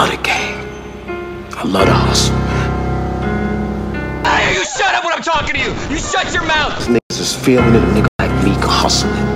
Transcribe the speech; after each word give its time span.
love 0.00 0.16
the 0.16 0.22
game. 0.22 0.56
I 1.58 1.64
love 1.64 1.86
the 1.86 1.92
hustle. 1.92 2.34
Hey, 4.24 4.54
you 4.54 4.64
shut 4.64 4.94
up 4.94 5.04
when 5.04 5.12
I'm 5.12 5.22
talking 5.22 5.54
to 5.54 5.60
you! 5.60 5.74
You 5.90 5.98
shut 5.98 6.32
your 6.32 6.44
mouth! 6.44 6.78
These 6.78 6.96
niggas 6.96 7.20
is 7.20 7.36
feeling 7.36 7.74
it, 7.74 7.82
a 7.82 7.86
nigga 7.86 8.08
like 8.18 8.44
me 8.44 8.54
can 8.54 9.29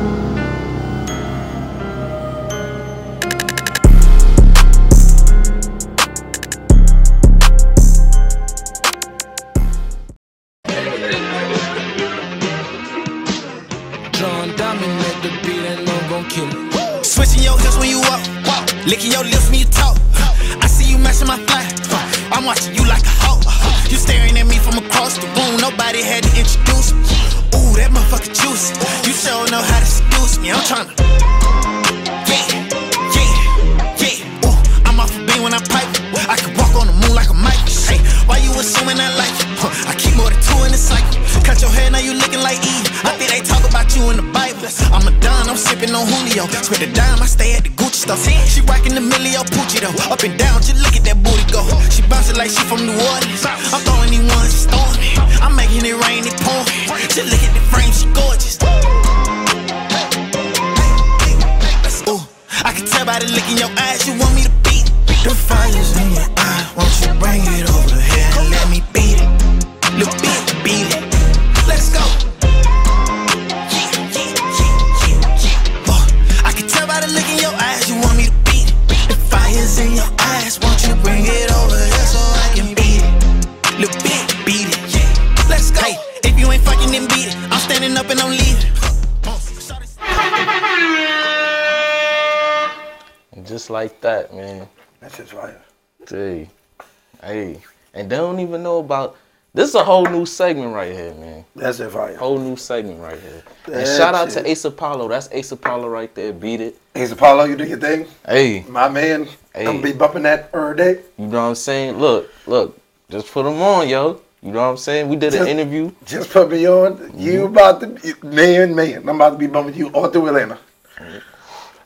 and 97.95 98.11
they 98.11 98.17
don't 98.17 98.41
even 98.41 98.63
know 98.63 98.79
about. 98.79 99.17
This 99.55 99.69
is 99.69 99.77
a 99.77 99.85
whole 99.85 100.05
new 100.05 100.27
segment 100.27 100.75
right 100.75 100.93
here, 100.93 101.15
man. 101.15 101.45
That's 101.55 101.79
it 101.79 101.89
fire. 101.91 102.17
Whole 102.17 102.39
new 102.39 102.57
segment 102.57 103.01
right 103.01 103.21
here. 103.21 103.45
And 103.67 103.75
That's 103.77 103.97
shout 103.97 104.13
out 104.13 104.27
it. 104.27 104.33
to 104.33 104.51
Ace 104.51 104.65
Apollo. 104.65 105.07
That's 105.09 105.29
Ace 105.31 105.53
Apollo 105.53 105.89
right 105.89 106.13
there. 106.13 106.33
Beat 106.33 106.61
it. 106.61 106.77
Ace 106.97 107.13
Apollo, 107.13 107.45
you 107.45 107.57
do 107.57 107.65
your 107.65 107.79
thing. 107.79 108.09
Hey, 108.27 108.65
My 108.69 108.89
man, 108.89 109.27
Hey. 109.55 109.67
I'm 109.67 109.77
gonna 109.77 109.83
be 109.83 109.93
bumping 109.93 110.25
that 110.25 110.51
every 110.53 110.77
day. 110.77 111.01
you 111.17 111.27
know 111.29 111.43
what 111.43 111.49
I'm 111.51 111.55
saying? 111.55 111.99
Look, 111.99 112.33
look, 112.49 112.77
just 113.09 113.31
put 113.31 113.45
them 113.45 113.63
on, 113.63 113.89
yo. 113.89 114.21
You 114.43 114.51
know 114.51 114.59
what 114.59 114.71
I'm 114.71 114.77
saying? 114.77 115.09
We 115.09 115.15
did 115.15 115.33
an 115.35 115.39
Just- 115.39 115.51
interview. 115.51 115.93
Just 116.05 116.31
put 116.31 116.51
me 116.51 116.67
on. 116.69 117.13
You 117.17 117.45
mm-hmm. 117.45 117.57
about 117.57 117.81
to, 117.81 118.27
man, 118.27 118.75
man. 118.75 119.09
I'm 119.09 119.17
about 119.17 119.31
to 119.31 119.39
be 119.39 119.47
bumping 119.47 119.75
you 119.77 119.89
all 119.91 120.09
through 120.09 120.27
Atlanta. 120.27 120.59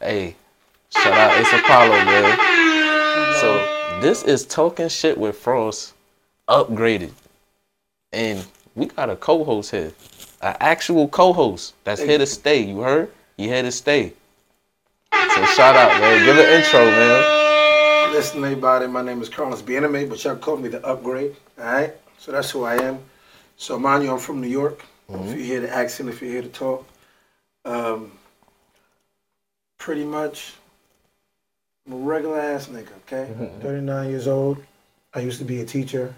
Hey, 0.00 0.36
shout 0.88 1.12
out 1.12 1.38
Ace 1.38 1.52
Apollo, 1.52 1.90
man. 2.04 2.38
So 3.40 4.00
this 4.00 4.22
is 4.22 4.46
talking 4.46 4.88
shit 4.88 5.18
with 5.18 5.36
Frost 5.36 5.92
upgraded, 6.48 7.12
and 8.12 8.44
we 8.74 8.86
got 8.86 9.10
a 9.10 9.16
co-host 9.16 9.70
here, 9.70 9.92
an 10.40 10.56
actual 10.60 11.08
co-host 11.08 11.74
that's 11.84 12.00
here 12.00 12.18
to 12.18 12.26
stay. 12.26 12.62
You 12.62 12.80
heard? 12.80 13.12
He 13.36 13.48
here 13.48 13.62
to 13.62 13.70
stay. 13.72 14.14
So 15.12 15.44
shout 15.44 15.76
out, 15.76 16.00
man. 16.00 16.24
Give 16.24 16.36
an 16.36 16.60
intro, 16.60 16.80
man. 16.80 18.12
Listen, 18.12 18.42
everybody. 18.42 18.86
My 18.86 19.02
name 19.02 19.22
is 19.22 19.28
Carlos 19.28 19.62
Biename, 19.62 20.08
but 20.08 20.22
y'all 20.24 20.36
call 20.36 20.56
me 20.56 20.68
the 20.68 20.84
Upgrade. 20.84 21.36
All 21.58 21.64
right. 21.64 21.92
So 22.18 22.32
that's 22.32 22.50
who 22.50 22.64
I 22.64 22.76
am. 22.76 22.98
So 23.56 23.78
mind 23.78 24.04
you, 24.04 24.12
I'm 24.12 24.18
from 24.18 24.40
New 24.40 24.48
York. 24.48 24.84
If 25.08 25.36
you 25.36 25.44
hear 25.44 25.60
the 25.60 25.74
accent, 25.74 26.08
if 26.08 26.20
you 26.20 26.28
hear 26.28 26.42
the 26.42 26.48
talk, 26.48 26.86
um, 27.64 28.12
pretty 29.78 30.04
much, 30.04 30.54
I'm 31.86 31.94
a 31.94 31.96
regular 31.96 32.40
ass 32.40 32.66
nigga. 32.66 32.88
Okay. 33.06 33.32
39 33.60 34.10
years 34.10 34.28
old. 34.28 34.62
I 35.14 35.20
used 35.20 35.38
to 35.38 35.44
be 35.44 35.60
a 35.60 35.64
teacher. 35.64 36.14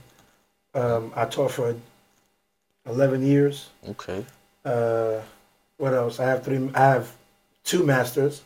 Um, 0.75 1.13
I 1.17 1.25
taught 1.25 1.51
for 1.51 1.75
11 2.87 3.25
years. 3.27 3.71
Okay. 3.89 4.25
Uh, 4.65 5.21
what 5.79 5.95
else? 5.95 6.21
I 6.21 6.27
have 6.27 6.45
three. 6.45 6.71
I 6.75 6.79
have 6.81 7.13
two 7.65 7.85
masters. 7.85 8.43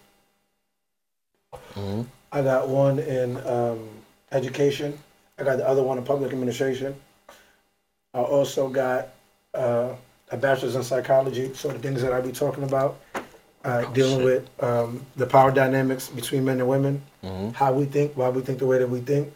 I 1.77 2.43
got 2.43 2.69
one 2.69 2.99
in 2.99 3.37
um, 3.47 3.89
education. 4.33 4.99
I 5.39 5.43
got 5.45 5.57
the 5.59 5.69
other 5.69 5.83
one 5.83 5.99
in 5.99 6.05
public 6.05 6.33
administration. 6.33 6.95
I 8.13 8.19
also 8.21 8.69
got 8.69 9.09
uh, 9.55 9.95
a 10.31 10.37
bachelor's 10.37 10.77
in 10.77 10.83
psychology. 10.85 11.53
So 11.55 11.69
the 11.69 11.79
things 11.79 12.01
that 12.03 12.13
I 12.13 12.21
be 12.21 12.31
talking 12.33 12.63
about, 12.65 13.01
uh, 13.65 13.85
dealing 13.93 14.19
shit. 14.19 14.25
with 14.25 14.63
um, 14.65 15.05
the 15.17 15.27
power 15.27 15.51
dynamics 15.51 16.09
between 16.09 16.45
men 16.45 16.61
and 16.61 16.69
women, 16.69 17.03
Mm-hmm. 17.25 17.51
how 17.53 17.73
we 17.73 17.87
think, 17.87 18.13
why 18.17 18.29
we 18.29 18.43
think 18.43 18.59
the 18.59 18.67
way 18.67 18.77
that 18.79 18.89
we 18.89 19.01
think. 19.01 19.33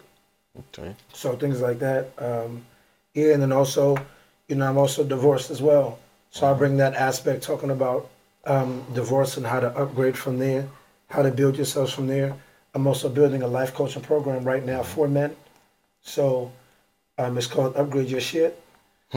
Okay. 0.59 0.94
So 1.15 1.34
things 1.37 1.60
like 1.62 1.78
that. 1.78 2.10
Um, 2.19 2.65
yeah, 3.19 3.33
and 3.34 3.43
then 3.43 3.53
also, 3.53 3.97
you 4.49 4.56
know, 4.56 4.69
I'm 4.69 4.79
also 4.79 5.03
divorced 5.05 5.51
as 5.51 5.61
well. 5.61 5.99
So 6.31 6.51
I 6.51 6.55
bring 6.55 6.77
that 6.77 6.95
aspect 6.95 7.43
talking 7.43 7.71
about 7.71 8.09
um, 8.45 8.84
divorce 8.95 9.37
and 9.37 9.47
how 9.47 9.61
to 9.61 9.69
upgrade 9.77 10.17
from 10.17 10.39
there, 10.39 10.69
how 11.11 11.23
to 11.23 11.31
build 11.31 11.56
yourselves 11.56 11.93
from 11.93 12.06
there. 12.06 12.34
I'm 12.75 12.87
also 12.87 13.09
building 13.09 13.43
a 13.43 13.49
life 13.49 13.75
coaching 13.75 14.03
program 14.03 14.45
right 14.45 14.65
now 14.65 14.83
for 14.83 15.09
men. 15.09 15.34
So 16.03 16.53
um, 17.19 17.37
it's 17.37 17.47
called 17.47 17.77
Upgrade 17.77 18.09
Your 18.09 18.21
Shit. 18.21 18.62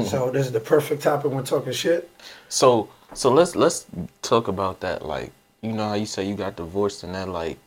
so 0.06 0.32
this 0.32 0.46
is 0.46 0.52
the 0.52 0.60
perfect 0.60 1.04
topic 1.04 1.32
when 1.32 1.44
talking 1.44 1.74
shit. 1.74 2.10
So 2.50 2.90
so 3.14 3.30
let's 3.30 3.56
let's 3.56 3.86
talk 4.22 4.48
about 4.48 4.80
that. 4.80 5.06
Like 5.06 5.32
you 5.62 5.74
know 5.74 5.90
how 5.90 5.96
you 5.96 6.06
say 6.06 6.26
you 6.28 6.36
got 6.36 6.56
divorced 6.56 7.04
and 7.04 7.14
that 7.14 7.28
like 7.28 7.58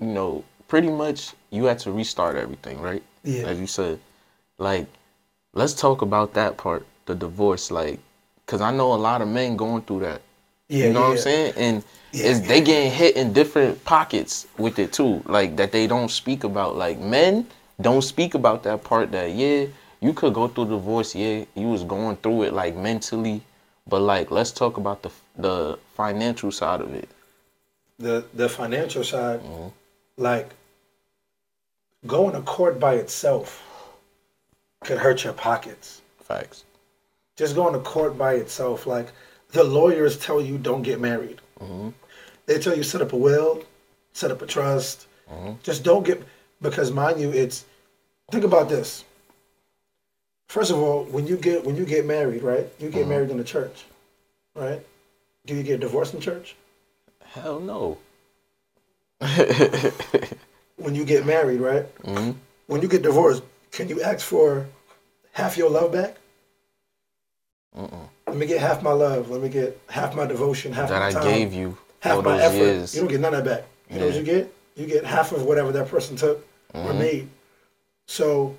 you 0.00 0.06
know 0.06 0.44
pretty 0.66 0.90
much 0.90 1.34
you 1.50 1.64
had 1.64 1.78
to 1.80 1.92
restart 1.92 2.36
everything, 2.36 2.80
right? 2.80 3.02
Yeah. 3.22 3.46
As 3.46 3.60
you 3.60 3.66
said, 3.66 4.00
like 4.58 4.86
let's 5.54 5.74
talk 5.74 6.02
about 6.02 6.34
that 6.34 6.58
part, 6.58 6.86
the 7.06 7.14
divorce, 7.14 7.70
like 7.70 8.00
because 8.46 8.60
I 8.60 8.72
know 8.72 8.92
a 8.94 8.96
lot 8.96 9.22
of 9.22 9.28
men 9.28 9.56
going 9.56 9.82
through 9.82 10.00
that. 10.00 10.22
Yeah, 10.68 10.88
you 10.88 10.92
know 10.92 11.00
yeah, 11.00 11.06
what 11.06 11.12
I'm 11.12 11.18
saying? 11.18 11.54
And 11.56 11.84
Yeah, 12.12 12.26
it's 12.30 12.40
they 12.40 12.60
getting 12.62 12.90
hit 12.92 13.16
in 13.16 13.32
different 13.32 13.84
pockets 13.84 14.46
with 14.58 14.78
it 14.78 14.92
too, 14.92 15.22
like 15.26 15.56
that 15.56 15.72
they 15.72 15.86
don't 15.86 16.10
speak 16.10 16.44
about. 16.44 16.76
Like 16.76 16.98
men 17.00 17.46
don't 17.80 18.02
speak 18.02 18.34
about 18.34 18.62
that 18.64 18.84
part 18.84 19.12
that 19.12 19.32
yeah, 19.32 19.66
you 20.00 20.12
could 20.14 20.34
go 20.34 20.48
through 20.48 20.66
divorce, 20.66 21.14
yeah, 21.14 21.44
you 21.54 21.68
was 21.68 21.84
going 21.84 22.16
through 22.18 22.44
it 22.44 22.52
like 22.54 22.76
mentally, 22.76 23.42
but 23.88 24.00
like 24.00 24.30
let's 24.30 24.52
talk 24.52 24.76
about 24.78 25.02
the 25.02 25.10
the 25.36 25.78
financial 25.94 26.52
side 26.52 26.80
of 26.80 26.94
it. 26.94 27.08
the 27.98 28.24
the 28.34 28.48
financial 28.48 29.04
side, 29.04 29.40
mm-hmm. 29.40 29.68
like 30.16 30.54
going 32.06 32.32
to 32.34 32.42
court 32.42 32.78
by 32.80 32.94
itself 32.94 33.63
could 34.84 34.98
hurt 34.98 35.24
your 35.24 35.32
pockets. 35.32 36.02
Facts. 36.20 36.64
Just 37.36 37.54
going 37.54 37.72
to 37.74 37.80
court 37.80 38.16
by 38.16 38.34
itself, 38.34 38.86
like 38.86 39.08
the 39.50 39.64
lawyers 39.64 40.18
tell 40.18 40.40
you 40.40 40.58
don't 40.58 40.82
get 40.82 41.00
married. 41.00 41.40
Mm-hmm. 41.60 41.90
They 42.46 42.58
tell 42.58 42.76
you 42.76 42.82
set 42.82 43.00
up 43.00 43.12
a 43.12 43.16
will, 43.16 43.64
set 44.12 44.30
up 44.30 44.42
a 44.42 44.46
trust. 44.46 45.06
Mm-hmm. 45.30 45.54
Just 45.62 45.82
don't 45.82 46.04
get 46.04 46.22
because 46.60 46.92
mind 46.92 47.20
you, 47.20 47.30
it's 47.30 47.64
think 48.30 48.44
about 48.44 48.68
this. 48.68 49.04
First 50.48 50.70
of 50.70 50.78
all, 50.78 51.04
when 51.04 51.26
you 51.26 51.36
get 51.36 51.64
when 51.64 51.76
you 51.76 51.84
get 51.84 52.06
married, 52.06 52.42
right? 52.42 52.68
You 52.78 52.90
get 52.90 53.00
mm-hmm. 53.00 53.10
married 53.10 53.30
in 53.30 53.38
the 53.38 53.44
church, 53.44 53.84
right? 54.54 54.84
Do 55.46 55.54
you 55.54 55.62
get 55.62 55.80
divorced 55.80 56.14
in 56.14 56.20
church? 56.20 56.54
Hell 57.24 57.60
no. 57.60 57.98
when 60.76 60.94
you 60.94 61.04
get 61.04 61.26
married, 61.26 61.60
right? 61.60 61.86
When 62.66 62.82
you 62.82 62.88
get 62.88 63.02
divorced, 63.02 63.42
can 63.74 63.88
you 63.88 64.00
ask 64.02 64.24
for 64.26 64.66
half 65.32 65.56
your 65.56 65.68
love 65.70 65.92
back? 65.92 66.16
Let 68.26 68.36
me 68.36 68.46
get 68.46 68.60
half 68.60 68.82
my 68.82 68.92
love. 68.92 69.30
Let 69.30 69.40
me 69.42 69.48
get 69.48 69.78
half 69.88 70.14
my 70.14 70.26
devotion, 70.26 70.72
half 70.72 70.88
That 70.88 71.00
my 71.00 71.08
I 71.08 71.12
time, 71.12 71.24
gave 71.24 71.52
you 71.52 71.76
half 72.00 72.16
all 72.16 72.22
my 72.22 72.32
those 72.32 72.42
effort. 72.42 72.56
years. 72.56 72.94
You 72.94 73.00
don't 73.02 73.10
get 73.10 73.20
none 73.20 73.34
of 73.34 73.44
that 73.44 73.50
back. 73.62 73.68
You 73.90 73.98
know 74.00 74.06
what 74.06 74.14
you 74.14 74.22
get? 74.22 74.54
You 74.76 74.86
get 74.86 75.04
half 75.04 75.32
of 75.32 75.42
whatever 75.44 75.72
that 75.72 75.88
person 75.88 76.16
took 76.16 76.46
or 76.72 76.80
Mm-hmm. 76.90 76.98
made. 76.98 77.28
So 78.06 78.56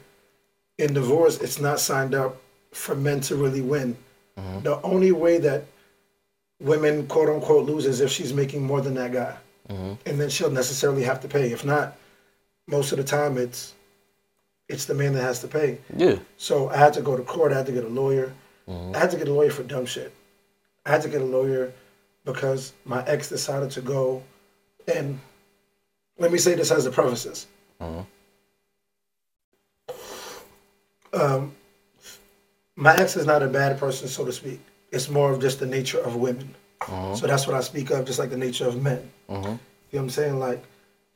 in 0.78 0.94
divorce, 0.94 1.40
it's 1.42 1.60
not 1.60 1.80
signed 1.80 2.14
up 2.16 2.38
for 2.72 2.96
men 2.96 3.22
to 3.22 3.36
really 3.36 3.62
win. 3.62 3.98
The 4.64 4.82
only 4.82 5.12
way 5.14 5.38
that 5.40 5.64
women 6.60 7.08
quote 7.08 7.30
unquote 7.30 7.66
lose 7.66 7.86
is 7.86 8.02
if 8.02 8.12
she's 8.12 8.34
making 8.34 8.64
more 8.64 8.82
than 8.82 8.94
that 8.96 9.12
guy. 9.14 9.36
And 9.70 10.20
then 10.20 10.30
she'll 10.30 10.52
necessarily 10.52 11.04
have 11.04 11.22
to 11.22 11.28
pay. 11.28 11.52
If 11.52 11.64
not, 11.66 11.98
most 12.68 12.92
of 12.92 12.98
the 12.98 13.04
time 13.04 13.38
it's 13.38 13.74
it's 14.68 14.86
the 14.86 14.94
man 14.94 15.14
that 15.14 15.22
has 15.22 15.40
to 15.42 15.48
pay. 15.48 15.80
Yeah. 15.96 16.18
So 16.38 16.70
I 16.70 16.78
had 16.78 16.94
to 16.94 17.02
go 17.02 17.16
to 17.16 17.24
court. 17.24 17.52
I 17.52 17.58
had 17.58 17.66
to 17.68 17.72
get 17.72 17.84
a 17.84 17.90
lawyer. 17.90 18.34
Mm-hmm. 18.68 18.96
I 18.96 19.00
had 19.00 19.12
to 19.12 19.18
get 19.18 19.28
a 19.28 19.34
lawyer 19.34 19.52
for 19.52 19.64
dumb 19.64 19.86
shit. 19.86 20.14
I 20.86 20.92
had 20.92 21.02
to 21.04 21.10
get 21.10 21.22
a 21.22 21.26
lawyer 21.26 21.72
because 22.24 22.74
my 22.86 23.04
ex 23.06 23.30
decided 23.30 23.72
to 23.72 23.82
go 23.82 24.24
and 24.94 25.20
let 26.18 26.32
me 26.32 26.38
say 26.38 26.56
this 26.56 26.72
as 26.72 26.86
a 26.86 26.92
preface. 26.92 27.48
Mm-hmm. 27.82 28.02
Um, 31.14 31.56
my 32.76 32.96
ex 32.96 33.16
is 33.16 33.26
not 33.26 33.44
a 33.44 33.48
bad 33.48 33.80
person, 33.80 34.08
so 34.08 34.26
to 34.26 34.32
speak. 34.32 34.60
It's 34.92 35.10
more 35.10 35.32
of 35.32 35.40
just 35.40 35.60
the 35.60 35.66
nature 35.66 36.00
of 36.00 36.16
women. 36.16 36.54
Mm-hmm. 36.82 37.16
So 37.16 37.28
that's 37.28 37.48
what 37.48 37.56
I 37.56 37.62
speak 37.62 37.90
of, 37.92 38.06
just 38.06 38.20
like 38.20 38.30
the 38.30 38.38
nature 38.38 38.68
of 38.68 38.82
men. 38.82 39.10
You 39.30 39.36
know 39.36 39.60
what 39.92 40.00
I'm 40.00 40.10
saying? 40.10 40.40
Like, 40.40 40.64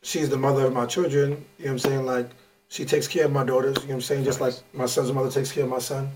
she's 0.03 0.29
the 0.29 0.37
mother 0.37 0.65
of 0.65 0.73
my 0.73 0.85
children. 0.85 1.45
You 1.57 1.65
know 1.65 1.71
what 1.71 1.71
I'm 1.71 1.79
saying? 1.79 2.05
Like, 2.05 2.29
she 2.69 2.85
takes 2.85 3.07
care 3.07 3.25
of 3.25 3.31
my 3.31 3.43
daughters. 3.43 3.75
You 3.77 3.81
know 3.81 3.87
what 3.87 3.93
I'm 3.95 4.01
saying? 4.01 4.23
Just 4.23 4.39
like 4.39 4.53
my 4.73 4.85
son's 4.85 5.11
mother 5.11 5.29
takes 5.29 5.51
care 5.51 5.63
of 5.63 5.69
my 5.69 5.79
son. 5.79 6.09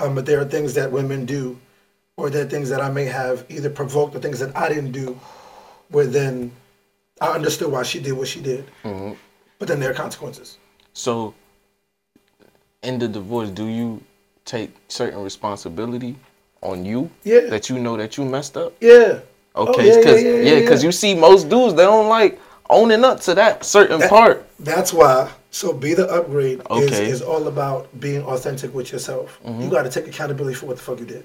Um, 0.00 0.14
but 0.14 0.26
there 0.26 0.40
are 0.40 0.44
things 0.44 0.74
that 0.74 0.90
women 0.90 1.24
do, 1.26 1.58
or 2.16 2.30
there 2.30 2.44
are 2.44 2.48
things 2.48 2.68
that 2.70 2.80
I 2.80 2.90
may 2.90 3.04
have 3.04 3.44
either 3.48 3.70
provoked 3.70 4.16
or 4.16 4.18
things 4.18 4.40
that 4.40 4.56
I 4.56 4.68
didn't 4.68 4.92
do, 4.92 5.18
where 5.90 6.06
then 6.06 6.50
I 7.20 7.28
understood 7.28 7.70
why 7.70 7.82
she 7.82 8.00
did 8.00 8.12
what 8.12 8.26
she 8.26 8.40
did. 8.40 8.64
But 8.82 9.68
then 9.68 9.80
there 9.80 9.90
are 9.90 9.94
consequences. 9.94 10.56
So, 10.94 11.34
in 12.82 12.98
the 12.98 13.08
divorce, 13.08 13.50
do 13.50 13.66
you 13.66 14.02
take 14.44 14.70
certain 14.88 15.22
responsibility 15.22 16.16
on 16.62 16.84
you? 16.84 17.10
Yeah. 17.24 17.40
That 17.50 17.68
you 17.68 17.78
know 17.78 17.96
that 17.96 18.16
you 18.16 18.24
messed 18.24 18.56
up. 18.56 18.72
Yeah. 18.80 19.20
Okay, 19.56 19.72
Oh, 19.72 19.80
yeah, 19.80 19.96
because 19.96 20.22
yeah, 20.22 20.28
yeah, 20.30 20.36
yeah, 20.36 20.54
yeah, 20.54 20.60
because 20.60 20.82
yeah. 20.82 20.88
you 20.88 20.92
see 20.92 21.14
most 21.14 21.48
dudes 21.48 21.74
they 21.74 21.82
don't 21.82 22.08
like 22.08 22.40
owning 22.70 23.04
up 23.04 23.20
to 23.20 23.34
that 23.34 23.64
certain 23.64 24.00
part. 24.08 24.46
That's 24.58 24.92
why. 24.92 25.30
So 25.50 25.72
be 25.72 25.94
the 25.94 26.08
upgrade 26.08 26.60
Okay. 26.70 26.84
Mm-hmm. 26.84 26.92
is, 26.92 27.00
is 27.00 27.22
all 27.22 27.48
about 27.48 27.88
being 28.00 28.22
authentic 28.22 28.74
with 28.74 28.92
yourself. 28.92 29.40
You 29.44 29.70
got 29.70 29.84
to 29.84 29.90
take 29.90 30.06
accountability 30.06 30.54
for 30.54 30.66
what 30.66 30.76
the 30.76 30.82
fuck 30.82 31.00
you 31.00 31.06
did. 31.06 31.24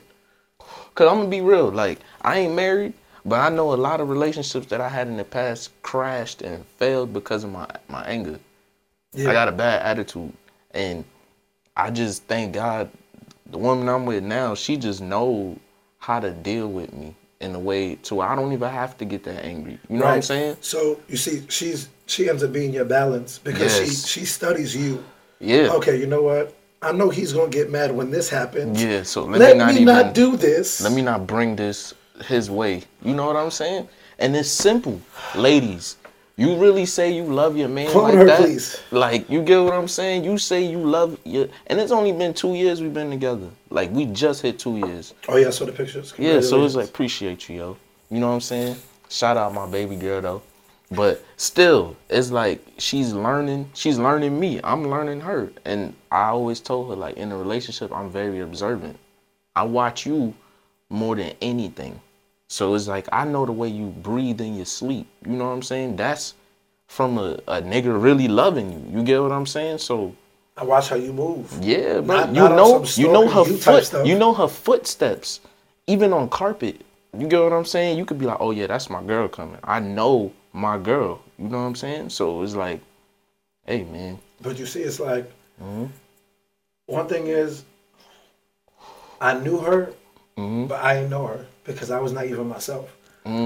Cause 0.95 1.09
I'm 1.11 1.17
gonna 1.17 1.29
be 1.29 1.41
real, 1.41 1.71
like 1.71 1.99
I 2.21 2.37
ain't 2.37 2.53
married, 2.53 2.93
but 3.25 3.39
I 3.39 3.49
know 3.49 3.73
a 3.73 3.75
lot 3.75 3.99
of 3.99 4.09
relationships 4.09 4.67
that 4.67 4.79
I 4.79 4.87
had 4.87 5.07
in 5.07 5.17
the 5.17 5.23
past 5.23 5.71
crashed 5.81 6.43
and 6.43 6.63
failed 6.77 7.11
because 7.11 7.43
of 7.43 7.51
my 7.51 7.67
my 7.87 8.03
anger. 8.03 8.39
Yeah. 9.11 9.31
I 9.31 9.33
got 9.33 9.47
a 9.47 9.51
bad 9.51 9.81
attitude, 9.81 10.31
and 10.71 11.03
I 11.75 11.89
just 11.89 12.23
thank 12.25 12.53
God, 12.53 12.91
the 13.47 13.57
woman 13.57 13.89
I'm 13.89 14.05
with 14.05 14.23
now, 14.23 14.53
she 14.53 14.77
just 14.77 15.01
know 15.01 15.57
how 15.97 16.19
to 16.19 16.29
deal 16.31 16.67
with 16.67 16.93
me 16.93 17.15
in 17.43 17.53
a 17.53 17.59
way 17.59 17.95
to 17.95 18.15
where 18.15 18.27
I 18.27 18.35
don't 18.35 18.53
even 18.53 18.69
have 18.69 18.97
to 18.99 19.05
get 19.05 19.23
that 19.25 19.43
angry. 19.45 19.77
You 19.89 19.97
know 19.97 20.05
what 20.05 20.15
I'm 20.15 20.21
saying? 20.21 20.57
So 20.61 20.99
you 21.09 21.17
see, 21.17 21.43
she's 21.49 21.89
she 22.05 22.29
ends 22.29 22.43
up 22.43 22.51
being 22.53 22.73
your 22.73 22.85
balance 22.85 23.37
because 23.39 23.77
Yes. 23.79 24.07
she 24.07 24.19
she 24.21 24.25
studies 24.25 24.75
you. 24.75 25.03
Yeah. 25.39 25.71
Okay, 25.73 25.99
you 25.99 26.07
know 26.07 26.21
what? 26.23 26.55
I 26.81 26.91
know 26.93 27.09
he's 27.09 27.33
gonna 27.33 27.49
get 27.49 27.69
mad 27.69 27.91
when 27.91 28.09
this 28.11 28.29
happens. 28.29 28.81
Yeah. 28.81 29.03
So 29.03 29.25
let, 29.25 29.39
Let 29.39 29.53
me 29.53 29.59
not 29.59 29.67
me 29.75 29.81
even 29.81 29.85
not 29.95 30.13
do 30.13 30.37
this. 30.37 30.81
let 30.81 30.93
me 30.93 31.01
not 31.01 31.27
bring 31.27 31.55
this 31.55 31.93
his 32.25 32.49
way. 32.49 32.83
You 33.01 33.13
know 33.13 33.25
what 33.27 33.35
I'm 33.35 33.51
saying? 33.51 33.87
And 34.19 34.35
it's 34.35 34.49
simple, 34.49 35.01
ladies. 35.35 35.97
You 36.35 36.56
really 36.57 36.85
say 36.88 37.12
you 37.12 37.25
love 37.25 37.56
your 37.56 37.69
man 37.69 37.91
Clone 37.91 38.06
like 38.06 38.13
her, 38.15 38.25
that? 38.25 38.39
please. 38.41 38.81
Like 38.89 39.30
you 39.30 39.44
get 39.44 39.63
what 39.63 39.74
I'm 39.74 39.88
saying? 39.88 40.24
You 40.24 40.39
say 40.39 40.63
you 40.63 40.80
love 40.80 41.19
your, 41.24 41.47
and 41.68 41.80
it's 41.80 41.91
only 41.91 42.12
been 42.12 42.33
two 42.33 42.56
years 42.56 42.81
we've 42.81 42.94
been 42.94 43.12
together. 43.12 43.50
Like 43.69 43.91
we 43.91 44.06
just 44.07 44.41
hit 44.41 44.57
two 44.57 44.77
years. 44.77 45.13
Oh 45.27 45.38
yeah, 45.38 45.47
I 45.47 45.51
saw 45.51 45.65
the 45.65 45.71
pictures. 45.71 46.13
Yeah, 46.18 46.41
so 46.41 46.63
it's 46.65 46.74
like 46.74 46.89
appreciate 46.89 47.47
you, 47.50 47.57
yo. 47.57 47.77
You 48.09 48.19
know 48.19 48.30
what 48.30 48.35
I'm 48.35 48.41
saying? 48.41 48.77
Shout 49.09 49.38
out 49.38 49.53
my 49.53 49.68
baby 49.68 49.95
girl 49.95 50.21
though. 50.21 50.41
But 50.89 51.24
still, 51.38 51.95
it's 52.09 52.31
like 52.31 52.62
she's 52.77 53.13
learning. 53.13 53.69
She's 53.74 54.00
learning 54.00 54.39
me. 54.39 54.59
I'm 54.63 54.89
learning 54.89 55.21
her. 55.21 55.51
And 55.65 55.95
I 56.12 56.29
always 56.29 56.59
told 56.59 56.89
her 56.89 56.95
like 56.95 57.18
in 57.18 57.31
a 57.31 57.38
relationship, 57.38 57.91
I'm 57.91 58.09
very 58.09 58.39
observant. 58.39 58.97
I 59.56 59.63
watch 59.63 60.06
you 60.06 60.33
more 60.89 61.15
than 61.15 61.33
anything. 61.41 62.00
So 62.53 62.75
it's 62.75 62.88
like 62.88 63.07
I 63.11 63.25
know 63.25 63.47
the 63.47 63.51
way 63.51 63.67
you 63.67 63.88
breathe 63.88 64.39
in 64.39 64.55
your 64.55 64.67
sleep. 64.67 65.07
You 65.25 65.31
know 65.31 65.45
what 65.45 65.53
I'm 65.53 65.63
saying? 65.63 65.95
That's 65.95 66.35
from 66.85 67.17
a, 67.17 67.39
a 67.47 67.63
nigga 67.63 68.00
really 68.00 68.27
loving 68.27 68.71
you. 68.71 69.00
You 69.00 69.03
get 69.03 69.19
what 69.23 69.31
I'm 69.31 69.47
saying? 69.47 69.79
So 69.79 70.15
I 70.55 70.63
watch 70.63 70.89
how 70.89 70.95
you 70.95 71.13
move. 71.13 71.51
yeah, 71.63 72.00
bro. 72.00 72.15
Not- 72.17 72.27
you 72.29 72.44
not 72.44 72.55
know, 72.55 72.85
you 72.95 73.07
know 73.11 73.27
her 73.27 73.50
you 73.50 73.57
foot. 73.57 73.91
You 74.05 74.15
know 74.19 74.35
her 74.35 74.47
footsteps, 74.47 75.39
even 75.88 76.13
on 76.13 76.29
carpet. 76.29 76.79
You 77.17 77.25
get 77.27 77.41
what 77.41 77.53
I'm 77.53 77.65
saying? 77.65 77.97
You 77.97 78.05
could 78.05 78.19
be 78.19 78.27
like, 78.27 78.38
oh 78.39 78.51
yeah, 78.51 78.67
that's 78.67 78.88
my 78.88 79.01
girl 79.01 79.27
coming. 79.27 79.57
I 79.63 79.79
know 79.79 80.31
my 80.53 80.77
girl. 80.77 81.23
You 81.39 81.50
know 81.50 81.57
what 81.57 81.65
I'm 81.65 81.75
saying? 81.75 82.09
So 82.09 82.44
it's 82.44 82.53
like, 82.53 82.81
hey 83.65 83.83
man, 83.85 84.19
But 84.44 84.59
you 84.59 84.67
see, 84.67 84.81
it's 84.83 85.00
like 85.00 85.25
Mm-hmm. 85.59 85.85
one 86.85 87.07
thing 87.07 87.25
is, 87.25 87.65
I 89.19 89.39
knew 89.39 89.57
her, 89.57 89.91
Mm-hmm. 90.38 90.67
but 90.67 90.83
I 90.83 90.94
didn't 90.95 91.09
know 91.09 91.25
her 91.25 91.47
because 91.63 91.92
I 91.92 92.00
was 92.00 92.12
naive 92.12 92.39
of 92.39 92.48
myself. 92.48 92.89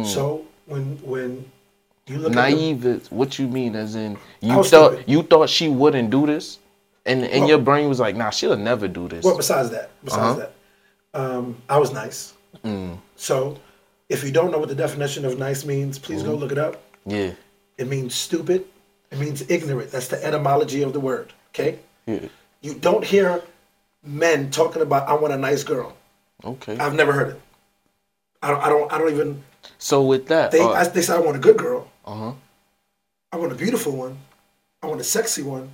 So 0.06 0.44
when 0.66 0.98
when 1.04 1.50
you 2.08 2.18
look 2.18 2.32
at 2.32 2.38
Mm. 2.38 2.50
naive 2.58 2.86
is 2.86 3.12
what 3.12 3.38
you 3.38 3.48
mean? 3.48 3.76
As 3.76 3.96
in, 3.96 4.18
you 4.42 4.64
thought 4.64 4.94
stupid. 4.94 5.06
you 5.08 5.22
thought 5.24 5.50
she 5.50 5.68
wouldn't 5.68 6.10
do 6.10 6.26
this, 6.26 6.60
and 7.06 7.24
and 7.24 7.42
Well- 7.42 7.50
your 7.50 7.60
brain 7.60 7.88
was 7.90 8.00
like, 8.00 8.16
nah, 8.16 8.30
she'll 8.32 8.58
never 8.58 8.88
do 8.88 9.08
this. 9.08 9.22
the, 9.24 9.28
well, 9.28 9.38
besides 9.38 9.70
that, 9.72 9.90
besides 10.04 10.40
Uh-huh. 10.40 10.50
that, 11.14 11.22
um, 11.22 11.58
I 11.70 11.78
was 11.78 11.92
nice. 11.94 12.34
Mm. 12.66 12.98
So 13.16 13.58
if 14.10 14.24
you 14.24 14.32
don't 14.32 14.52
know 14.52 14.58
what 14.58 14.70
the 14.70 14.76
definition 14.76 15.26
of 15.26 15.38
nice 15.38 15.64
means, 15.66 16.00
please 16.00 16.22
Mm-hmm. 16.24 16.32
go 16.32 16.38
look 16.38 16.52
it 16.52 16.58
up. 16.58 16.76
yeah, 17.06 17.32
It 17.78 17.88
means 17.88 18.16
stupid. 18.16 18.66
It 19.12 19.20
means 19.20 19.44
ignorant. 19.48 19.92
That's 19.92 20.08
the 20.08 20.20
etymology 20.26 20.82
of 20.82 20.92
the 20.94 21.00
word. 21.00 21.34
Okay. 21.54 21.80
yeah, 22.08 22.28
You 22.62 22.74
don't 22.74 23.04
hear 23.06 23.42
men 24.04 24.50
talking 24.50 24.82
about 24.82 25.08
I 25.08 25.14
want 25.14 25.34
a 25.34 25.38
nice 25.38 25.64
girl. 25.64 25.94
okay. 26.44 26.78
I've 26.80 26.96
never 26.96 27.12
heard 27.14 27.30
it. 27.36 27.42
I 28.42 28.50
don't. 28.52 28.62
I 28.64 28.70
don't. 28.70 28.92
I 28.94 28.98
don't 28.98 29.12
even. 29.12 29.44
so 29.78 30.02
with 30.04 30.28
that, 30.28 30.52
They. 30.52 30.60
uh, 30.62 30.70
I, 30.70 30.88
they 30.88 31.02
say 31.02 31.14
I 31.16 31.20
want 31.20 31.38
a 31.38 31.40
good 31.40 31.58
girl. 31.58 31.90
uh-huh. 32.06 32.34
I 33.34 33.38
want 33.38 33.52
a 33.52 33.56
beautiful 33.56 33.92
one. 33.96 34.18
I 34.82 34.88
want 34.88 35.02
a 35.02 35.04
sexy 35.04 35.42
one, 35.44 35.70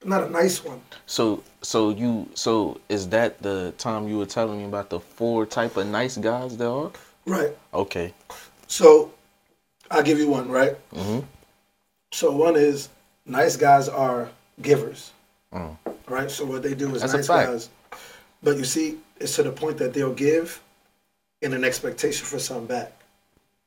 but 0.00 0.08
not 0.08 0.22
a 0.24 0.30
nice 0.30 0.62
one. 0.64 0.80
So 1.06 1.42
so 1.62 1.90
you 1.90 2.28
so 2.34 2.80
is 2.88 3.08
that 3.08 3.40
the 3.42 3.72
time 3.78 4.08
you 4.08 4.18
were 4.18 4.26
telling 4.26 4.58
me 4.58 4.64
about 4.64 4.90
the 4.90 5.00
four 5.00 5.46
type 5.46 5.76
of 5.76 5.86
nice 5.86 6.16
guys 6.18 6.56
there 6.56 6.68
are? 6.68 6.90
Right. 7.26 7.56
Okay. 7.72 8.12
So 8.66 9.12
I'll 9.90 10.02
give 10.02 10.18
you 10.18 10.28
one, 10.28 10.48
right? 10.50 10.76
Mm-hmm. 10.92 11.20
So 12.12 12.32
one 12.32 12.56
is 12.56 12.88
nice 13.24 13.56
guys 13.56 13.88
are 13.88 14.28
givers. 14.62 15.12
Right? 16.06 16.30
So 16.30 16.44
what 16.44 16.62
they 16.62 16.74
do 16.74 16.94
is 16.94 17.02
Mm. 17.02 17.12
That's 17.12 17.28
nice 17.28 17.46
guys. 17.46 17.68
But 18.42 18.56
you 18.58 18.64
see, 18.64 18.98
it's 19.20 19.36
to 19.36 19.42
the 19.44 19.52
point 19.52 19.78
that 19.78 19.94
they'll 19.94 20.12
give 20.14 20.60
in 21.42 21.52
an 21.52 21.64
expectation 21.64 22.26
for 22.26 22.38
something 22.38 22.66
back. 22.66 22.92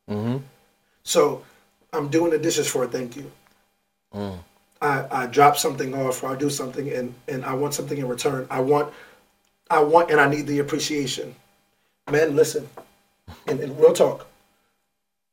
Mm-hmm. 0.09 0.37
So 1.03 1.43
I'm 1.91 2.09
doing 2.09 2.31
the 2.31 2.37
dishes 2.37 2.67
for 2.69 2.83
a 2.83 2.87
thank 2.87 3.15
you. 3.15 3.31
Mm. 4.13 4.37
I, 4.81 5.05
I 5.11 5.27
drop 5.27 5.57
something 5.57 5.93
off 5.95 6.23
or 6.23 6.31
I 6.31 6.35
do 6.35 6.49
something 6.49 6.89
and, 6.89 7.13
and 7.27 7.43
I 7.45 7.53
want 7.53 7.73
something 7.73 7.97
in 7.97 8.07
return. 8.07 8.45
I 8.49 8.59
want 8.59 8.93
I 9.69 9.79
want 9.81 10.11
and 10.11 10.19
I 10.19 10.29
need 10.29 10.45
the 10.45 10.59
appreciation. 10.59 11.33
Men, 12.11 12.35
listen. 12.35 12.67
And, 13.47 13.59
and 13.59 13.79
real 13.79 13.93
talk. 13.93 14.27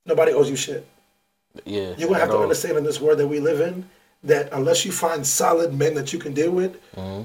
Nobody 0.06 0.32
owes 0.32 0.48
you 0.48 0.56
shit. 0.56 0.86
Yeah. 1.64 1.94
You're 1.98 2.08
gonna 2.08 2.20
have 2.20 2.30
to 2.30 2.36
all. 2.36 2.42
understand 2.42 2.78
in 2.78 2.84
this 2.84 3.00
world 3.00 3.18
that 3.18 3.26
we 3.26 3.40
live 3.40 3.60
in 3.60 3.84
that 4.22 4.52
unless 4.52 4.84
you 4.84 4.92
find 4.92 5.26
solid 5.26 5.74
men 5.74 5.94
that 5.94 6.12
you 6.12 6.18
can 6.18 6.32
deal 6.32 6.52
with, 6.52 6.78
Mm-hmm. 6.94 7.22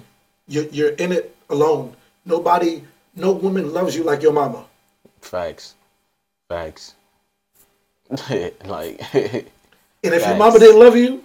you're, 0.47 0.65
you're 0.65 0.89
in 0.91 1.11
it 1.11 1.35
alone. 1.49 1.95
Nobody, 2.25 2.83
no 3.15 3.31
woman 3.31 3.71
loves 3.73 3.95
you 3.95 4.03
like 4.03 4.21
your 4.21 4.33
mama. 4.33 4.65
Facts. 5.25 5.75
Facts. 6.49 6.95
like 8.65 9.01
And 9.13 9.43
if 10.03 10.25
your 10.25 10.37
mama 10.37 10.59
didn't 10.59 10.79
love 10.79 10.95
you, 10.95 11.23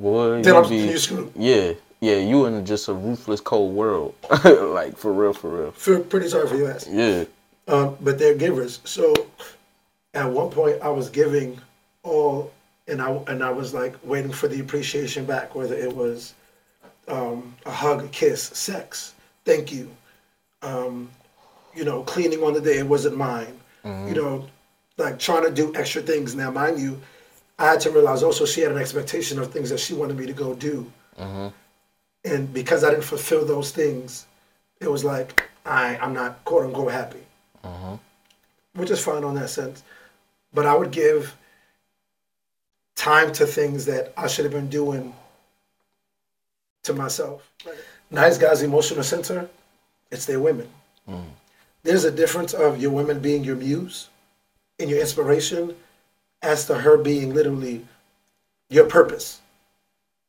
boy, 0.00 0.42
then 0.42 0.54
you 0.54 0.56
I'm, 0.56 0.68
be, 0.68 0.96
screwed. 0.96 1.32
yeah, 1.36 1.74
yeah, 2.00 2.16
you 2.16 2.46
in 2.46 2.64
just 2.64 2.88
a 2.88 2.94
ruthless 2.94 3.40
cold 3.40 3.74
world. 3.74 4.14
like 4.44 4.96
for 4.96 5.12
real, 5.12 5.34
for 5.34 5.50
real. 5.50 5.70
Feel 5.72 6.00
pretty 6.00 6.28
sorry 6.28 6.48
for 6.48 6.56
your 6.56 6.70
ass. 6.70 6.88
Yeah. 6.90 7.24
Um, 7.66 7.98
but 8.00 8.18
they're 8.18 8.34
givers. 8.34 8.80
So 8.84 9.12
at 10.14 10.30
one 10.30 10.48
point, 10.50 10.80
I 10.80 10.88
was 10.88 11.10
giving 11.10 11.60
all, 12.02 12.50
and 12.86 13.02
I 13.02 13.10
and 13.26 13.44
I 13.44 13.50
was 13.50 13.74
like 13.74 13.94
waiting 14.02 14.32
for 14.32 14.48
the 14.48 14.60
appreciation 14.60 15.26
back, 15.26 15.54
whether 15.54 15.74
it 15.74 15.94
was 15.94 16.32
um, 17.08 17.54
a 17.66 17.70
hug, 17.70 18.04
a 18.04 18.08
kiss, 18.08 18.42
sex, 18.42 19.14
thank 19.44 19.70
you, 19.70 19.90
um, 20.62 21.10
you 21.74 21.84
know, 21.84 22.02
cleaning 22.02 22.42
on 22.42 22.52
the 22.54 22.60
day 22.60 22.78
it 22.78 22.86
wasn't 22.86 23.16
mine, 23.16 23.58
you 23.84 23.90
mm-hmm. 23.90 24.12
know, 24.14 24.46
like 24.96 25.18
trying 25.18 25.44
to 25.44 25.50
do 25.50 25.74
extra 25.74 26.02
things. 26.02 26.34
Now, 26.34 26.50
mind 26.50 26.78
you, 26.78 27.00
I 27.58 27.66
had 27.66 27.80
to 27.80 27.90
realize 27.90 28.22
also 28.22 28.44
she 28.44 28.60
had 28.60 28.72
an 28.72 28.78
expectation 28.78 29.38
of 29.38 29.52
things 29.52 29.70
that 29.70 29.80
she 29.80 29.94
wanted 29.94 30.16
me 30.16 30.26
to 30.26 30.32
go 30.32 30.54
do. 30.54 30.90
Mm-hmm. 31.18 31.48
and 32.30 32.54
because 32.54 32.84
I 32.84 32.90
didn't 32.90 33.02
fulfill 33.02 33.44
those 33.44 33.72
things, 33.72 34.26
it 34.80 34.88
was 34.88 35.04
like 35.04 35.48
I 35.66 35.96
I'm 35.98 36.14
not 36.14 36.44
quote 36.44 36.64
unquote 36.64 36.92
happy, 36.92 37.24
mm-hmm. 37.64 37.94
which 38.80 38.90
is 38.90 39.02
fine 39.02 39.24
on 39.24 39.34
that 39.34 39.50
sense. 39.50 39.82
But 40.54 40.64
I 40.66 40.76
would 40.76 40.92
give 40.92 41.36
time 42.94 43.32
to 43.32 43.46
things 43.46 43.84
that 43.86 44.12
I 44.16 44.26
should 44.26 44.44
have 44.44 44.52
been 44.52 44.68
doing 44.68 45.14
to 46.82 46.94
myself. 46.94 47.48
Nice 48.10 48.38
guys' 48.38 48.62
emotional 48.62 49.04
center, 49.04 49.48
it's 50.10 50.24
their 50.24 50.40
women. 50.40 50.68
Mm. 51.08 51.24
There's 51.88 52.04
a 52.04 52.10
difference 52.10 52.52
of 52.52 52.82
your 52.82 52.90
women 52.90 53.18
being 53.18 53.42
your 53.42 53.56
muse 53.56 54.10
and 54.78 54.90
your 54.90 55.00
inspiration 55.00 55.74
as 56.42 56.66
to 56.66 56.74
her 56.74 56.98
being 56.98 57.32
literally 57.32 57.82
your 58.68 58.84
purpose. 58.84 59.40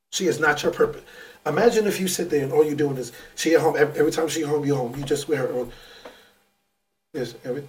She 0.10 0.28
is 0.28 0.40
not 0.40 0.64
your 0.64 0.72
purpose. 0.72 1.02
Imagine 1.46 1.86
if 1.86 2.00
you 2.00 2.08
sit 2.08 2.30
there 2.30 2.46
and 2.46 2.54
all 2.54 2.64
you're 2.64 2.76
doing 2.76 2.96
is 2.96 3.12
she 3.36 3.56
at 3.56 3.60
home 3.60 3.76
every, 3.78 4.00
every 4.00 4.12
time 4.14 4.30
she 4.30 4.42
home 4.42 4.64
you 4.64 4.74
home 4.74 4.96
you 4.96 5.04
just 5.04 5.28
wear 5.28 5.40
her. 5.40 5.48
Or, 5.50 5.68
yes, 7.12 7.36
every 7.44 7.68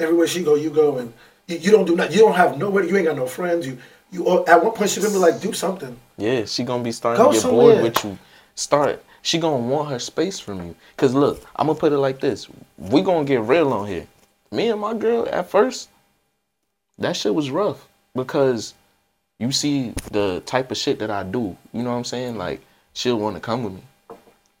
everywhere 0.00 0.26
she 0.26 0.42
go 0.42 0.56
you 0.56 0.70
go 0.70 0.98
and 0.98 1.12
you, 1.46 1.56
you 1.56 1.70
don't 1.70 1.84
do 1.84 1.94
nothing. 1.94 2.14
You 2.14 2.22
don't 2.22 2.34
have 2.34 2.58
nowhere. 2.58 2.82
You 2.82 2.96
ain't 2.96 3.06
got 3.06 3.16
no 3.16 3.28
friends. 3.28 3.64
You 3.64 3.78
you 4.10 4.44
at 4.46 4.60
one 4.60 4.72
point 4.72 4.90
she 4.90 5.00
gonna 5.00 5.12
be 5.12 5.20
like 5.20 5.40
do 5.40 5.52
something. 5.52 5.96
Yeah, 6.18 6.46
she 6.46 6.64
gonna 6.64 6.82
be 6.82 6.90
starting 6.90 7.22
Go 7.22 7.28
to 7.30 7.34
get 7.34 7.42
somewhere. 7.42 7.74
bored 7.74 7.82
with 7.84 8.04
you. 8.04 8.18
Start. 8.56 9.04
She 9.22 9.38
gonna 9.38 9.66
want 9.66 9.90
her 9.90 9.98
space 9.98 10.40
from 10.40 10.66
you. 10.66 10.74
Cause 10.96 11.14
look, 11.14 11.44
I'm 11.56 11.66
gonna 11.66 11.78
put 11.78 11.92
it 11.92 11.98
like 11.98 12.20
this: 12.20 12.48
we 12.78 13.02
gonna 13.02 13.24
get 13.24 13.42
real 13.42 13.72
on 13.72 13.86
here. 13.86 14.06
Me 14.50 14.68
and 14.68 14.80
my 14.80 14.94
girl 14.94 15.28
at 15.30 15.50
first, 15.50 15.90
that 16.98 17.16
shit 17.16 17.34
was 17.34 17.50
rough 17.50 17.86
because 18.14 18.74
you 19.38 19.52
see 19.52 19.94
the 20.10 20.42
type 20.46 20.70
of 20.70 20.76
shit 20.76 20.98
that 20.98 21.10
I 21.10 21.22
do. 21.22 21.56
You 21.72 21.82
know 21.82 21.90
what 21.90 21.96
I'm 21.96 22.04
saying? 22.04 22.36
Like 22.36 22.60
she'll 22.92 23.18
want 23.18 23.36
to 23.36 23.40
come 23.40 23.64
with 23.64 23.74
me, 23.74 23.82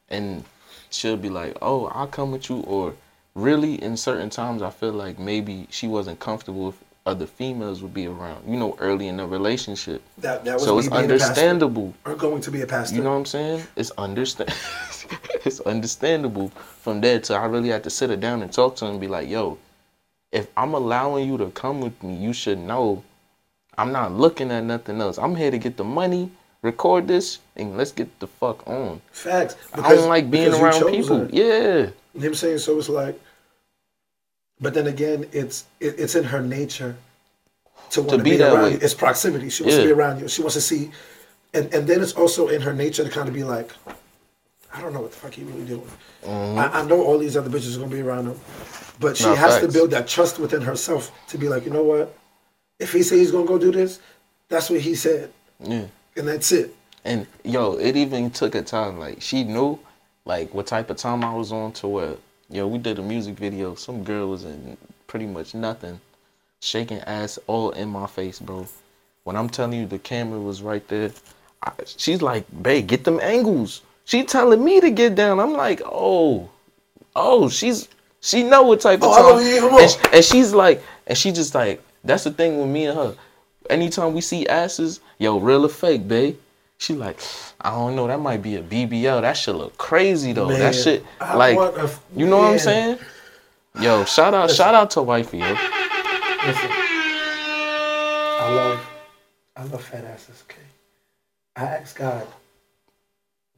and 0.08 0.44
she'll 0.90 1.16
be 1.16 1.30
like, 1.30 1.56
"Oh, 1.62 1.86
I'll 1.86 2.06
come 2.06 2.32
with 2.32 2.48
you," 2.50 2.60
or 2.60 2.94
really, 3.34 3.82
in 3.82 3.96
certain 3.96 4.30
times, 4.30 4.62
I 4.62 4.70
feel 4.70 4.92
like 4.92 5.18
maybe 5.18 5.66
she 5.70 5.88
wasn't 5.88 6.20
comfortable 6.20 6.74
other 7.06 7.26
females 7.26 7.82
would 7.82 7.94
be 7.94 8.06
around. 8.06 8.48
You 8.48 8.58
know, 8.58 8.76
early 8.78 9.08
in 9.08 9.16
the 9.16 9.26
relationship. 9.26 10.02
That 10.18 10.44
that 10.44 10.54
was 10.54 10.64
So 10.64 10.78
it's 10.78 10.88
understandable. 10.88 11.94
Or 12.04 12.14
going 12.14 12.40
to 12.42 12.50
be 12.50 12.62
a 12.62 12.66
pastor. 12.66 12.96
You 12.96 13.02
know 13.02 13.10
what 13.10 13.16
I'm 13.16 13.26
saying? 13.26 13.62
It's 13.76 13.90
understand. 13.92 14.54
it's 15.44 15.60
understandable 15.60 16.48
from 16.80 17.00
there 17.00 17.20
to 17.20 17.34
I 17.34 17.46
really 17.46 17.70
had 17.70 17.84
to 17.84 17.90
sit 17.90 18.10
her 18.10 18.16
down 18.16 18.42
and 18.42 18.52
talk 18.52 18.76
to 18.76 18.84
her 18.84 18.90
and 18.90 19.00
be 19.00 19.08
like, 19.08 19.28
"Yo, 19.28 19.58
if 20.32 20.48
I'm 20.56 20.74
allowing 20.74 21.28
you 21.28 21.38
to 21.38 21.50
come 21.50 21.80
with 21.80 22.02
me, 22.02 22.14
you 22.16 22.32
should 22.32 22.58
know 22.58 23.02
I'm 23.80 23.92
not 23.92 24.12
looking 24.12 24.50
at 24.50 24.64
nothing 24.64 25.00
else. 25.00 25.18
I'm 25.18 25.34
here 25.34 25.50
to 25.50 25.58
get 25.58 25.78
the 25.78 25.84
money, 25.84 26.30
record 26.60 27.08
this, 27.08 27.38
and 27.56 27.78
let's 27.78 27.92
get 27.92 28.20
the 28.20 28.26
fuck 28.26 28.66
on. 28.68 29.00
Facts. 29.10 29.56
I 29.72 29.94
don't 29.94 30.08
like 30.08 30.30
being 30.30 30.52
around 30.52 30.90
people. 30.90 31.20
her. 31.20 31.28
Yeah, 31.32 31.46
You 31.46 31.82
know 31.82 31.92
what 32.12 32.24
I'm 32.26 32.34
saying? 32.34 32.58
So 32.58 32.78
it's 32.78 32.90
like, 32.90 33.18
but 34.60 34.74
then 34.74 34.86
again, 34.86 35.26
it's 35.32 35.64
it, 35.80 35.98
it's 35.98 36.14
in 36.14 36.24
her 36.24 36.40
nature 36.42 36.96
to 37.90 38.02
want 38.02 38.18
to, 38.18 38.24
be 38.24 38.30
be, 38.32 38.36
that 38.38 38.52
around 38.52 38.64
way. 38.64 38.72
you. 38.72 38.78
It's 38.82 38.94
proximity. 38.94 39.48
She 39.50 39.62
wants 39.62 39.76
Yeah. 39.76 39.82
to 39.82 39.88
be 39.88 39.92
around 39.92 40.20
you. 40.20 40.28
She 40.28 40.42
wants 40.42 40.54
to 40.54 40.60
see, 40.60 40.90
and 41.54 41.72
and 41.74 41.86
then 41.86 42.00
it's 42.02 42.12
also 42.12 42.48
in 42.48 42.60
her 42.62 42.72
nature 42.74 43.04
to 43.04 43.10
kind 43.10 43.28
of 43.28 43.34
be 43.34 43.44
like, 43.44 43.70
I 44.72 44.80
don't 44.80 44.92
know 44.92 45.00
what 45.00 45.10
the 45.12 45.16
fuck 45.16 45.34
he 45.34 45.42
really 45.44 45.64
doing. 45.64 45.90
I, 46.26 46.80
I 46.80 46.84
know 46.84 47.02
all 47.02 47.18
these 47.18 47.36
other 47.36 47.50
bitches 47.50 47.76
are 47.76 47.80
gonna 47.80 47.90
be 47.90 48.00
around 48.02 48.26
him, 48.26 48.38
but 49.00 49.16
she 49.16 49.24
Mm-hmm. 49.24 49.34
Nah, 49.34 49.48
has 49.48 49.60
to 49.60 49.68
build 49.68 49.90
that 49.92 50.06
trust 50.06 50.38
within 50.38 50.60
herself 50.62 51.10
to 51.28 51.38
be 51.38 51.48
like, 51.48 51.64
you 51.64 51.70
know 51.70 51.82
what? 51.84 52.16
If 52.78 52.92
he 52.92 53.02
say 53.02 53.18
he's 53.18 53.30
gonna 53.32 53.46
go 53.46 53.58
do 53.58 53.72
this, 53.72 54.00
that's 54.48 54.70
what 54.70 54.80
he 54.80 54.94
said, 54.94 55.32
yeah. 55.60 55.86
and 56.16 56.28
that's 56.28 56.52
it. 56.52 56.74
And 57.04 57.26
yo, 57.44 57.74
it 57.78 57.96
even 57.96 58.30
took 58.30 58.54
a 58.54 58.62
time. 58.62 58.98
Like 58.98 59.20
she 59.22 59.42
knew, 59.44 59.78
like 60.26 60.52
what 60.54 60.66
type 60.66 60.90
of 60.90 60.96
time 60.98 61.24
I 61.24 61.34
was 61.34 61.50
on 61.52 61.72
to 61.72 61.88
where, 61.88 62.14
yo, 62.50 62.66
we 62.66 62.78
did 62.78 62.98
a 62.98 63.02
music 63.02 63.36
video. 63.36 63.74
Some 63.74 64.02
girl 64.04 64.28
was 64.28 64.44
in 64.44 64.76
pretty 65.06 65.26
much 65.26 65.54
nothing, 65.54 66.00
shaking 66.60 66.98
ass 67.00 67.38
all 67.46 67.70
in 67.70 67.88
my 67.88 68.06
face, 68.06 68.38
bro. 68.38 68.66
When 69.24 69.36
I'm 69.36 69.48
telling 69.48 69.78
you, 69.78 69.86
the 69.86 69.98
camera 69.98 70.40
was 70.40 70.62
right 70.62 70.86
there. 70.88 71.10
I, 71.62 71.72
she's 71.84 72.22
like, 72.22 72.44
babe, 72.62 72.86
get 72.86 73.04
them 73.04 73.20
angles. 73.20 73.82
She 74.04 74.24
telling 74.24 74.64
me 74.64 74.80
to 74.80 74.90
get 74.90 75.14
down. 75.14 75.38
I'm 75.38 75.52
like, 75.52 75.82
oh, 75.84 76.48
oh, 77.14 77.48
she's 77.48 77.88
she 78.20 78.42
know 78.42 78.62
what 78.62 78.80
type 78.80 79.00
of 79.02 79.08
Oh, 79.08 79.16
time. 79.16 79.24
love 79.36 79.42
you 79.42 79.56
even 79.56 79.70
more. 79.70 79.80
And, 79.80 79.98
and 80.12 80.24
she's 80.24 80.52
like, 80.52 80.82
and 81.06 81.16
she 81.16 81.32
just 81.32 81.54
like, 81.54 81.82
that's 82.04 82.24
the 82.24 82.30
thing 82.30 82.58
with 82.58 82.68
me 82.68 82.86
and 82.86 82.98
her. 82.98 83.14
Anytime 83.68 84.14
we 84.14 84.20
see 84.20 84.46
asses, 84.46 85.00
yo, 85.18 85.38
real 85.38 85.64
or 85.64 85.68
fake, 85.68 86.08
babe. 86.08 86.36
She 86.80 86.94
like, 86.94 87.20
I 87.60 87.72
don't 87.72 87.94
know, 87.94 88.06
that 88.06 88.20
might 88.20 88.40
be 88.40 88.56
a 88.56 88.62
BBL. 88.62 89.20
That 89.20 89.34
shit 89.36 89.54
look 89.54 89.76
crazy 89.76 90.32
though. 90.32 90.48
that 90.48 90.74
shit, 90.74 91.04
I 91.20 91.36
like, 91.36 91.58
f- 91.76 92.02
you 92.16 92.24
know 92.26 92.38
what 92.38 92.52
I'm 92.52 92.58
saying? 92.58 92.98
Yo, 93.78 94.06
shout 94.06 94.32
out, 94.32 94.50
shout 94.50 94.74
out 94.74 94.90
to 94.92 95.02
wifey, 95.02 95.38
yo. 95.40 95.44
Listen, 95.50 96.70
I 98.40 98.54
love, 98.56 98.86
I 99.56 99.64
love 99.64 99.84
fat 99.84 100.04
asses. 100.06 100.42
Okay, 100.48 100.62
I 101.54 101.64
asked 101.64 101.96
God, 101.96 102.26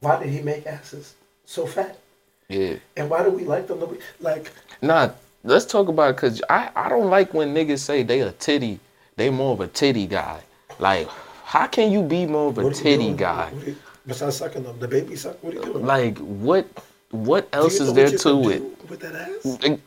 why 0.01 0.21
did 0.21 0.27
He 0.27 0.41
make 0.41 0.67
asses 0.67 1.15
so 1.45 1.65
fat, 1.65 1.97
Yeah. 2.49 2.75
and 2.97 3.09
why 3.09 3.23
do 3.23 3.29
we 3.29 3.45
like 3.45 3.67
them? 3.67 3.97
Like, 4.19 4.51
Nah, 4.81 5.11
let's 5.45 5.63
talk 5.65 5.87
about 5.87 6.09
it 6.09 6.15
because 6.17 6.41
I, 6.49 6.71
I 6.75 6.89
don't 6.89 7.09
like 7.09 7.33
when 7.33 7.53
niggas 7.55 7.79
say 7.79 8.03
they 8.03 8.19
a 8.19 8.33
titty, 8.33 8.81
they 9.15 9.29
more 9.29 9.53
of 9.53 9.61
a 9.61 9.67
titty 9.67 10.07
guy. 10.07 10.41
Like, 10.77 11.07
how 11.43 11.67
can 11.67 11.91
you 11.91 12.01
be 12.01 12.25
more 12.25 12.49
of 12.49 12.57
a 12.57 12.63
what 12.63 12.73
are 12.73 12.77
you 12.77 12.83
titty 12.83 13.03
doing? 13.05 13.15
guy? 13.17 13.49
What 13.51 13.67
you- 13.67 13.75
besides 14.07 14.37
sucking 14.37 14.63
them, 14.63 14.79
the 14.79 14.87
baby 14.87 15.15
suck. 15.15 15.41
What 15.43 15.53
are 15.53 15.57
you 15.57 15.63
doing? 15.63 15.85
Like, 15.85 16.17
what 16.19 16.67
what 17.11 17.47
else 17.53 17.79
is 17.79 17.93
there 17.93 18.09
to 18.09 18.49
it? 18.49 18.59
do 18.59 18.77
with 18.89 18.99
that 19.01 19.15
ass? 19.15 19.43
Do 19.59 19.77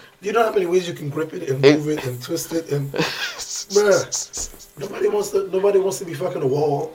you 0.28 0.32
know 0.32 0.44
how 0.44 0.52
many 0.52 0.66
ways 0.66 0.86
you 0.88 0.94
can 0.94 1.08
grip 1.08 1.32
it 1.32 1.48
and 1.48 1.60
move 1.62 1.88
it 1.88 2.04
and 2.04 2.22
twist 2.22 2.52
it 2.52 2.70
and, 2.72 2.90
bruh, 2.92 4.78
nobody 4.78 5.08
wants 5.08 5.30
to. 5.30 5.48
Nobody 5.50 5.78
wants 5.78 5.98
to 6.00 6.04
be 6.04 6.14
fucking 6.14 6.42
a 6.42 6.46
wall. 6.46 6.92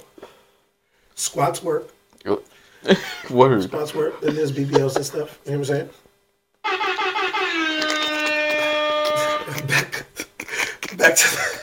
Squats 1.15 1.61
work. 1.63 1.89
Word. 3.29 3.61
Squats 3.63 3.93
work. 3.93 4.19
Then 4.21 4.35
there's 4.35 4.51
BBLs 4.51 4.95
and 4.95 5.05
stuff. 5.05 5.39
You 5.45 5.51
know 5.51 5.59
what 5.59 5.69
I'm 5.69 5.75
saying? 5.75 5.89
back, 9.67 10.05
back 10.97 11.15
to 11.15 11.27
for 11.27 11.60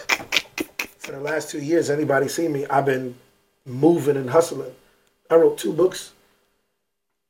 the 1.18 1.24
last 1.24 1.50
two 1.50 1.60
years. 1.60 1.90
Anybody 1.90 2.28
see 2.28 2.48
me? 2.48 2.66
I've 2.66 2.86
been 2.86 3.14
moving 3.66 4.16
and 4.16 4.30
hustling. 4.30 4.72
I 5.30 5.36
wrote 5.36 5.58
two 5.58 5.72
books. 5.72 6.12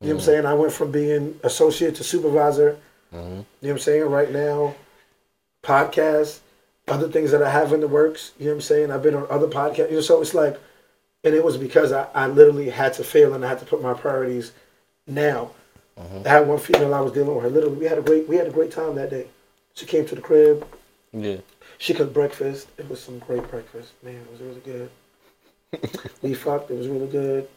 You 0.01 0.09
know 0.09 0.15
what 0.15 0.21
I'm 0.21 0.21
mm-hmm. 0.21 0.27
saying? 0.27 0.47
I 0.47 0.55
went 0.55 0.73
from 0.73 0.93
being 0.93 1.41
associate 1.43 1.97
to 1.97 2.05
supervisor. 2.05 2.79
Mm-hmm. 3.13 3.29
You 3.29 3.35
know 3.35 3.45
what 3.61 3.71
I'm 3.71 3.79
saying? 3.79 4.05
Right 4.05 4.31
now, 4.31 4.75
podcasts, 5.65 6.39
other 6.87 7.09
things 7.09 7.33
that 7.33 7.43
I 7.43 7.51
have 7.51 7.73
in 7.73 7.81
the 7.81 7.89
works. 7.89 8.33
You 8.39 8.47
know 8.47 8.53
what 8.53 8.57
I'm 8.57 8.61
saying? 8.63 8.91
I've 8.93 9.03
been 9.03 9.15
on 9.15 9.27
other 9.29 9.49
podcasts. 9.49 9.91
You 9.91 9.97
know, 9.97 10.01
so 10.01 10.21
it's 10.21 10.35
like, 10.35 10.59
and 11.25 11.35
it 11.35 11.45
was 11.45 11.57
because 11.57 11.93
I, 11.93 12.07
I 12.15 12.29
literally 12.29 12.71
had 12.71 12.93
to 12.95 13.05
fail 13.05 13.35
and 13.35 13.45
I 13.45 13.49
had 13.49 13.59
to 13.59 13.67
put 13.67 13.83
my 13.83 13.95
priorities 13.95 14.53
now. 15.07 15.51
Mm-hmm. 15.99 16.27
I 16.27 16.29
had 16.29 16.47
one 16.47 16.59
female 16.59 16.95
I 16.95 17.01
was 17.01 17.13
dealing 17.13 17.35
with 17.35 17.45
her. 17.45 17.51
Literally, 17.51 17.77
we 17.77 17.87
had 17.87 17.99
a 17.99 18.03
great 18.03 18.29
we 18.29 18.37
had 18.37 18.47
a 18.47 18.53
great 18.53 18.71
time 18.71 18.95
that 18.95 19.11
day. 19.11 19.27
She 19.75 19.87
came 19.87 20.07
to 20.07 20.15
the 20.15 20.21
crib. 20.21 20.67
Yeah. 21.13 21.39
She 21.79 21.95
cooked 21.95 22.13
breakfast. 22.13 22.69
It 22.77 22.89
was 22.89 23.01
some 23.01 23.19
great 23.21 23.49
breakfast. 23.49 23.93
Man, 24.03 24.17
it 24.17 24.31
was 24.31 24.41
really 24.41 24.61
good. 24.61 24.91
we 26.23 26.35
fucked. 26.35 26.71
It 26.71 26.77
was 26.77 26.89
really 26.89 27.07
good. 27.07 27.49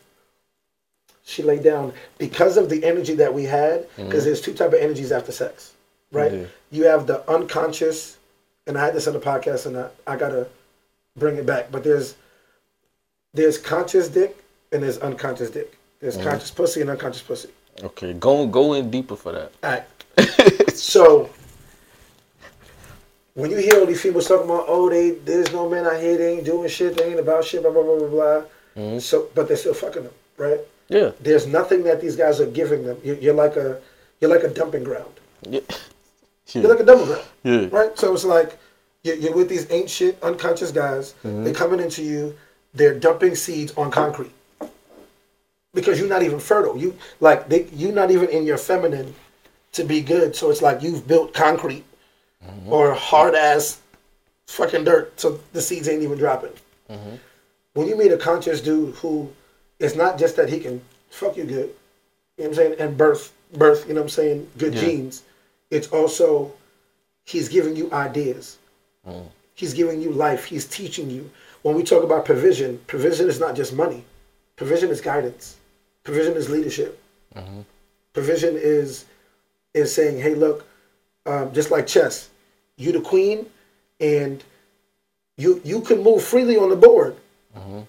She 1.23 1.43
laid 1.43 1.63
down 1.63 1.93
because 2.17 2.57
of 2.57 2.69
the 2.69 2.83
energy 2.83 3.15
that 3.15 3.33
we 3.33 3.43
had. 3.43 3.87
Because 3.95 4.05
mm-hmm. 4.07 4.25
there's 4.25 4.41
two 4.41 4.53
type 4.53 4.73
of 4.73 4.79
energies 4.79 5.11
after 5.11 5.31
sex, 5.31 5.73
right? 6.11 6.47
You 6.71 6.85
have 6.85 7.07
the 7.07 7.27
unconscious, 7.29 8.17
and 8.67 8.77
I 8.77 8.85
had 8.85 8.93
this 8.93 9.07
on 9.07 9.13
the 9.13 9.19
podcast, 9.19 9.65
and 9.65 9.77
I, 9.77 9.89
I 10.07 10.15
gotta 10.15 10.47
bring 11.17 11.37
it 11.37 11.45
back. 11.45 11.71
But 11.71 11.83
there's 11.83 12.15
there's 13.33 13.57
conscious 13.57 14.09
dick 14.09 14.43
and 14.71 14.83
there's 14.83 14.97
unconscious 14.99 15.49
dick. 15.49 15.77
There's 15.99 16.17
mm-hmm. 16.17 16.29
conscious 16.29 16.51
pussy 16.51 16.81
and 16.81 16.89
unconscious 16.89 17.21
pussy. 17.21 17.49
Okay, 17.83 18.13
go 18.13 18.45
go 18.47 18.73
in 18.73 18.89
deeper 18.91 19.15
for 19.15 19.31
that. 19.31 19.51
All 19.63 19.71
right. 19.71 20.69
so 20.75 21.29
when 23.33 23.49
you 23.49 23.57
hear 23.57 23.79
all 23.79 23.85
these 23.85 24.01
people 24.01 24.21
talking 24.21 24.45
about, 24.45 24.65
oh, 24.67 24.89
they 24.89 25.11
there's 25.11 25.51
no 25.51 25.69
men 25.69 25.85
out 25.85 25.99
here, 25.99 26.17
they 26.17 26.33
ain't 26.37 26.45
doing 26.45 26.67
shit, 26.69 26.97
they 26.97 27.05
ain't 27.11 27.19
about 27.19 27.43
shit, 27.45 27.61
blah 27.61 27.71
blah 27.71 27.83
blah 27.83 27.99
blah 27.99 28.07
blah. 28.07 28.43
Mm-hmm. 28.75 28.99
So, 28.99 29.29
but 29.35 29.47
they're 29.47 29.57
still 29.57 29.73
fucking 29.73 30.03
them, 30.03 30.13
right? 30.37 30.59
Yeah. 30.89 31.11
There's 31.21 31.47
nothing 31.47 31.83
that 31.83 32.01
these 32.01 32.15
guys 32.15 32.41
are 32.41 32.45
giving 32.45 32.83
them. 32.85 32.97
You're, 33.03 33.17
you're 33.17 33.33
like 33.33 33.55
a 33.55 33.79
you're 34.19 34.29
like 34.29 34.43
a 34.43 34.49
dumping 34.49 34.83
ground. 34.83 35.13
Yeah. 35.49 35.61
You're 36.53 36.67
like 36.67 36.81
a 36.81 36.83
dumping 36.83 37.05
ground, 37.05 37.25
Yeah. 37.43 37.67
right? 37.71 37.97
So 37.97 38.13
it's 38.13 38.25
like 38.25 38.59
you're, 39.03 39.15
you're 39.15 39.33
with 39.33 39.47
these 39.47 39.71
ain't 39.71 39.89
shit 39.89 40.21
unconscious 40.21 40.69
guys. 40.69 41.13
Mm-hmm. 41.23 41.45
They're 41.45 41.53
coming 41.53 41.79
into 41.79 42.03
you. 42.03 42.35
They're 42.73 42.99
dumping 42.99 43.35
seeds 43.35 43.73
on 43.77 43.89
concrete 43.89 44.33
because 45.73 45.97
you're 45.97 46.09
not 46.09 46.23
even 46.23 46.39
fertile. 46.39 46.77
You 46.77 46.97
like 47.21 47.47
they 47.47 47.67
you're 47.73 47.93
not 47.93 48.11
even 48.11 48.27
in 48.29 48.43
your 48.43 48.57
feminine 48.57 49.15
to 49.71 49.85
be 49.85 50.01
good. 50.01 50.35
So 50.35 50.51
it's 50.51 50.61
like 50.61 50.83
you've 50.83 51.07
built 51.07 51.33
concrete 51.33 51.85
Mm-hmm. 52.45 52.73
or 52.73 52.93
hard 52.93 53.35
ass 53.35 53.79
fucking 54.47 54.83
dirt. 54.83 55.19
So 55.19 55.39
the 55.53 55.61
seeds 55.61 55.87
ain't 55.87 56.01
even 56.01 56.17
dropping. 56.17 56.53
Mm-hmm. 56.89 57.15
When 57.73 57.87
you 57.87 57.95
meet 57.95 58.11
a 58.11 58.17
conscious 58.17 58.61
dude 58.61 58.95
who 58.95 59.31
it's 59.79 59.95
not 59.95 60.17
just 60.17 60.35
that 60.37 60.49
he 60.49 60.59
can 60.59 60.81
fuck 61.11 61.37
you 61.37 61.43
good, 61.43 61.69
you 62.37 62.43
know 62.43 62.45
what 62.45 62.47
I'm 62.47 62.53
saying, 62.55 62.75
and 62.79 62.97
birth, 62.97 63.31
birth, 63.53 63.87
you 63.87 63.93
know 63.93 64.01
what 64.01 64.05
I'm 64.05 64.09
saying, 64.09 64.47
good 64.57 64.73
Yeah. 64.73 64.81
genes. 64.81 65.23
It's 65.69 65.87
also 65.89 66.51
he's 67.25 67.47
giving 67.47 67.75
you 67.75 67.91
ideas. 67.93 68.57
Mm-hmm. 69.07 69.27
He's 69.53 69.73
giving 69.75 70.01
you 70.01 70.11
life. 70.11 70.45
He's 70.45 70.65
teaching 70.65 71.09
you. 71.11 71.29
When 71.61 71.75
we 71.75 71.83
talk 71.83 72.03
about 72.03 72.25
provision, 72.25 72.79
provision 72.87 73.29
is 73.29 73.39
not 73.39 73.55
just 73.55 73.71
money. 73.73 74.03
Provision 74.55 74.89
is 74.89 74.99
guidance. 74.99 75.57
Provision 76.03 76.33
is 76.33 76.49
leadership. 76.49 76.99
Provision 78.13 78.55
is 78.57 79.05
is 79.75 79.93
saying, 79.93 80.19
"Hey, 80.19 80.33
look, 80.35 80.65
um, 81.25 81.53
just 81.53 81.69
like 81.71 81.85
chess, 81.87 82.29
you 82.81 82.91
the 82.91 83.01
queen, 83.01 83.45
and 83.99 84.43
you 85.37 85.61
you 85.63 85.81
can 85.81 86.03
move 86.03 86.23
freely 86.23 86.57
on 86.57 86.69
the 86.69 86.75
board. 86.75 87.15
Mm-hmm. 87.57 87.81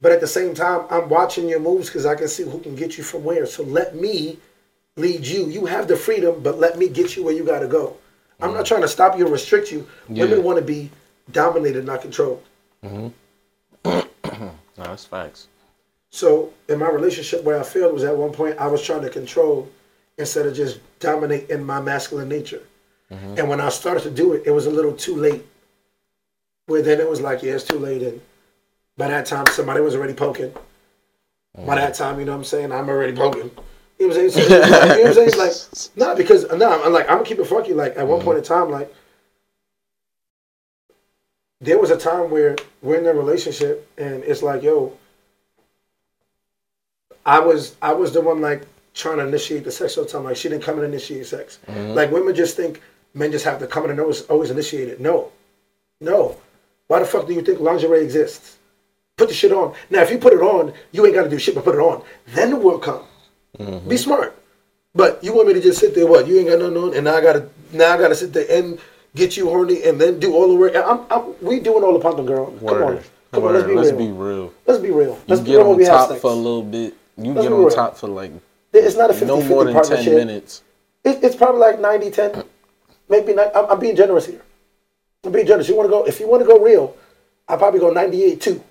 But 0.00 0.12
at 0.12 0.20
the 0.20 0.26
same 0.26 0.54
time, 0.54 0.86
I'm 0.90 1.08
watching 1.08 1.48
your 1.48 1.60
moves 1.60 1.88
because 1.88 2.04
I 2.04 2.14
can 2.14 2.28
see 2.28 2.42
who 2.42 2.58
can 2.60 2.74
get 2.74 2.98
you 2.98 3.04
from 3.04 3.24
where. 3.24 3.46
So 3.46 3.62
let 3.62 3.94
me 3.94 4.38
lead 4.96 5.26
you. 5.26 5.46
You 5.46 5.66
have 5.66 5.88
the 5.88 5.96
freedom, 5.96 6.42
but 6.42 6.58
let 6.58 6.78
me 6.78 6.88
get 6.88 7.16
you 7.16 7.24
where 7.24 7.32
you 7.32 7.44
got 7.44 7.60
to 7.60 7.68
go. 7.68 7.96
I'm 8.40 8.50
not 8.50 8.58
mm-hmm. 8.58 8.64
trying 8.64 8.82
to 8.82 8.88
stop 8.88 9.16
you 9.16 9.26
or 9.26 9.30
restrict 9.30 9.72
you. 9.72 9.86
Yeah. 10.08 10.24
Women 10.24 10.42
want 10.42 10.58
to 10.58 10.64
be 10.64 10.90
dominated, 11.32 11.86
not 11.86 12.02
controlled. 12.02 12.42
Mm-hmm. 12.84 13.08
No, 14.76 14.82
that's 14.82 15.04
facts. 15.04 15.46
So 16.10 16.52
in 16.68 16.80
my 16.80 16.88
relationship, 16.88 17.44
where 17.44 17.60
I 17.60 17.62
failed 17.62 17.92
was 17.92 18.02
at 18.02 18.16
one 18.16 18.32
point 18.32 18.58
I 18.58 18.66
was 18.66 18.82
trying 18.82 19.02
to 19.02 19.08
control 19.08 19.70
instead 20.18 20.46
of 20.46 20.54
just 20.54 20.80
dominate 20.98 21.48
in 21.48 21.64
my 21.64 21.80
masculine 21.80 22.28
nature. 22.28 22.62
Mm-hmm. 23.14 23.38
And 23.38 23.48
when 23.48 23.60
I 23.60 23.68
started 23.68 24.02
to 24.04 24.10
do 24.10 24.32
it, 24.32 24.42
it 24.46 24.50
was 24.50 24.66
a 24.66 24.70
little 24.70 24.92
too 24.92 25.16
late. 25.16 25.44
Where 26.66 26.82
then 26.82 27.00
it 27.00 27.08
was 27.08 27.20
like, 27.20 27.42
yeah, 27.42 27.54
it's 27.54 27.64
too 27.64 27.78
late. 27.78 28.02
And 28.02 28.20
by 28.96 29.08
that 29.08 29.26
time, 29.26 29.46
somebody 29.48 29.80
was 29.80 29.94
already 29.94 30.14
poking. 30.14 30.52
By 31.66 31.76
that 31.76 31.92
mm-hmm. 31.92 32.02
time, 32.02 32.18
you 32.18 32.24
know 32.24 32.32
what 32.32 32.38
I'm 32.38 32.44
saying? 32.44 32.72
I'm 32.72 32.88
already 32.88 33.16
poking. 33.16 33.50
You 33.98 34.08
know 34.08 34.14
what 34.14 34.24
I'm 34.24 34.30
saying? 34.30 34.30
So, 34.30 34.40
you 34.40 34.48
know 34.48 34.60
what 34.60 35.06
I'm 35.06 35.14
saying? 35.14 35.28
It's 35.28 35.90
like, 35.96 35.96
nah, 35.96 36.14
because, 36.14 36.50
no, 36.50 36.82
I'm 36.82 36.92
like, 36.92 37.04
I'm 37.08 37.18
gonna 37.18 37.24
keep 37.24 37.38
it 37.38 37.44
funky. 37.46 37.74
Like, 37.74 37.96
at 37.96 38.06
one 38.06 38.22
point 38.22 38.38
in 38.38 38.44
time, 38.44 38.70
like, 38.70 38.92
there 41.60 41.78
was 41.78 41.90
a 41.90 41.96
time 41.96 42.30
where 42.30 42.56
we're 42.82 42.98
in 42.98 43.06
a 43.06 43.12
relationship 43.12 43.88
and 43.96 44.22
it's 44.24 44.42
like, 44.42 44.62
yo, 44.62 44.92
I 47.26 47.40
was 47.40 47.76
I 47.80 47.92
was 47.92 48.12
the 48.12 48.20
one 48.20 48.40
like 48.40 48.66
trying 48.92 49.16
to 49.16 49.26
initiate 49.26 49.64
the 49.64 49.72
sex 49.72 49.96
all 49.96 50.04
the 50.04 50.10
time. 50.10 50.24
Like 50.24 50.36
she 50.36 50.48
didn't 50.48 50.62
come 50.62 50.76
and 50.76 50.84
initiate 50.84 51.26
sex. 51.26 51.58
Mm-hmm. 51.66 51.94
Like 51.94 52.10
women 52.10 52.34
just 52.34 52.56
think 52.56 52.82
men 53.14 53.32
just 53.32 53.44
have 53.44 53.58
to 53.60 53.66
come 53.66 53.84
in 53.84 53.90
and 53.92 54.00
always 54.00 54.22
always 54.22 54.50
initiate 54.50 54.88
it. 54.88 55.00
No. 55.00 55.32
No. 56.00 56.36
Why 56.88 56.98
the 56.98 57.06
fuck 57.06 57.26
do 57.26 57.32
you 57.34 57.42
think 57.42 57.60
lingerie 57.60 58.02
exists? 58.02 58.58
Put 59.16 59.28
the 59.28 59.34
shit 59.34 59.52
on. 59.52 59.74
Now 59.90 60.02
if 60.02 60.10
you 60.10 60.18
put 60.18 60.32
it 60.32 60.40
on, 60.40 60.72
you 60.92 61.06
ain't 61.06 61.14
gotta 61.14 61.30
do 61.30 61.38
shit 61.38 61.54
but 61.54 61.64
put 61.64 61.74
it 61.76 61.80
on. 61.80 62.02
Then 62.28 62.50
the 62.50 62.56
world 62.56 62.82
come. 62.82 63.04
Mm-hmm. 63.58 63.88
Be 63.88 63.96
smart. 63.96 64.36
But 64.94 65.22
you 65.24 65.34
want 65.34 65.48
me 65.48 65.54
to 65.54 65.60
just 65.60 65.80
sit 65.80 65.94
there, 65.94 66.06
what? 66.06 66.26
You 66.26 66.38
ain't 66.38 66.48
got 66.48 66.58
nothing 66.60 66.76
on, 66.76 66.94
and 66.94 67.04
now 67.04 67.16
I 67.16 67.20
gotta 67.20 67.48
now 67.72 67.94
I 67.94 67.98
gotta 67.98 68.14
sit 68.14 68.32
there 68.32 68.46
and 68.50 68.78
get 69.14 69.36
you 69.36 69.48
horny 69.48 69.82
and 69.84 70.00
then 70.00 70.18
do 70.20 70.34
all 70.34 70.48
the 70.48 70.54
work. 70.54 70.74
I'm, 70.76 71.00
I'm 71.10 71.34
we 71.40 71.60
doing 71.60 71.82
all 71.84 71.92
the 71.92 72.00
pumping, 72.00 72.26
girl. 72.26 72.46
Come 72.58 72.82
on. 72.82 73.00
Come 73.32 73.42
Word. 73.42 73.56
on, 73.56 73.62
let's 73.62 73.66
be 73.66 73.74
Let's 73.74 73.90
real. 73.90 73.98
be 73.98 74.12
real. 74.12 74.52
Let's 74.66 74.80
be 74.80 74.90
real. 74.90 75.20
Let's 75.26 75.40
be 75.42 75.48
get 75.50 75.56
real 75.56 75.70
on 75.72 75.84
top 75.84 76.18
for 76.18 76.30
a 76.30 76.34
little 76.34 76.62
bit. 76.62 76.94
You 77.16 77.32
Let's 77.32 77.46
get 77.46 77.52
on 77.52 77.60
real. 77.60 77.70
top 77.70 77.96
for 77.96 78.08
like 78.08 78.30
It's 78.72 78.96
not 78.96 79.10
a 79.10 79.12
50 79.12 79.26
no 79.26 79.36
50 79.38 79.48
more 79.54 79.64
than 79.64 79.82
ten 79.82 80.04
minutes. 80.14 80.62
It, 81.04 81.22
it's 81.22 81.36
probably 81.36 81.60
like 81.60 81.80
90 81.80 82.10
10. 82.10 82.44
Maybe 83.08 83.34
not. 83.34 83.54
I'm, 83.54 83.66
I'm 83.70 83.78
being 83.80 83.96
generous 83.96 84.26
here. 84.26 84.42
I'm 85.24 85.32
being 85.32 85.46
generous. 85.46 85.68
You 85.68 85.76
want 85.76 85.86
to 85.88 85.90
go? 85.90 86.04
If 86.04 86.20
you 86.20 86.28
want 86.28 86.42
to 86.42 86.46
go 86.46 86.58
real, 86.58 86.96
I'll 87.48 87.58
probably 87.58 87.80
go 87.80 87.90
98 87.90 88.40
2. 88.40 88.54
2% 88.54 88.62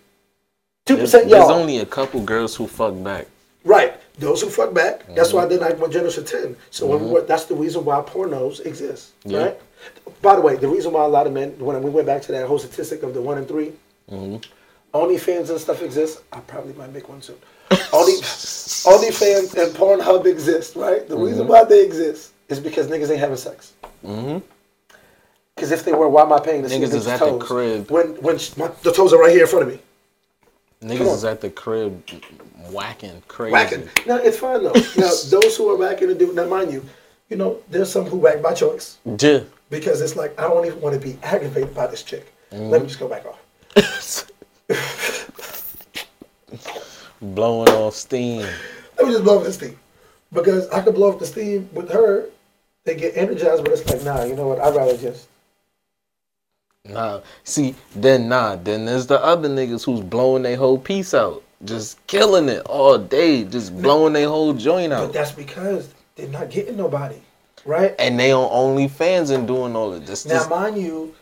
There's, 0.85 1.13
y'all. 1.13 1.25
there's 1.29 1.49
only 1.49 1.79
a 1.79 1.85
couple 1.85 2.21
girls 2.21 2.55
who 2.55 2.67
fuck 2.67 3.01
back. 3.03 3.27
right. 3.63 3.95
Those 4.19 4.41
who 4.43 4.49
fuck 4.49 4.75
back. 4.75 5.07
That's 5.15 5.29
Mm-hmm. 5.29 5.37
why 5.37 5.45
then 5.47 5.63
I 5.63 5.71
went 5.71 5.91
generous 5.91 6.19
at 6.19 6.27
10. 6.27 6.55
So 6.69 6.85
when 6.85 7.03
we 7.03 7.09
were, 7.09 7.21
that's 7.21 7.45
the 7.45 7.55
reason 7.55 7.83
why 7.83 7.99
pornos 8.01 8.63
exist. 8.63 9.13
Yeah. 9.25 9.39
Right? 9.39 9.59
By 10.21 10.35
the 10.35 10.41
way, 10.41 10.55
the 10.55 10.67
reason 10.67 10.93
why 10.93 11.03
a 11.03 11.07
lot 11.07 11.25
of 11.25 11.33
men, 11.33 11.57
when 11.57 11.81
we 11.81 11.89
went 11.89 12.05
back 12.05 12.21
to 12.23 12.31
that 12.33 12.45
whole 12.47 12.59
statistic 12.59 13.01
of 13.01 13.13
the 13.15 13.21
one 13.21 13.37
and 13.39 13.47
3 13.47 13.71
Mm-hmm. 14.11 14.35
OnlyFans 14.95 15.49
and 15.49 15.59
stuff 15.59 15.81
exists. 15.81 16.21
I 16.31 16.39
probably 16.41 16.73
might 16.73 16.93
make 16.93 17.09
one 17.09 17.21
soon. 17.23 17.37
Only 17.91 18.13
OnlyFans 18.21 19.55
and 19.55 19.75
Pornhub 19.75 20.25
exist, 20.27 20.75
right? 20.75 21.07
The 21.07 21.15
Mm-hmm. 21.15 21.23
reason 21.25 21.47
why 21.47 21.63
they 21.63 21.83
exist 21.83 22.31
is 22.49 22.59
because 22.59 22.87
niggas 22.87 23.09
ain't 23.09 23.19
having 23.19 23.37
sex. 23.37 23.73
Because 24.03 25.71
if 25.71 25.85
they 25.85 25.93
were, 25.93 26.09
why 26.09 26.23
am 26.23 26.33
I 26.33 26.39
paying 26.39 26.63
to 26.63 26.69
see 26.69 26.77
Niggas 26.77 26.93
is 26.93 27.07
at 27.07 27.19
the 27.19 27.37
crib. 27.37 27.89
when 27.89 28.07
when 28.21 28.37
sh- 28.37 28.55
my, 28.57 28.69
the 28.81 28.91
toes 28.91 29.13
are 29.13 29.19
right 29.19 29.31
here 29.31 29.43
in 29.43 29.47
front 29.47 29.67
of 29.67 29.73
me? 29.73 29.79
Niggas 30.83 31.13
is 31.13 31.23
at 31.23 31.39
the 31.41 31.49
crib 31.49 32.03
whacking 32.69 33.23
crazy. 33.27 33.53
Whacking. 33.53 33.89
Now 34.05 34.17
it's 34.17 34.37
fine 34.37 34.63
though. 34.63 34.73
now 34.97 35.11
those 35.29 35.55
who 35.55 35.69
are 35.69 35.77
whacking 35.77 36.09
and 36.09 36.19
do 36.19 36.33
now, 36.33 36.45
mind 36.45 36.73
you, 36.73 36.83
you 37.29 37.37
know, 37.37 37.59
there's 37.69 37.91
some 37.91 38.05
who 38.05 38.17
whack 38.17 38.41
by 38.41 38.53
choice 38.53 38.97
Yeah. 39.05 39.41
because 39.69 40.01
it's 40.01 40.15
like 40.15 40.37
I 40.39 40.43
don't 40.43 40.65
even 40.65 40.81
want 40.81 40.99
to 40.99 41.01
be 41.01 41.17
aggravated 41.23 41.73
by 41.73 41.87
this 41.87 42.03
chick. 42.03 42.33
Mm-hmm. 42.51 42.69
Let 42.69 42.81
me 42.81 42.87
just 42.87 42.99
go 42.99 43.07
back 43.07 43.25
off. 43.25 43.39
Blowing 47.21 47.69
off 47.69 47.95
steam. 47.95 48.41
Let 48.97 49.07
me 49.07 49.13
just 49.13 49.23
blow 49.23 49.39
off 49.39 49.45
the 49.45 49.53
steam. 49.53 49.79
Because 50.31 50.67
I 50.69 50.81
could 50.81 50.95
blow 50.95 51.11
off 51.13 51.19
the 51.19 51.25
steam 51.25 51.69
with 51.73 51.89
her, 51.91 52.29
they 52.85 52.95
get 52.95 53.15
energized, 53.17 53.63
but 53.63 53.73
it's 53.73 53.87
like, 53.89 54.03
nah, 54.03 54.23
you 54.23 54.35
know 54.35 54.47
what? 54.47 54.59
I'd 54.59 54.75
rather 54.75 54.97
just 54.97 55.27
Nah. 56.85 57.21
See, 57.45 57.75
then 57.95 58.27
nah. 58.27 58.57
Then 58.57 58.85
there's 58.85 59.07
the 59.07 59.23
other 59.23 59.47
niggas 59.47 59.85
who's 59.85 60.01
blowing 60.01 60.43
their 60.43 60.57
whole 60.57 60.77
piece 60.77 61.13
out. 61.13 61.41
Just 61.63 62.05
killing 62.07 62.49
it 62.49 62.61
all 62.65 62.97
day. 62.97 63.45
Just 63.45 63.81
blowing 63.81 64.11
their 64.11 64.27
whole 64.27 64.53
joint 64.53 64.91
out. 64.91 65.07
But 65.07 65.13
that's 65.13 65.31
because 65.31 65.93
they're 66.15 66.27
not 66.27 66.49
getting 66.49 66.75
nobody. 66.75 67.15
Right? 67.63 67.95
And 67.97 68.19
they 68.19 68.33
on 68.33 68.49
OnlyFans 68.49 69.33
and 69.33 69.47
doing 69.47 69.77
all 69.77 69.93
of 69.93 70.05
this. 70.05 70.25
Now 70.25 70.39
this 70.39 70.49
mind 70.49 70.77
you, 70.77 71.15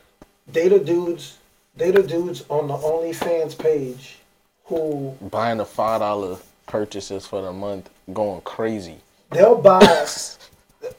data 0.52 0.84
dudes 0.84 1.38
data 1.78 2.04
dudes 2.04 2.44
on 2.50 2.68
the 2.68 2.76
OnlyFans 2.76 3.58
page 3.58 4.18
who 4.66 5.16
buying 5.30 5.58
the 5.58 5.66
five 5.66 6.02
dollar 6.02 6.38
purchases 6.68 7.26
for 7.26 7.42
the 7.42 7.52
month, 7.52 7.90
going 8.14 8.42
crazy. 8.42 8.98
they'll 9.30 9.62
buy 9.62 9.80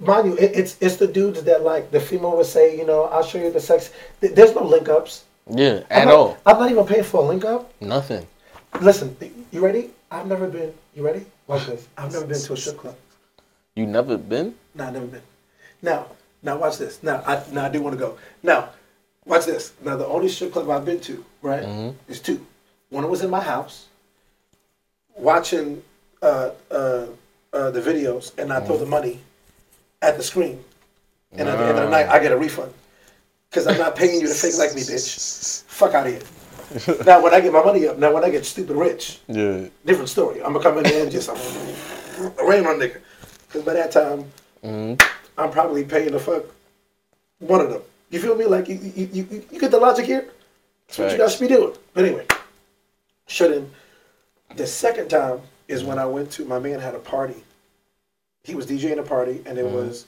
mind 0.01 0.27
you, 0.29 0.37
it, 0.39 0.53
it's 0.55 0.77
it's 0.81 0.97
the 0.97 1.07
dudes 1.07 1.43
that 1.43 1.63
like 1.63 1.91
the 1.91 2.01
female 2.01 2.37
would 2.37 2.47
say, 2.47 2.77
you 2.79 2.87
know, 2.87 3.05
I'll 3.05 3.23
show 3.25 3.39
you 3.39 3.51
the 3.51 3.61
sex 3.61 3.91
there's 4.21 4.55
no 4.55 4.65
link 4.65 4.89
ups. 4.89 5.25
Yeah, 5.51 5.83
I'm 5.91 6.03
at 6.03 6.05
not- 6.07 6.15
all. 6.15 6.37
I'm 6.47 6.59
not 6.59 6.71
even 6.71 6.87
paying 6.87 7.05
for 7.05 7.23
a 7.23 7.27
link 7.27 7.45
up. 7.45 7.73
Nothing. 7.81 8.27
Listen, 8.81 9.17
you 9.51 9.61
ready? 9.61 9.91
I've 10.11 10.27
never 10.27 10.49
been 10.49 10.73
you 10.95 11.05
ready? 11.05 11.25
Watch 11.47 11.67
this. 11.67 11.89
I've 11.97 12.13
never 12.13 12.27
been 12.27 12.41
to 12.41 12.53
a 12.53 12.57
strip 12.57 12.79
club. 12.79 12.97
You 13.75 13.87
never 13.87 14.17
been? 14.17 14.55
No, 14.75 14.87
I've 14.87 14.93
never 14.93 15.07
been. 15.07 15.23
Now, 15.81 16.07
now 16.43 16.59
watch 16.59 16.79
this. 16.79 17.03
Now, 17.03 17.23
I 17.27 17.43
now 17.53 17.65
I 17.65 17.69
do 17.69 17.83
want 17.83 17.95
to 17.95 17.99
go. 17.99 18.19
Now, 18.43 18.71
watch 19.25 19.47
this. 19.47 19.73
Now, 19.85 19.97
the 19.97 20.07
only 20.07 20.29
strip 20.29 20.53
club 20.53 20.71
I've 20.71 20.85
been 20.85 21.01
to, 21.01 21.25
right, 21.41 21.95
is 22.09 22.21
two. 22.21 22.45
One 22.91 23.09
was 23.09 23.23
in 23.23 23.31
my 23.31 23.41
house, 23.41 23.87
watching 25.17 25.83
uh, 26.23 26.51
uh, 26.71 27.07
uh, 27.53 27.71
the 27.71 27.81
videos, 27.81 28.37
and 28.39 28.53
I 28.53 28.61
throw 28.61 28.77
the 28.77 28.87
money 28.87 29.21
at 30.03 30.17
the 30.17 30.23
screen, 30.23 30.63
and 31.33 31.49
at 31.49 31.57
the 31.57 31.65
end 31.65 31.79
of 31.79 31.85
the 31.85 31.91
night, 31.91 32.09
I 32.09 32.19
get 32.19 32.33
a 32.33 32.37
refund 32.37 32.73
because 33.49 33.67
I'm 33.67 33.79
not 33.79 33.97
paying 33.97 34.21
you 34.21 34.27
to 34.27 34.35
fake 34.35 34.59
like 34.59 34.75
me, 34.75 34.83
bitch. 34.83 35.63
Fuck 35.65 35.95
out 35.95 36.07
of 36.07 36.13
here. 36.13 36.23
now, 37.07 37.23
when 37.23 37.35
I 37.35 37.41
get 37.41 37.53
my 37.53 37.63
money 37.63 37.87
up, 37.87 37.99
now 37.99 38.13
when 38.13 38.25
I 38.25 38.31
get 38.31 38.45
stupid 38.47 38.77
rich, 38.77 39.21
Yeah. 39.29 39.67
different 39.85 40.09
story. 40.09 40.43
I'm 40.43 40.53
gonna 40.53 40.63
come 40.63 40.79
in 40.79 40.85
there 40.85 41.03
and 41.03 41.13
just 41.13 41.29
rain 41.29 42.67
on 42.67 42.79
nigga. 42.79 43.01
Because 43.47 43.63
by 43.63 43.75
that 43.75 43.93
time, 43.93 44.25
mm-hmm. 44.65 44.95
I'm 45.37 45.51
probably 45.51 45.85
paying 45.85 46.13
the 46.13 46.19
fuck 46.19 46.45
one 47.39 47.61
of 47.61 47.71
them. 47.71 47.83
You 48.11 48.21
feel 48.21 48.35
me? 48.35 48.47
Like 48.47 48.69
you, 48.69 48.77
you, 48.77 49.09
you, 49.13 49.45
you 49.51 49.61
get 49.61 49.71
the 49.71 49.79
logic 49.79 50.07
here. 50.07 50.29
That's 50.87 50.99
what 50.99 51.13
you 51.13 51.19
guys 51.19 51.33
should 51.33 51.49
be 51.49 51.55
doing. 51.55 51.75
But 51.95 52.05
anyway, 52.05 52.27
shouldn't. 53.27 53.71
The 54.57 54.67
second 54.67 55.09
time 55.09 55.41
is 55.69 55.85
when 55.85 55.99
I 55.99 56.07
went 56.07 56.31
to 56.33 56.45
my 56.45 56.59
man 56.59 56.81
had 56.81 56.95
a 56.95 56.99
party. 56.99 57.43
He 58.45 58.55
was 58.55 58.67
DJing 58.67 58.99
a 58.99 59.03
party, 59.03 59.41
and 59.47 59.57
it 59.59 59.65
was 59.65 60.07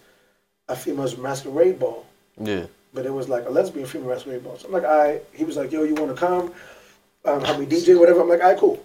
a 0.68 0.74
female's 0.76 1.16
masquerade 1.16 1.78
ball 1.78 2.06
Yeah. 2.38 2.66
but 2.92 3.06
it 3.06 3.12
was 3.12 3.28
like 3.28 3.46
a 3.46 3.50
lesbian 3.50 3.86
female 3.86 4.08
masquerade 4.08 4.42
ball. 4.42 4.58
So 4.58 4.66
I'm 4.66 4.72
like, 4.72 4.84
I. 4.84 5.20
He 5.32 5.44
was 5.44 5.56
like, 5.56 5.70
yo, 5.72 5.82
you 5.84 5.94
want 5.94 6.14
to 6.14 6.16
come? 6.16 6.52
Um, 7.24 7.42
help 7.44 7.58
me 7.58 7.66
DJ, 7.66 7.98
whatever. 7.98 8.20
I'm 8.20 8.28
like, 8.28 8.42
all 8.42 8.50
right, 8.50 8.58
cool. 8.58 8.84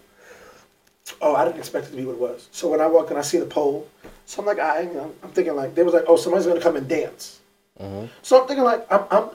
Oh, 1.21 1.35
I 1.35 1.45
didn't 1.45 1.57
expect 1.59 1.87
it 1.87 1.91
to 1.91 1.97
be 1.97 2.05
what 2.05 2.13
it 2.13 2.19
was. 2.19 2.47
So 2.51 2.69
when 2.69 2.79
I 2.81 2.87
walk 2.87 3.09
in, 3.11 3.17
I 3.17 3.21
see 3.21 3.39
the 3.39 3.45
pole. 3.45 3.87
So 4.25 4.41
I'm 4.41 4.45
like, 4.45 4.59
I, 4.59 4.81
you 4.81 4.93
know, 4.93 5.13
I'm 5.23 5.31
thinking 5.31 5.55
like, 5.55 5.73
they 5.73 5.83
was 5.83 5.93
like, 5.93 6.05
oh, 6.07 6.15
somebody's 6.15 6.45
gonna 6.45 6.61
come 6.61 6.75
and 6.75 6.87
dance. 6.87 7.39
Mm-hmm. 7.79 8.05
So 8.21 8.39
I'm 8.41 8.47
thinking 8.47 8.63
like, 8.63 8.85
I'm, 8.91 9.03
I'm, 9.09 9.29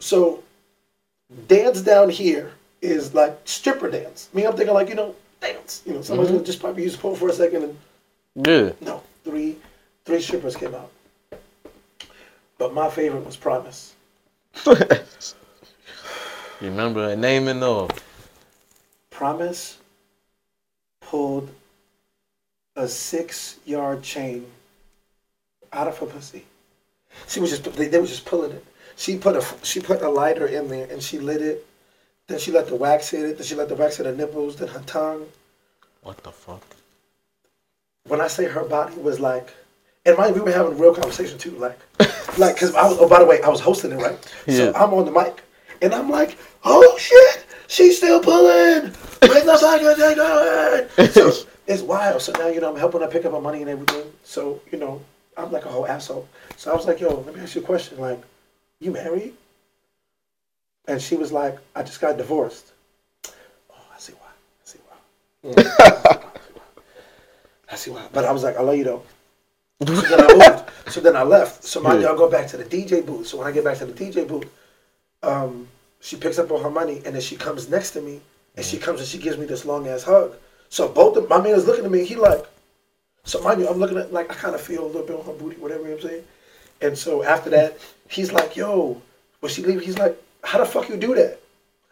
so 0.00 0.42
dance 1.48 1.80
down 1.82 2.08
here 2.10 2.50
is 2.82 3.14
like 3.14 3.38
stripper 3.44 3.90
dance. 3.90 4.28
Me, 4.34 4.44
I'm 4.44 4.56
thinking 4.56 4.74
like, 4.74 4.88
you 4.88 4.96
know, 4.96 5.14
dance. 5.40 5.82
You 5.86 5.94
know, 5.94 6.02
somebody's 6.02 6.32
gonna 6.32 6.44
just 6.44 6.60
probably 6.60 6.82
use 6.82 6.96
the 6.96 6.98
pole 7.02 7.14
for 7.14 7.28
a 7.28 7.32
second 7.32 7.62
and 8.34 8.46
Yeah. 8.46 8.72
no, 8.80 9.02
three, 9.24 9.56
three 10.04 10.20
strippers 10.20 10.56
came 10.56 10.74
out. 10.74 10.90
But 12.58 12.72
my 12.72 12.88
favorite 12.88 13.26
was 13.26 13.36
Promise. 13.36 13.94
Remember 16.60 17.08
her 17.08 17.16
name 17.16 17.48
and 17.48 17.62
all. 17.64 17.90
Promise 19.10 19.78
pulled 21.00 21.50
a 22.76 22.88
six 22.88 23.58
yard 23.64 24.02
chain 24.02 24.46
out 25.72 25.88
of 25.88 25.98
her 25.98 26.06
pussy. 26.06 26.44
She 27.28 27.40
was 27.40 27.50
just 27.50 27.64
they, 27.74 27.88
they 27.88 27.98
was 27.98 28.10
just 28.10 28.24
pulling 28.24 28.52
it. 28.52 28.64
She 28.96 29.18
put 29.18 29.36
a 29.36 29.44
she 29.62 29.80
put 29.80 30.02
a 30.02 30.08
lighter 30.08 30.46
in 30.46 30.68
there 30.68 30.86
and 30.90 31.02
she 31.02 31.18
lit 31.18 31.42
it. 31.42 31.66
Then 32.26 32.38
she 32.38 32.52
let 32.52 32.68
the 32.68 32.76
wax 32.76 33.10
hit 33.10 33.24
it. 33.24 33.36
Then 33.36 33.46
she 33.46 33.54
let 33.54 33.68
the 33.68 33.74
wax 33.74 33.96
hit 33.96 34.06
her 34.06 34.14
nipples. 34.14 34.56
Then 34.56 34.68
her 34.68 34.82
tongue. 34.86 35.26
What 36.02 36.22
the 36.22 36.32
fuck? 36.32 36.62
When 38.06 38.20
I 38.20 38.28
say 38.28 38.44
her 38.44 38.64
body 38.64 38.96
was 38.96 39.18
like, 39.18 39.52
and 40.04 40.16
mind 40.18 40.34
we 40.34 40.42
were 40.42 40.52
having 40.52 40.72
a 40.72 40.76
real 40.76 40.94
conversation 40.94 41.38
too, 41.38 41.52
like, 41.52 41.78
like 42.38 42.54
because 42.54 42.74
I 42.74 42.86
was. 42.86 42.98
Oh, 43.00 43.08
by 43.08 43.20
the 43.20 43.24
way, 43.24 43.40
I 43.40 43.48
was 43.48 43.60
hosting 43.60 43.92
it, 43.92 43.96
right? 43.96 44.34
Yeah. 44.46 44.56
So 44.56 44.74
I'm 44.74 44.92
on 44.92 45.06
the 45.06 45.10
mic, 45.10 45.42
and 45.80 45.94
I'm 45.94 46.10
like, 46.10 46.36
oh 46.64 46.98
shit, 46.98 47.46
she's 47.66 47.96
still 47.96 48.20
pulling. 48.20 48.92
What 49.22 49.46
the 49.46 49.58
fuck 49.58 49.80
is 49.80 49.96
she 49.96 50.14
doing? 51.06 51.12
So 51.12 51.48
it's 51.66 51.82
wild. 51.82 52.20
So 52.20 52.32
now 52.32 52.48
you 52.48 52.60
know 52.60 52.70
I'm 52.70 52.78
helping 52.78 53.00
her 53.00 53.08
pick 53.08 53.24
up 53.24 53.32
her 53.32 53.40
money 53.40 53.62
and 53.62 53.70
everything. 53.70 54.12
So 54.22 54.60
you 54.70 54.78
know 54.78 55.00
I'm 55.38 55.50
like 55.50 55.64
a 55.64 55.70
whole 55.70 55.86
asshole. 55.86 56.28
So 56.56 56.70
I 56.70 56.74
was 56.74 56.86
like, 56.86 57.00
yo, 57.00 57.20
let 57.20 57.34
me 57.34 57.40
ask 57.40 57.54
you 57.54 57.62
a 57.62 57.64
question. 57.64 57.98
Like, 57.98 58.20
you 58.80 58.90
married? 58.90 59.32
And 60.86 61.00
she 61.00 61.16
was 61.16 61.32
like, 61.32 61.58
I 61.74 61.82
just 61.82 62.00
got 62.00 62.18
divorced. 62.18 62.72
Oh, 63.26 63.86
I 63.94 63.98
see 63.98 64.12
why. 64.12 64.28
I 64.28 64.64
see 64.64 64.78
why. 64.86 64.94
Mm. 66.14 66.20
I 67.74 67.76
see 67.76 67.90
why. 67.90 68.06
But 68.12 68.24
I 68.24 68.30
was 68.30 68.44
like, 68.44 68.56
I 68.56 68.62
love 68.62 68.76
you 68.76 68.84
though. 68.84 69.02
So 69.84 70.00
then 70.16 70.20
I 70.20 70.34
moved. 70.34 70.70
So 70.92 71.00
then 71.00 71.16
I 71.16 71.22
left. 71.24 71.64
So 71.64 71.80
mind 71.80 72.00
you, 72.00 72.06
I'll 72.06 72.16
go 72.16 72.30
back 72.30 72.46
to 72.48 72.56
the 72.56 72.64
DJ 72.64 73.04
booth. 73.04 73.26
So 73.26 73.36
when 73.36 73.48
I 73.48 73.50
get 73.50 73.64
back 73.64 73.78
to 73.78 73.86
the 73.86 73.92
DJ 73.92 74.26
booth, 74.28 74.48
um, 75.24 75.66
she 76.00 76.16
picks 76.16 76.38
up 76.38 76.52
all 76.52 76.62
her 76.62 76.70
money 76.70 77.02
and 77.04 77.16
then 77.16 77.20
she 77.20 77.34
comes 77.34 77.68
next 77.68 77.90
to 77.92 78.00
me 78.00 78.20
and 78.56 78.64
she 78.64 78.78
comes 78.78 79.00
and 79.00 79.08
she 79.08 79.18
gives 79.18 79.36
me 79.38 79.46
this 79.46 79.64
long 79.64 79.88
ass 79.88 80.04
hug. 80.04 80.34
So 80.68 80.88
both 80.88 81.16
of 81.16 81.28
my 81.28 81.40
man 81.40 81.54
is 81.54 81.66
looking 81.66 81.84
at 81.84 81.90
me. 81.90 82.04
He 82.04 82.14
like, 82.14 82.46
so 83.24 83.42
mind 83.42 83.60
you, 83.60 83.68
I'm 83.68 83.78
looking 83.78 83.98
at 83.98 84.12
like 84.12 84.30
I 84.30 84.34
kind 84.34 84.54
of 84.54 84.60
feel 84.60 84.84
a 84.84 84.86
little 84.86 85.06
bit 85.06 85.18
on 85.18 85.24
her 85.24 85.32
booty, 85.32 85.56
whatever 85.56 85.82
you 85.82 85.88
know 85.88 85.94
what 85.96 86.04
I'm 86.04 86.10
saying. 86.10 86.24
And 86.80 86.96
so 86.96 87.24
after 87.24 87.50
that, 87.50 87.78
he's 88.08 88.30
like, 88.30 88.54
"Yo, 88.54 89.00
when 89.40 89.50
she 89.50 89.62
leave, 89.62 89.80
he's 89.80 89.98
like, 89.98 90.16
how 90.44 90.58
the 90.58 90.66
fuck 90.66 90.88
you 90.88 90.96
do 90.96 91.14
that?" 91.16 91.40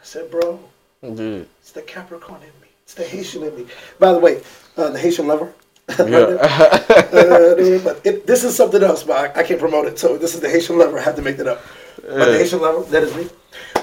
I 0.01 0.05
said, 0.05 0.31
"Bro, 0.31 0.61
Dude. 1.03 1.49
it's 1.61 1.73
the 1.73 1.83
Capricorn 1.83 2.43
in 2.43 2.61
me. 2.61 2.69
It's 2.85 2.95
the 2.95 3.05
Haitian 3.05 3.43
in 3.43 3.57
me." 3.57 3.67
By 3.99 4.13
the 4.13 4.19
way, 4.19 4.43
uh, 4.77 4.91
the 4.91 4.99
Haitian 4.99 5.27
lover. 5.27 5.53
Yeah. 5.89 6.79
Uh, 7.13 7.79
but 7.85 8.01
it, 8.05 8.27
this 8.27 8.43
is 8.43 8.57
something 8.57 8.83
else, 8.83 9.03
but 9.03 9.37
I, 9.37 9.41
I 9.41 9.43
can't 9.43 9.61
promote 9.61 9.87
it. 9.87 9.99
So 9.99 10.17
this 10.17 10.35
is 10.35 10.41
the 10.41 10.49
Haitian 10.49 10.79
lover. 10.79 10.99
I 10.99 11.03
have 11.03 11.17
to 11.17 11.23
make 11.23 11.37
that 11.37 11.47
up. 11.47 11.63
But 11.97 12.27
the 12.33 12.39
Haitian 12.39 12.61
lover, 12.61 12.83
that 12.91 13.03
is 13.03 13.15
me. 13.15 13.29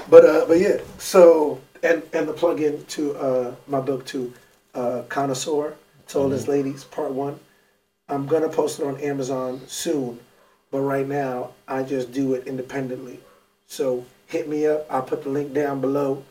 But 0.08 0.24
uh, 0.24 0.44
but 0.46 0.58
yeah. 0.58 0.78
So 0.98 1.60
and 1.82 2.02
and 2.12 2.28
the 2.28 2.32
plug 2.32 2.60
in 2.60 2.84
to 2.86 3.16
uh, 3.16 3.54
my 3.68 3.80
book 3.80 4.04
to 4.06 4.32
uh, 4.74 5.02
Connoisseur, 5.08 5.74
to 6.08 6.18
all 6.18 6.28
his 6.28 6.48
ladies, 6.48 6.84
part 6.84 7.12
one. 7.12 7.38
I'm 8.08 8.26
gonna 8.26 8.48
post 8.48 8.80
it 8.80 8.86
on 8.86 9.00
Amazon 9.00 9.60
soon, 9.66 10.18
but 10.72 10.80
right 10.80 11.06
now 11.06 11.50
I 11.68 11.82
just 11.84 12.12
do 12.12 12.34
it 12.34 12.46
independently. 12.48 13.20
So 13.66 14.04
hit 14.26 14.48
me 14.48 14.66
up. 14.66 14.86
I'll 14.90 15.02
put 15.02 15.22
the 15.22 15.30
link 15.30 15.52
down 15.54 15.80
below, 15.80 16.24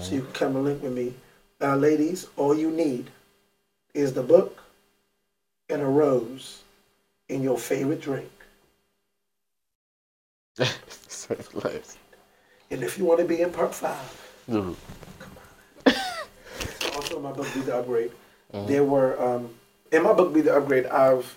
so 0.00 0.14
you 0.14 0.22
can 0.22 0.32
come 0.32 0.56
and 0.56 0.64
link 0.64 0.82
with 0.82 0.92
me. 0.92 1.14
Uh, 1.60 1.76
ladies, 1.76 2.26
all 2.36 2.56
you 2.56 2.70
need 2.70 3.10
is 3.94 4.12
the 4.12 4.22
book 4.22 4.59
and 5.70 5.82
a 5.82 5.86
rose 5.86 6.62
in 7.28 7.42
your 7.42 7.58
favorite 7.58 8.00
drink. 8.00 8.30
And 12.70 12.82
if 12.82 12.98
you 12.98 13.04
want 13.04 13.20
to 13.20 13.26
be 13.26 13.40
in 13.40 13.50
part 13.50 13.74
five, 13.74 14.42
mm-hmm. 14.48 14.72
Dude. 15.84 15.96
also 16.94 17.16
in 17.16 17.22
my 17.22 17.32
book 17.32 17.52
Be 17.54 17.60
the 17.60 17.76
Upgrade, 17.76 18.12
mm-hmm. 18.52 18.66
there 18.66 18.84
were 18.84 19.20
um, 19.20 19.50
in 19.90 20.02
my 20.02 20.12
book 20.12 20.32
Be 20.32 20.40
the 20.40 20.54
Upgrade, 20.54 20.86
I've 20.86 21.36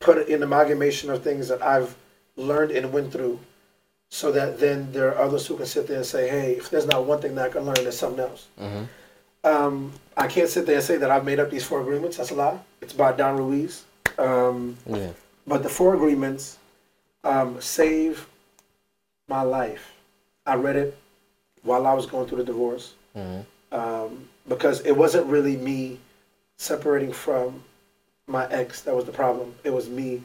put 0.00 0.28
an 0.28 0.42
amalgamation 0.42 1.10
of 1.10 1.22
things 1.22 1.48
that 1.48 1.62
I've 1.62 1.94
learned 2.36 2.72
and 2.72 2.92
went 2.92 3.12
through, 3.12 3.38
so 4.10 4.30
that 4.32 4.60
then 4.60 4.92
there 4.92 5.14
are 5.14 5.24
others 5.24 5.46
who 5.46 5.56
can 5.56 5.66
sit 5.66 5.86
there 5.86 5.96
and 5.96 6.06
say, 6.06 6.28
hey, 6.28 6.52
if 6.52 6.68
there's 6.68 6.86
not 6.86 7.04
one 7.04 7.20
thing 7.20 7.34
that 7.36 7.46
I 7.46 7.48
can 7.48 7.64
learn, 7.64 7.76
there's 7.76 7.98
something 7.98 8.20
else. 8.20 8.48
Mm-hmm. 8.60 8.84
Um, 9.44 9.92
I 10.16 10.26
can't 10.26 10.48
sit 10.48 10.66
there 10.66 10.76
and 10.76 10.84
say 10.84 10.96
that 10.96 11.10
I've 11.10 11.24
made 11.24 11.38
up 11.38 11.50
these 11.50 11.64
four 11.64 11.80
agreements. 11.80 12.16
That's 12.16 12.30
a 12.30 12.34
lie. 12.34 12.58
It's 12.80 12.92
by 12.92 13.12
Don 13.12 13.36
Ruiz. 13.36 13.84
Um, 14.18 14.76
Yeah. 14.86 15.10
But 15.46 15.62
the 15.62 15.68
four 15.68 15.94
agreements 15.94 16.58
um, 17.22 17.60
save 17.60 18.26
my 19.28 19.42
life. 19.42 19.92
I 20.46 20.54
read 20.54 20.76
it 20.76 20.96
while 21.62 21.86
I 21.86 21.92
was 21.92 22.06
going 22.06 22.26
through 22.28 22.38
the 22.38 22.44
divorce 22.44 22.94
um, 23.72 24.28
because 24.48 24.80
it 24.80 24.92
wasn't 24.92 25.26
really 25.26 25.56
me 25.56 25.98
separating 26.56 27.12
from 27.12 27.62
my 28.26 28.46
ex 28.50 28.80
that 28.82 28.94
was 28.94 29.04
the 29.04 29.12
problem. 29.12 29.54
It 29.64 29.70
was 29.70 29.88
me 29.88 30.22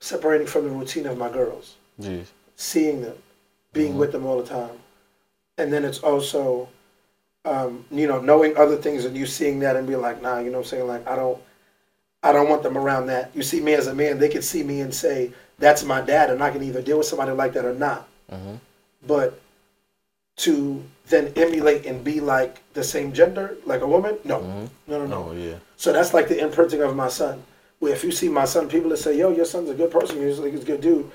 separating 0.00 0.46
from 0.46 0.64
the 0.64 0.70
routine 0.70 1.06
of 1.06 1.16
my 1.16 1.30
girls, 1.30 1.76
Jeez. 2.00 2.26
seeing 2.56 3.02
them, 3.02 3.16
being 3.72 3.96
with 3.96 4.10
them 4.12 4.26
all 4.26 4.42
the 4.42 4.48
time, 4.48 4.76
and 5.58 5.72
then 5.72 5.84
it's 5.84 6.00
also 6.00 6.68
um, 7.44 7.84
you 7.90 8.06
know 8.06 8.20
knowing 8.20 8.56
other 8.56 8.76
things 8.76 9.04
and 9.04 9.16
you 9.16 9.26
seeing 9.26 9.60
that 9.60 9.76
and 9.76 9.86
be 9.86 9.96
like, 9.96 10.22
nah, 10.22 10.38
you 10.38 10.50
know 10.50 10.58
what 10.58 10.66
I'm 10.66 10.70
saying? 10.70 10.86
Like 10.86 11.06
I 11.06 11.16
don't. 11.16 11.40
I 12.24 12.30
don't 12.30 12.48
want 12.48 12.62
them 12.62 12.78
around 12.78 13.06
that. 13.06 13.32
You 13.34 13.42
see 13.42 13.60
me 13.60 13.74
as 13.74 13.88
a 13.88 13.94
man, 13.96 14.20
they 14.20 14.28
can 14.28 14.42
see 14.42 14.62
me 14.62 14.80
and 14.80 14.94
say, 14.94 15.32
that's 15.58 15.82
my 15.82 16.00
dad, 16.00 16.30
and 16.30 16.40
I 16.40 16.50
can 16.50 16.62
either 16.62 16.80
deal 16.80 16.98
with 16.98 17.06
somebody 17.06 17.32
like 17.32 17.52
that 17.54 17.64
or 17.64 17.74
not. 17.74 18.08
Mm-hmm. 18.30 18.54
But 19.06 19.40
to 20.36 20.84
then 21.06 21.32
emulate 21.36 21.84
and 21.84 22.02
be 22.02 22.20
like 22.20 22.62
the 22.74 22.84
same 22.84 23.12
gender, 23.12 23.56
like 23.66 23.80
a 23.80 23.86
woman, 23.86 24.18
no. 24.24 24.38
Mm-hmm. 24.38 24.66
No, 24.90 24.98
no, 24.98 25.06
no. 25.06 25.28
Oh, 25.30 25.32
yeah. 25.32 25.56
So 25.76 25.92
that's 25.92 26.14
like 26.14 26.28
the 26.28 26.38
imprinting 26.38 26.82
of 26.82 26.94
my 26.94 27.08
son. 27.08 27.42
Where 27.80 27.92
if 27.92 28.04
you 28.04 28.12
see 28.12 28.28
my 28.28 28.44
son, 28.44 28.68
people 28.68 28.90
that 28.90 28.98
say, 28.98 29.18
yo, 29.18 29.30
your 29.30 29.44
son's 29.44 29.68
a 29.68 29.74
good 29.74 29.90
person, 29.90 30.22
he's 30.22 30.38
like 30.38 30.52
he's 30.52 30.62
a 30.62 30.66
good 30.66 30.80
dude. 30.80 31.10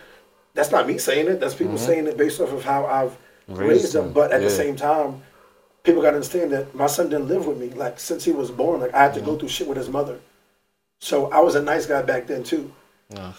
That's 0.53 0.71
not 0.71 0.87
me 0.87 0.97
saying 0.97 1.27
it. 1.27 1.39
That's 1.39 1.55
people 1.55 1.75
mm-hmm. 1.75 1.85
saying 1.85 2.07
it 2.07 2.17
based 2.17 2.41
off 2.41 2.51
of 2.51 2.63
how 2.63 2.85
I've 2.85 3.17
raised, 3.47 3.71
Raised 3.71 3.93
them. 3.93 4.07
him, 4.07 4.13
But 4.13 4.31
at 4.31 4.41
the 4.41 4.49
same 4.49 4.75
time, 4.75 5.21
people 5.83 6.01
got 6.01 6.11
to 6.11 6.17
understand 6.17 6.51
that 6.51 6.73
my 6.75 6.87
son 6.87 7.09
didn't 7.09 7.27
live 7.27 7.45
with 7.45 7.57
me. 7.57 7.69
Like 7.69 7.99
since 7.99 8.23
he 8.23 8.31
was 8.31 8.51
born, 8.51 8.81
like 8.81 8.93
I 8.93 9.03
had 9.03 9.13
to 9.15 9.21
go 9.21 9.37
through 9.37 9.49
shit 9.49 9.67
with 9.67 9.77
his 9.77 9.89
mother. 9.89 10.19
So 10.99 11.31
I 11.31 11.39
was 11.39 11.55
a 11.55 11.61
nice 11.61 11.85
guy 11.85 12.01
back 12.01 12.27
then 12.27 12.43
too. 12.43 12.71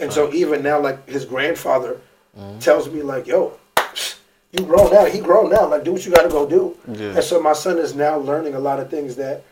and 0.00 0.12
so 0.12 0.32
even 0.32 0.62
now, 0.62 0.80
like 0.80 1.08
his 1.08 1.24
grandfather 1.24 2.00
mm-hmm. 2.38 2.58
tells 2.58 2.88
me, 2.88 3.02
like, 3.02 3.26
yo, 3.26 3.58
you 4.52 4.64
grown 4.64 4.92
now. 4.92 5.04
He 5.04 5.20
grown 5.20 5.50
now. 5.50 5.68
Like 5.68 5.84
do 5.84 5.92
what 5.92 6.04
you 6.04 6.12
got 6.12 6.22
to 6.22 6.28
go 6.28 6.48
do. 6.48 6.76
Yeah. 6.88 7.14
And 7.14 7.24
so 7.24 7.40
my 7.40 7.52
son 7.52 7.78
is 7.78 7.94
now 7.94 8.18
learning 8.18 8.54
a 8.54 8.60
lot 8.60 8.80
of 8.80 8.90
things 8.90 9.16
that 9.16 9.44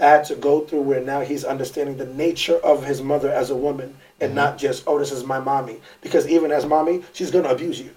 I 0.00 0.06
had 0.06 0.24
to 0.26 0.34
go 0.34 0.62
through 0.62 0.82
where 0.82 1.00
now 1.00 1.20
he's 1.20 1.44
understanding 1.44 1.96
the 1.96 2.06
nature 2.06 2.56
of 2.56 2.84
his 2.84 3.02
mother 3.02 3.30
as 3.30 3.50
a 3.50 3.56
woman 3.56 3.94
and 4.20 4.30
mm-hmm. 4.30 4.36
not 4.36 4.58
just, 4.58 4.84
oh, 4.86 4.98
this 4.98 5.12
is 5.12 5.24
my 5.24 5.38
mommy. 5.38 5.80
Because 6.00 6.26
even 6.26 6.50
as 6.50 6.66
mommy, 6.66 7.02
she's 7.12 7.30
gonna 7.30 7.50
abuse 7.50 7.80
you. 7.80 7.90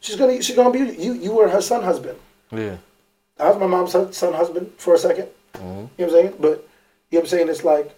She's 0.00 0.16
gonna 0.16 0.40
she's 0.42 0.56
gonna 0.56 0.70
abuse 0.70 0.96
you. 0.96 1.12
You 1.14 1.32
were 1.32 1.48
her 1.48 1.60
son 1.60 1.82
husband. 1.82 2.18
Yeah. 2.50 2.76
I 3.40 3.48
was 3.48 3.58
my 3.58 3.66
mom's 3.66 3.92
son, 3.92 4.12
son 4.12 4.34
husband 4.34 4.70
for 4.76 4.94
a 4.94 4.98
2nd 4.98 5.28
mm-hmm. 5.54 5.64
You 5.64 5.70
know 5.72 5.90
what 5.96 6.04
I'm 6.04 6.10
saying? 6.10 6.34
But 6.38 6.48
you 6.48 6.48
know 6.48 6.58
what 7.10 7.20
I'm 7.20 7.26
saying? 7.26 7.48
It's 7.48 7.64
like 7.64 7.96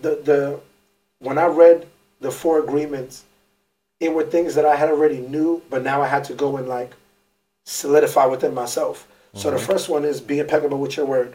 the 0.00 0.10
the 0.24 0.60
when 1.18 1.38
I 1.38 1.46
read 1.46 1.86
the 2.20 2.30
four 2.30 2.60
agreements, 2.60 3.24
it 4.00 4.12
were 4.12 4.24
things 4.24 4.54
that 4.54 4.64
I 4.64 4.76
had 4.76 4.88
already 4.88 5.18
knew, 5.18 5.62
but 5.68 5.82
now 5.82 6.00
I 6.02 6.06
had 6.06 6.24
to 6.24 6.34
go 6.34 6.56
and 6.56 6.68
like 6.68 6.92
solidify 7.64 8.26
within 8.26 8.54
myself. 8.54 9.06
So 9.34 9.50
the 9.50 9.56
mm-hmm. 9.56 9.66
first 9.66 9.88
one 9.88 10.04
is 10.04 10.20
be 10.20 10.38
impeccable 10.38 10.78
with 10.78 10.96
your 10.96 11.06
word. 11.06 11.34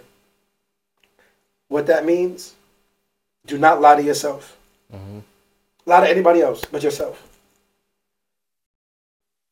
What 1.67 1.87
that 1.87 2.05
means, 2.05 2.55
do 3.45 3.57
not 3.57 3.81
lie 3.81 3.95
to 3.95 4.03
yourself. 4.03 4.57
Mm-hmm. 4.93 5.19
Lie 5.85 6.01
to 6.01 6.09
anybody 6.09 6.41
else 6.41 6.65
but 6.65 6.83
yourself. 6.83 7.29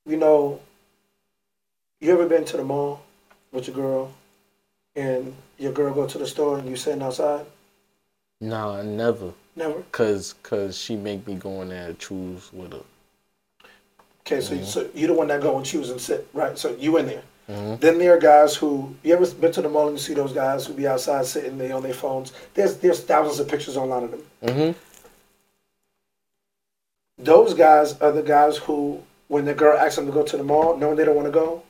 You 0.06 0.18
know, 0.18 0.60
you 2.00 2.12
ever 2.12 2.28
been 2.28 2.46
to 2.46 2.58
the 2.58 2.64
mall 2.64 3.04
with 3.52 3.68
your 3.68 3.76
girl 3.76 4.14
and 4.96 5.34
your 5.58 5.72
girl 5.72 5.94
go 5.94 6.08
to 6.08 6.18
the 6.18 6.28
store 6.28 6.60
and 6.60 6.70
you 6.70 6.76
sitting 6.76 7.02
outside? 7.02 7.46
No, 8.40 8.72
I 8.72 8.84
never. 8.84 9.34
Never. 9.56 9.84
Cause, 9.92 10.36
cause 10.44 10.78
she 10.78 10.96
make 10.96 11.28
me 11.28 11.36
go 11.36 11.62
in 11.62 11.70
there 11.70 11.90
and 11.90 12.00
choose 12.00 12.52
with 12.54 12.74
her. 12.74 12.84
Okay, 14.26 14.42
so, 14.42 14.62
so 14.64 14.90
you're 14.94 15.08
the 15.08 15.14
one 15.14 15.28
that 15.28 15.42
go 15.42 15.58
and 15.58 15.66
choose 15.66 15.90
and 15.90 16.00
sit, 16.00 16.28
right? 16.34 16.58
So 16.58 16.76
you 16.76 16.98
in 16.98 17.08
there. 17.08 17.24
Then 17.52 17.98
there 17.98 18.16
are 18.16 18.20
guys 18.20 18.56
who 18.56 18.96
you 19.04 19.14
ever 19.14 19.30
been 19.30 19.52
to 19.52 19.62
the 19.62 19.68
mall 19.68 19.88
and 19.88 19.98
you 19.98 20.02
see 20.02 20.14
those 20.14 20.32
guys 20.32 20.66
who 20.66 20.74
be 20.74 20.88
outside 20.88 21.26
sitting 21.26 21.58
there 21.58 21.76
on 21.76 21.84
their 21.84 21.94
phones. 21.94 22.32
There's 22.54 22.78
there's 22.78 23.02
thousands 23.02 23.40
of 23.40 23.50
pictures 23.50 23.76
online 23.76 24.04
of 24.04 24.12
them. 24.12 24.24
Mm-hmm. 24.44 24.80
Those 27.24 27.54
guys 27.54 28.00
are 28.00 28.12
the 28.12 28.22
guys 28.22 28.58
who, 28.58 29.02
when 29.28 29.46
the 29.46 29.54
girl 29.54 29.78
asks 29.78 29.98
them 29.98 30.06
to 30.06 30.12
go 30.12 30.24
to 30.24 30.38
the 30.38 30.44
mall, 30.44 30.78
knowing 30.78 30.96
they 30.96 31.06
don't 31.06 31.16
want 31.16 31.28
to 31.28 31.32
go, 31.32 31.62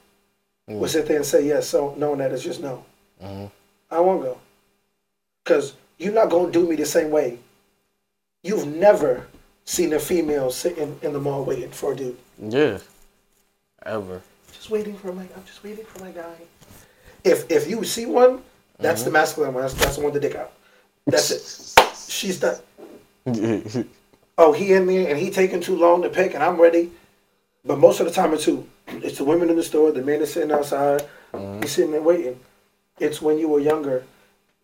will 0.67 0.87
sit 0.87 1.05
there 1.07 1.17
and 1.17 1.25
say 1.25 1.45
yes. 1.47 1.67
So 1.67 1.93
knowing 1.97 2.19
that 2.19 2.31
it's 2.31 2.43
just 2.43 2.61
no. 2.61 2.83
I 3.21 3.99
won't 3.99 4.21
go. 4.23 4.37
Because 5.43 5.73
you're 5.97 6.13
not 6.13 6.29
going 6.29 6.51
to 6.51 6.59
do 6.59 6.67
me 6.67 6.75
the 6.75 6.85
same 6.85 7.09
way. 7.11 7.37
You've 8.43 8.67
never 8.67 9.27
seen 9.65 9.93
a 9.93 9.99
female 9.99 10.49
sitting 10.51 10.97
in 11.01 11.13
the 11.13 11.19
mall 11.19 11.43
waiting 11.43 11.71
for 11.71 11.93
a 11.93 11.95
dude. 11.95 12.17
Yeah. 12.39 12.79
Ever. 13.85 14.21
Just 14.53 14.69
waiting 14.69 14.95
for 14.97 15.11
my. 15.13 15.23
I'm 15.23 15.43
just 15.45 15.63
waiting 15.63 15.85
for 15.85 16.03
my 16.03 16.11
guy. 16.11 16.35
If 17.23 17.49
if 17.51 17.69
you 17.69 17.83
see 17.83 18.05
one, 18.05 18.41
That's 18.79 19.01
Mm-hmm. 19.01 19.05
the 19.05 19.11
masculine 19.11 19.53
one. 19.53 19.63
That's, 19.63 19.73
that's 19.75 19.97
the 19.97 20.03
one 20.03 20.13
the 20.13 20.19
dick 20.19 20.35
out. 20.35 20.53
That's 21.05 21.29
it. 21.31 21.95
She's 22.09 22.39
done. 22.39 22.57
Oh, 24.37 24.53
he 24.53 24.73
in 24.73 24.87
there 24.87 25.07
and 25.07 25.19
he 25.19 25.29
taking 25.29 25.59
too 25.61 25.75
long 25.75 26.01
to 26.01 26.09
pick, 26.09 26.33
and 26.33 26.41
I'm 26.41 26.59
ready. 26.59 26.89
But 27.63 27.77
most 27.77 27.99
of 27.99 28.07
the 28.07 28.11
time, 28.11 28.33
it's 28.33 28.45
who? 28.45 28.65
It's 29.03 29.17
the 29.17 29.23
women 29.23 29.49
in 29.49 29.55
the 29.55 29.63
store. 29.63 29.91
The 29.91 30.01
men 30.01 30.21
is 30.21 30.33
sitting 30.33 30.51
outside. 30.51 31.07
Mm-hmm. 31.33 31.61
He's 31.61 31.71
sitting 31.71 31.91
there 31.91 32.01
waiting. 32.01 32.39
It's 32.99 33.21
when 33.21 33.37
you 33.37 33.47
were 33.47 33.59
younger, 33.59 34.03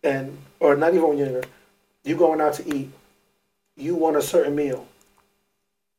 and 0.04 0.38
or 0.60 0.76
not 0.76 0.94
even 0.94 1.10
when 1.10 1.18
you're 1.18 1.28
younger. 1.28 1.48
You 2.04 2.16
going 2.16 2.42
out 2.42 2.54
to 2.56 2.76
eat. 2.76 2.92
You 3.76 3.96
want 3.96 4.16
a 4.16 4.22
certain 4.22 4.56
meal. 4.56 4.88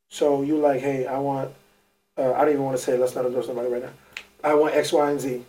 So 0.09 0.43
you 0.43 0.59
like, 0.59 0.81
hey, 0.81 1.07
I 1.07 1.19
want. 1.19 1.53
Uh, 2.17 2.33
I 2.33 2.41
don't 2.41 2.51
even 2.51 2.65
want 2.65 2.77
to 2.77 2.83
say. 2.83 2.97
Let's 2.97 3.15
not 3.15 3.27
endorse 3.27 3.47
somebody 3.47 3.69
right 3.69 3.83
now. 3.83 3.93
I 4.43 4.55
want 4.55 4.75
X, 4.75 4.93
Y, 4.93 5.11
and 5.11 5.21
Z. 5.21 5.45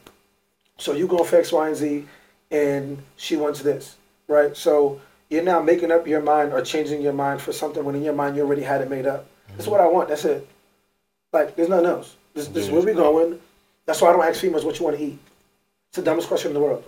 So 0.77 0.93
you 0.93 1.07
go 1.07 1.23
for 1.23 1.37
X, 1.37 1.51
Y, 1.51 1.67
and 1.67 1.75
Z, 1.75 2.05
and 2.51 2.97
she 3.17 3.35
wants 3.35 3.61
this, 3.61 3.97
right? 4.27 4.55
So 4.55 5.01
you're 5.29 5.43
now 5.43 5.61
making 5.61 5.91
up 5.91 6.07
your 6.07 6.21
mind 6.21 6.53
or 6.53 6.61
changing 6.61 7.01
your 7.01 7.13
mind 7.13 7.41
for 7.41 7.51
something 7.51 7.83
when 7.83 7.95
in 7.95 8.03
your 8.03 8.13
mind 8.13 8.35
you 8.35 8.43
already 8.43 8.63
had 8.63 8.81
it 8.81 8.89
made 8.89 9.05
up. 9.05 9.27
This 9.49 9.65
is 9.65 9.67
what 9.67 9.81
I 9.81 9.87
want. 9.87 10.09
That's 10.09 10.25
it. 10.25 10.47
Like 11.31 11.55
there's 11.55 11.69
nothing 11.69 11.85
else. 11.85 12.15
This, 12.39 12.47
this 12.47 12.65
is 12.67 12.71
where 12.71 12.81
we 12.81 12.93
going. 12.93 13.37
That's 13.85 14.01
why 14.01 14.09
I 14.09 14.13
don't 14.13 14.23
ask 14.25 14.39
females 14.39 14.63
what 14.63 14.79
you 14.79 14.85
want 14.85 14.97
to 14.97 15.03
eat. 15.03 15.19
It's 15.89 15.97
the 15.97 16.03
dumbest 16.03 16.27
question 16.29 16.49
in 16.51 16.53
the 16.53 16.59
world. 16.61 16.83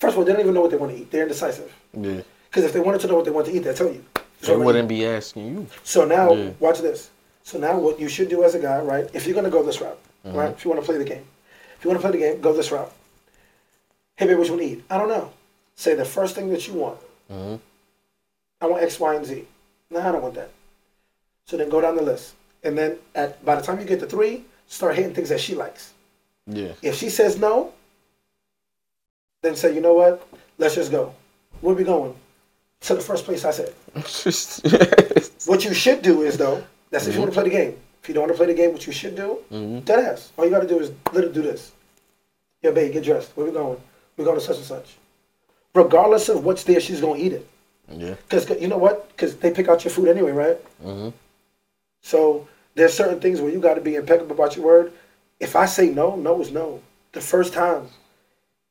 First 0.00 0.14
of 0.14 0.18
all, 0.18 0.24
they 0.24 0.32
don't 0.32 0.40
even 0.40 0.54
know 0.54 0.62
what 0.62 0.70
they 0.70 0.76
want 0.78 0.92
to 0.92 0.98
eat. 0.98 1.10
They're 1.10 1.22
indecisive. 1.24 1.72
Yeah. 1.92 2.22
Because 2.48 2.64
if 2.64 2.72
they 2.72 2.80
wanted 2.80 3.00
to 3.02 3.06
know 3.08 3.16
what 3.16 3.24
they 3.26 3.30
want 3.30 3.46
to 3.48 3.52
eat, 3.52 3.58
they'll 3.60 3.74
tell 3.74 3.92
you. 3.92 4.02
They 4.40 4.56
wouldn't 4.56 4.88
be 4.88 5.04
asking 5.04 5.46
you. 5.46 5.66
so 5.84 6.04
now, 6.06 6.32
Yeah. 6.32 6.50
watch 6.60 6.80
this. 6.80 7.10
So 7.42 7.58
now, 7.58 7.78
what 7.78 8.00
you 8.00 8.08
should 8.08 8.28
do 8.28 8.44
as 8.44 8.54
a 8.54 8.58
guy, 8.58 8.80
right? 8.80 9.08
If 9.12 9.26
you're 9.26 9.34
gonna 9.34 9.50
go 9.50 9.62
this 9.62 9.80
route, 9.80 9.98
Mm-hmm. 10.24 10.36
right? 10.36 10.50
If 10.50 10.64
you 10.64 10.70
want 10.70 10.80
to 10.82 10.86
play 10.86 10.98
the 10.98 11.04
game, 11.04 11.24
if 11.78 11.84
you 11.84 11.90
want 11.90 12.00
to 12.00 12.08
play 12.08 12.18
the 12.18 12.24
game, 12.26 12.40
go 12.40 12.52
this 12.52 12.72
route. 12.72 12.92
Hey, 14.16 14.26
baby, 14.26 14.36
what 14.38 14.46
you 14.48 14.54
want 14.54 14.62
to 14.64 14.68
eat? 14.72 14.84
I 14.90 14.98
don't 14.98 15.08
know. 15.08 15.30
Say 15.76 15.94
the 15.94 16.04
first 16.04 16.34
thing 16.34 16.48
that 16.50 16.66
you 16.66 16.74
want. 16.74 16.98
Mm-hmm. 17.30 17.56
I 18.60 18.66
want 18.66 18.82
X, 18.82 18.98
Y, 18.98 19.14
and 19.14 19.24
Z. 19.26 19.44
No, 19.90 20.00
I 20.00 20.10
don't 20.12 20.22
want 20.22 20.34
that. 20.34 20.50
So 21.46 21.56
then 21.56 21.68
go 21.68 21.80
down 21.80 21.94
the 21.96 22.02
list, 22.02 22.34
and 22.66 22.76
then 22.76 22.98
at 23.14 23.42
by 23.44 23.54
the 23.54 23.62
time 23.62 23.78
you 23.78 23.86
get 23.86 24.00
to 24.00 24.06
three, 24.06 24.44
start 24.66 24.96
hitting 24.96 25.14
things 25.14 25.28
that 25.28 25.40
she 25.40 25.54
likes. 25.54 25.94
Yeah. 26.46 26.72
If 26.82 26.96
she 26.96 27.08
says 27.08 27.38
no, 27.38 27.72
then 29.42 29.56
say, 29.56 29.74
you 29.74 29.80
know 29.80 29.94
what? 29.94 30.26
Let's 30.58 30.74
just 30.74 30.90
go. 30.90 31.14
Where 31.60 31.74
we 31.74 31.84
going? 31.84 32.14
To 32.80 32.94
the 32.94 33.00
first 33.00 33.24
place 33.24 33.44
I 33.44 33.52
said. 33.52 33.72
What 35.46 35.64
you 35.64 35.72
should 35.72 36.02
do 36.02 36.22
is 36.22 36.36
though, 36.36 36.62
that's 36.90 37.06
if 37.06 37.14
you 37.14 37.20
want 37.20 37.32
to 37.32 37.40
play 37.40 37.44
the 37.44 37.56
game. 37.56 37.78
If 38.02 38.08
you 38.08 38.14
don't 38.14 38.24
want 38.24 38.32
to 38.32 38.36
play 38.36 38.46
the 38.46 38.54
game, 38.54 38.72
what 38.72 38.84
you 38.84 38.92
should 38.92 39.14
do, 39.14 39.38
dead 39.84 40.00
ass. 40.00 40.32
All 40.36 40.44
you 40.44 40.50
got 40.50 40.60
to 40.60 40.66
do 40.66 40.80
is 40.80 40.90
let 41.12 41.22
her 41.24 41.30
do 41.30 41.42
this. 41.42 41.72
Yeah, 42.62 42.72
babe, 42.72 42.92
get 42.92 43.04
dressed. 43.04 43.30
Where 43.36 43.46
we 43.46 43.52
going? 43.52 43.80
We're 44.16 44.24
going 44.24 44.38
to 44.38 44.44
such 44.44 44.56
and 44.56 44.64
such. 44.64 44.96
Regardless 45.72 46.28
of 46.28 46.44
what's 46.44 46.64
there, 46.64 46.80
she's 46.80 47.00
gonna 47.00 47.18
eat 47.18 47.32
it. 47.32 47.48
Yeah. 47.88 48.14
Because 48.28 48.48
you 48.60 48.66
know 48.66 48.78
what? 48.78 49.08
Because 49.08 49.36
they 49.36 49.52
pick 49.52 49.68
out 49.68 49.84
your 49.84 49.92
food 49.92 50.08
anyway, 50.08 50.32
right? 50.32 50.58
Mm-hmm. 50.82 51.10
So 52.02 52.48
there's 52.76 52.94
certain 52.94 53.18
things 53.20 53.40
where 53.40 53.50
you 53.50 53.58
got 53.60 53.74
to 53.74 53.80
be 53.80 53.96
impeccable 53.96 54.32
about 54.36 54.54
your 54.56 54.64
word. 54.64 54.92
If 55.40 55.56
I 55.56 55.66
say 55.66 55.90
no, 55.90 56.14
no 56.14 56.40
is 56.40 56.52
no. 56.52 56.80
The 57.12 57.20
first 57.20 57.52
time. 57.52 57.88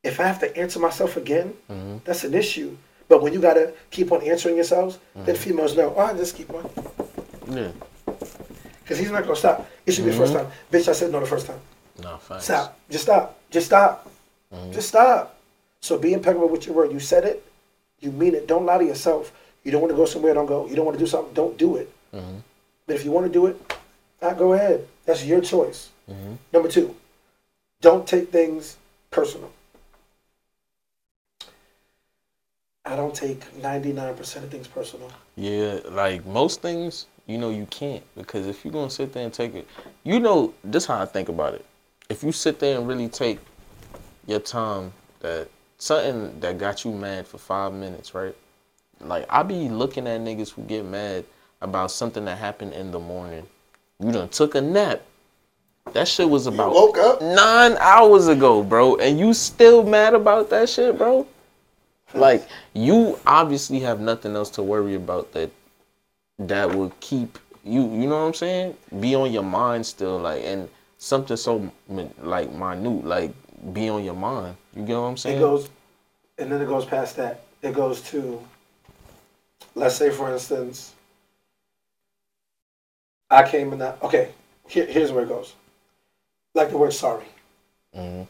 If 0.04 0.20
I 0.20 0.24
have 0.28 0.40
to 0.40 0.56
answer 0.58 0.80
myself 0.80 1.18
again, 1.18 1.54
Mm-hmm. 1.70 1.98
that's 2.06 2.24
an 2.24 2.34
issue. 2.34 2.78
But 3.10 3.22
when 3.22 3.34
you 3.34 3.40
got 3.42 3.56
to 3.56 3.74
keep 3.92 4.12
on 4.12 4.22
answering 4.24 4.56
yourselves, 4.56 4.98
Mm-hmm. 4.98 5.26
then 5.26 5.36
females 5.36 5.76
know, 5.76 5.94
oh, 5.98 6.02
I 6.02 6.14
just 6.14 6.36
keep 6.36 6.50
on. 6.54 6.70
Yeah. 7.50 7.72
Because 8.06 8.98
he's 9.00 9.12
not 9.12 9.24
going 9.24 9.34
to 9.36 9.40
stop. 9.40 9.68
It 9.86 9.92
should 9.94 10.06
be 10.06 10.12
the 10.12 10.18
first 10.18 10.34
Mm-hmm. 10.34 10.44
time. 10.50 10.52
Bitch, 10.72 10.88
I 10.88 10.94
said 10.94 11.12
no 11.12 11.20
the 11.20 11.26
first 11.26 11.48
time. 11.48 11.60
No, 12.02 12.18
facts. 12.18 12.46
Stop. 12.46 12.80
Just 12.90 13.04
stop. 13.06 13.40
Just 13.50 13.66
stop. 13.68 14.10
Mm-hmm. 14.54 14.72
Just 14.74 14.88
stop. 14.90 15.36
So 15.82 15.98
be 15.98 16.14
impeccable 16.14 16.50
with 16.50 16.66
your 16.68 16.76
word. 16.76 16.92
You 16.92 17.00
said 17.00 17.26
it. 17.26 17.44
You 18.02 18.12
mean 18.12 18.36
it. 18.36 18.48
Don't 18.48 18.66
lie 18.66 18.78
to 18.78 18.86
yourself. 18.86 19.32
You 19.64 19.72
don't 19.72 19.82
want 19.82 19.92
to 19.92 19.98
go 19.98 20.06
somewhere, 20.06 20.34
don't 20.36 20.46
go. 20.46 20.68
You 20.68 20.76
don't 20.76 20.86
want 20.86 20.98
to 21.00 21.04
do 21.04 21.10
something, 21.10 21.34
don't 21.34 21.58
do 21.58 21.78
it. 21.78 21.90
Mm-hmm. 22.14 22.38
But 22.86 22.96
if 22.98 23.04
you 23.04 23.12
want 23.12 23.26
to 23.26 23.34
do 23.34 23.48
it, 23.48 23.58
ah, 24.22 24.34
go 24.34 24.54
ahead. 24.54 24.88
That's 25.06 25.26
your 25.26 25.42
choice. 25.42 25.90
Mm-hmm. 26.10 26.34
Number 26.54 26.70
two, 26.70 26.96
don't 27.82 28.08
take 28.08 28.32
things 28.32 28.78
personal. 29.12 29.52
I 32.86 32.96
don't 32.96 33.16
take 33.16 33.40
99% 33.62 34.44
of 34.44 34.50
things 34.52 34.68
personal. 34.68 35.12
Yeah, 35.36 35.80
like 35.90 36.26
most 36.26 36.62
things, 36.62 37.08
you 37.26 37.38
know, 37.40 37.50
you 37.50 37.66
can't 37.66 38.04
because 38.16 38.46
if 38.46 38.64
you're 38.64 38.72
gonna 38.72 38.92
sit 38.92 39.12
there 39.12 39.24
and 39.24 39.34
take 39.34 39.56
it, 39.56 39.68
you 40.04 40.20
know, 40.20 40.54
this 40.64 40.86
how 40.86 41.02
I 41.02 41.06
think 41.06 41.30
about 41.30 41.56
it. 41.56 41.66
If 42.10 42.24
you 42.24 42.32
sit 42.32 42.60
there 42.60 42.78
and 42.78 42.88
really 42.88 43.10
take 43.10 43.40
your 44.28 44.40
time, 44.40 44.94
that 45.22 45.50
something 45.80 46.40
that 46.40 46.60
got 46.60 46.86
you 46.86 46.92
mad 46.92 47.28
for 47.28 47.40
five 47.40 47.74
minutes, 47.74 48.14
right? 48.14 48.36
Like 49.00 49.26
I 49.30 49.42
be 49.42 49.68
looking 49.70 50.08
at 50.08 50.22
niggas 50.22 50.52
who 50.52 50.62
get 50.64 50.86
mad 50.86 51.26
about 51.62 51.90
something 51.90 52.26
that 52.26 52.38
happened 52.38 52.74
in 52.74 52.92
the 52.92 53.00
morning. 53.00 53.48
You 54.00 54.12
done 54.12 54.30
took 54.30 54.56
a 54.56 54.62
nap. 54.62 55.02
That 55.94 56.08
shit 56.08 56.30
was 56.30 56.48
about 56.48 56.74
woke 56.74 56.98
up? 56.98 57.22
nine 57.22 57.78
hours 57.80 58.28
ago, 58.28 58.64
bro, 58.64 58.98
and 58.98 59.20
you 59.20 59.34
still 59.34 59.84
mad 59.84 60.14
about 60.14 60.50
that 60.50 60.68
shit, 60.68 60.98
bro? 60.98 61.28
Like 62.14 62.48
you 62.74 63.20
obviously 63.26 63.80
have 63.82 64.00
nothing 64.00 64.36
else 64.36 64.50
to 64.52 64.64
worry 64.64 64.96
about 64.96 65.32
that 65.34 65.52
that 66.40 66.74
will 66.74 66.92
keep 67.00 67.38
you. 67.64 67.82
You 67.82 68.08
know 68.08 68.22
what 68.22 68.28
I'm 68.28 68.34
saying? 68.34 68.76
Be 69.00 69.16
on 69.16 69.32
your 69.32 69.44
mind 69.44 69.86
still, 69.86 70.18
like 70.20 70.44
and 70.44 70.70
something 70.98 71.38
so 71.38 71.72
like 71.88 72.52
minute, 72.52 73.06
like 73.06 73.32
be 73.74 73.90
on 73.90 74.04
your 74.04 74.16
mind. 74.16 74.56
You 74.76 74.84
get 74.84 74.96
what 74.98 75.04
I'm 75.04 75.18
saying? 75.18 75.38
It 75.38 75.40
goes, 75.40 75.70
and 76.38 76.52
then 76.52 76.62
it 76.62 76.68
goes 76.68 76.86
past 76.86 77.16
that. 77.18 77.44
It 77.62 77.74
goes 77.74 78.02
to, 78.10 78.42
let's 79.76 79.96
say, 79.96 80.10
for 80.10 80.32
instance, 80.32 80.95
I 83.36 83.48
came 83.50 83.74
in 83.74 83.80
that. 83.80 84.02
Okay, 84.02 84.30
here, 84.68 84.86
here's 84.86 85.12
where 85.12 85.24
it 85.24 85.30
goes. 85.30 85.56
Like 86.54 86.70
the 86.70 86.78
word 86.78 86.94
sorry. 86.94 87.26
Mhm. 87.94 88.28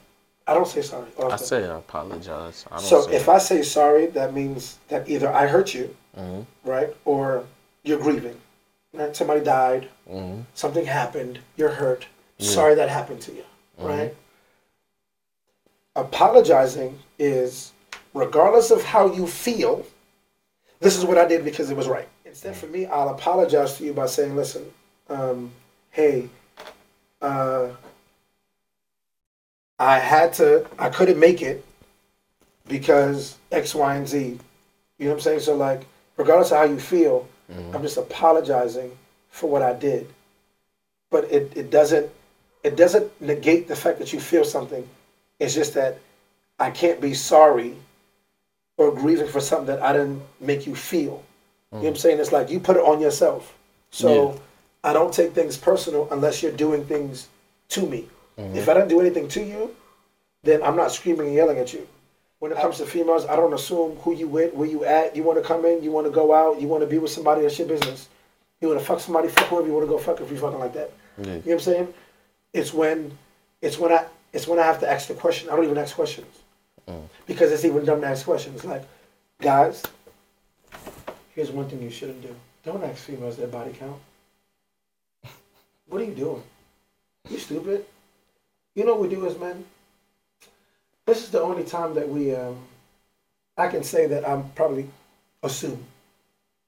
I 0.48 0.54
don't 0.54 0.68
say 0.68 0.82
sorry. 0.82 1.10
I 1.22 1.36
say 1.36 1.66
I 1.68 1.78
apologize. 1.78 2.66
I 2.72 2.76
don't 2.78 2.86
So 2.86 3.02
say 3.02 3.16
if 3.16 3.30
I 3.30 3.38
say 3.38 3.62
sorry, 3.62 4.08
that 4.08 4.34
means 4.34 4.80
that 4.88 5.08
either 5.08 5.32
I 5.32 5.46
hurt 5.48 5.74
you, 5.76 5.96
Mhm. 6.18 6.46
right, 6.64 6.96
or 7.06 7.46
you're 7.84 8.00
grieving. 8.00 8.40
Right? 8.94 9.16
Somebody 9.16 9.42
died, 9.42 9.90
Mhm. 10.10 10.46
something 10.54 10.86
happened, 10.86 11.40
you're 11.58 11.70
hurt. 11.70 12.08
Sorry 12.40 12.76
that 12.76 12.90
happened 12.90 13.22
to 13.24 13.32
you, 13.34 13.46
right? 13.78 14.16
Apologizing 15.96 17.00
is, 17.20 17.72
regardless 18.14 18.72
of 18.72 18.84
how 18.84 19.12
you 19.12 19.28
feel, 19.28 19.86
this 20.80 20.98
is 20.98 21.06
what 21.06 21.18
I 21.18 21.26
did 21.26 21.44
because 21.46 21.70
it 21.70 21.78
was 21.78 21.88
right. 21.88 22.08
Instead, 22.26 22.56
for 22.56 22.68
me, 22.68 22.86
I'll 22.86 23.10
apologize 23.10 23.78
to 23.78 23.86
you 23.86 23.94
by 23.94 24.06
saying, 24.08 24.36
listen, 24.36 24.74
um, 25.10 25.52
hey, 25.92 26.30
uh, 27.22 27.70
I 29.80 30.00
had 30.00 30.34
to, 30.34 30.66
I 30.80 30.90
couldn't 30.90 31.20
make 31.20 31.42
it 31.42 31.66
because 32.68 33.38
X, 33.52 33.76
Y, 33.76 33.96
and 33.96 34.08
Z. 34.08 34.18
You 34.98 35.06
know 35.06 35.12
what 35.12 35.16
I'm 35.16 35.22
saying? 35.22 35.40
So, 35.42 35.56
like, 35.56 35.86
regardless 36.18 36.52
of 36.52 36.58
how 36.58 36.64
you 36.64 36.80
feel, 36.80 37.28
I'm 37.76 37.82
just 37.82 37.98
apologizing 37.98 38.92
for 39.30 39.50
what 39.50 39.62
I 39.62 39.74
did. 39.74 40.08
But 41.12 41.26
it, 41.32 41.56
it 41.56 41.70
doesn't 41.70 42.10
it 42.64 42.76
doesn't 42.76 43.22
negate 43.22 43.68
the 43.68 43.76
fact 43.76 44.00
that 44.00 44.12
you 44.12 44.20
feel 44.20 44.44
something. 44.44 44.88
It's 45.40 45.54
just 45.54 45.76
that 45.76 46.00
I 46.60 46.72
can't 46.72 47.00
be 47.00 47.14
sorry 47.14 47.76
or 48.78 48.92
grieving 48.92 49.28
for 49.28 49.40
something 49.40 49.68
that 49.68 49.84
I 49.84 49.94
didn't 49.94 50.24
make 50.40 50.66
you 50.66 50.76
feel. 50.76 51.24
You 51.72 51.78
know 51.78 51.80
what 51.80 51.88
I'm 51.90 51.96
saying? 51.98 52.20
It's 52.20 52.32
like 52.32 52.50
you 52.50 52.60
put 52.60 52.78
it 52.78 52.84
on 52.84 53.00
yourself. 53.00 53.54
So 53.92 54.32
Yeah. 54.32 54.40
I 54.86 54.94
don't 54.94 55.12
take 55.12 55.34
things 55.34 55.58
personal 55.58 56.08
unless 56.12 56.44
you're 56.44 56.52
doing 56.52 56.86
things 56.86 57.28
to 57.70 57.88
me. 57.88 58.08
Mm-hmm. 58.38 58.56
If 58.56 58.70
I 58.70 58.76
don't 58.76 58.88
do 58.88 59.02
anything 59.02 59.28
to 59.30 59.44
you, 59.44 59.76
then 60.44 60.62
I'm 60.62 60.76
not 60.76 60.92
screaming 60.92 61.26
and 61.26 61.36
yelling 61.36 61.58
at 61.58 61.74
you. 61.74 61.88
When 62.38 62.52
it 62.52 62.60
comes 62.60 62.78
to 62.78 62.86
females, 62.86 63.26
I 63.26 63.36
don't 63.36 63.54
assume 63.54 63.96
who 63.98 64.14
you 64.14 64.28
with, 64.28 64.54
where 64.54 64.70
you 64.70 64.86
at. 64.86 65.16
You 65.16 65.24
want 65.24 65.42
to 65.42 65.44
come 65.44 65.66
in, 65.66 65.84
you 65.84 65.92
want 65.92 66.06
to 66.06 66.12
go 66.12 66.36
out, 66.36 66.62
you 66.62 66.68
want 66.68 66.84
to 66.84 66.88
be 66.88 67.00
with 67.00 67.10
somebody. 67.10 67.42
That's 67.42 67.58
your 67.58 67.68
business. 67.68 68.10
You 68.62 68.68
want 68.68 68.80
to 68.80 68.86
fuck 68.86 69.00
somebody, 69.00 69.28
fuck 69.28 69.48
whoever 69.48 69.66
you 69.66 69.74
want 69.74 69.88
to 69.88 69.90
go 69.92 69.98
fuck 69.98 70.22
if 70.22 70.30
you're 70.30 70.40
fucking 70.40 70.60
like 70.60 70.74
that. 70.74 70.92
You 71.18 71.26
know 71.26 71.32
what 71.40 71.54
I'm 71.54 71.60
saying? 71.60 71.94
It's 72.54 72.72
when, 72.72 73.18
it's 73.64 73.80
when 73.80 73.92
I, 73.92 74.06
it's 74.34 74.48
when 74.48 74.60
I 74.60 74.64
have 74.64 74.80
to 74.82 74.90
ask 74.90 75.08
the 75.08 75.16
question. 75.16 75.50
I 75.50 75.56
don't 75.56 75.66
even 75.66 75.80
ask 75.80 75.96
questions 75.96 76.28
mm. 76.88 77.02
because 77.26 77.52
it's 77.52 77.66
even 77.66 77.86
dumb 77.86 78.02
to 78.02 78.08
ask 78.08 78.24
questions. 78.26 78.64
Like, 78.64 78.84
guys, 79.42 79.82
here's 81.34 81.50
one 81.50 81.68
thing 81.70 81.82
you 81.82 81.90
shouldn't 81.90 82.22
do. 82.22 82.36
Don't 82.64 82.84
ask 82.84 83.04
females 83.04 83.38
their 83.38 83.48
body 83.48 83.72
count. 83.72 83.98
What 85.88 86.02
are 86.02 86.06
you 86.06 86.16
doing? 86.16 86.44
You 87.30 87.38
stupid. 87.40 87.86
You 88.76 88.86
know 88.86 88.94
what 88.96 89.10
we 89.10 89.16
do 89.16 89.26
as 89.26 89.38
men? 89.38 89.66
This 91.06 91.24
is 91.24 91.30
the 91.30 91.42
only 91.42 91.64
time 91.64 91.94
that 91.96 92.08
we, 92.08 92.36
um, 92.36 92.58
I 93.58 93.68
can 93.68 93.84
say 93.84 94.08
that 94.08 94.28
I'm 94.28 94.50
probably 94.52 94.90
assume. 95.44 95.84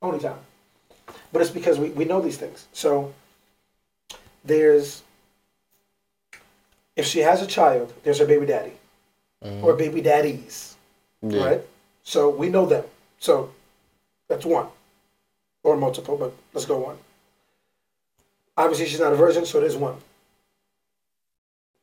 Only 0.01 0.19
time. 0.19 0.39
But 1.32 1.41
it's 1.41 1.51
because 1.51 1.80
we, 1.80 1.89
we 1.89 2.06
know 2.06 2.21
these 2.21 2.38
things. 2.38 2.67
So 2.71 3.13
there's, 4.45 5.03
if 6.95 7.06
she 7.06 7.19
has 7.19 7.41
a 7.41 7.47
child, 7.47 7.93
there's 8.03 8.19
her 8.19 8.25
baby 8.25 8.45
daddy 8.45 8.73
or 9.41 9.73
baby 9.73 10.01
daddies. 10.01 10.75
Yeah. 11.21 11.43
right? 11.43 11.62
So 12.03 12.30
we 12.30 12.49
know 12.49 12.65
them. 12.65 12.84
So 13.19 13.51
that's 14.27 14.45
one, 14.45 14.67
or 15.63 15.75
multiple, 15.77 16.15
but 16.17 16.34
let's 16.53 16.65
go 16.65 16.77
one. 16.77 16.97
Obviously, 18.58 18.88
she's 18.88 19.00
not 19.00 19.13
a 19.13 19.15
virgin, 19.15 19.46
so 19.46 19.60
there's 19.60 19.78
one. 19.78 19.96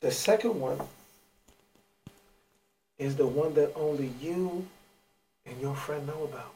The 0.00 0.10
second 0.10 0.60
one 0.60 0.78
is 2.98 3.16
the 3.16 3.26
one 3.26 3.54
that 3.54 3.72
only 3.76 4.12
you 4.20 4.66
and 5.46 5.60
your 5.60 5.74
friend 5.76 6.06
know 6.06 6.24
about. 6.24 6.54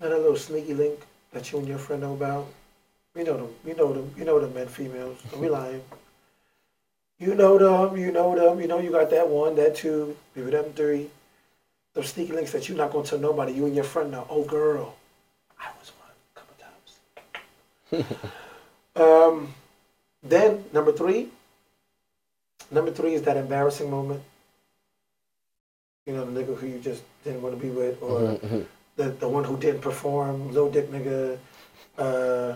Not 0.00 0.12
a 0.12 0.16
little 0.16 0.36
sneaky 0.36 0.74
link 0.74 1.00
that 1.32 1.52
you 1.52 1.58
and 1.58 1.68
your 1.68 1.78
friend 1.78 2.02
know 2.02 2.14
about. 2.14 2.46
You 3.14 3.24
know 3.24 3.36
them. 3.36 3.54
You 3.64 3.74
know 3.74 3.92
them. 3.92 4.14
You 4.16 4.24
know 4.24 4.40
them 4.40 4.54
men, 4.54 4.66
females. 4.66 5.18
Don't 5.30 5.50
lying. 5.50 5.82
You 7.18 7.34
know 7.34 7.58
them. 7.58 7.96
You 7.96 8.10
know 8.10 8.34
them. 8.34 8.60
You 8.60 8.66
know 8.66 8.80
you 8.80 8.90
got 8.90 9.10
that 9.10 9.28
one, 9.28 9.54
that 9.56 9.76
two, 9.76 10.16
maybe 10.34 10.50
them 10.50 10.72
three. 10.74 11.08
Those 11.94 12.08
sneaky 12.08 12.32
links 12.32 12.52
that 12.52 12.68
you're 12.68 12.78
not 12.78 12.90
gonna 12.90 13.06
tell 13.06 13.18
nobody. 13.18 13.52
You 13.52 13.66
and 13.66 13.74
your 13.74 13.84
friend 13.84 14.10
know. 14.10 14.26
Oh, 14.28 14.44
girl, 14.44 14.96
I 15.60 15.68
was 15.78 15.92
one. 16.00 16.01
um, 18.96 19.54
then 20.22 20.64
number 20.72 20.92
three. 20.92 21.28
Number 22.70 22.90
three 22.90 23.14
is 23.14 23.22
that 23.22 23.36
embarrassing 23.36 23.90
moment. 23.90 24.22
You 26.06 26.14
know, 26.14 26.24
the 26.24 26.40
nigga 26.42 26.56
who 26.56 26.66
you 26.66 26.78
just 26.78 27.02
didn't 27.24 27.42
want 27.42 27.54
to 27.54 27.60
be 27.60 27.70
with, 27.70 28.02
or 28.02 28.38
the 28.96 29.10
the 29.10 29.28
one 29.28 29.44
who 29.44 29.56
didn't 29.56 29.80
perform, 29.80 30.52
low 30.52 30.68
dick 30.70 30.90
nigga. 30.90 31.38
Uh, 31.98 32.54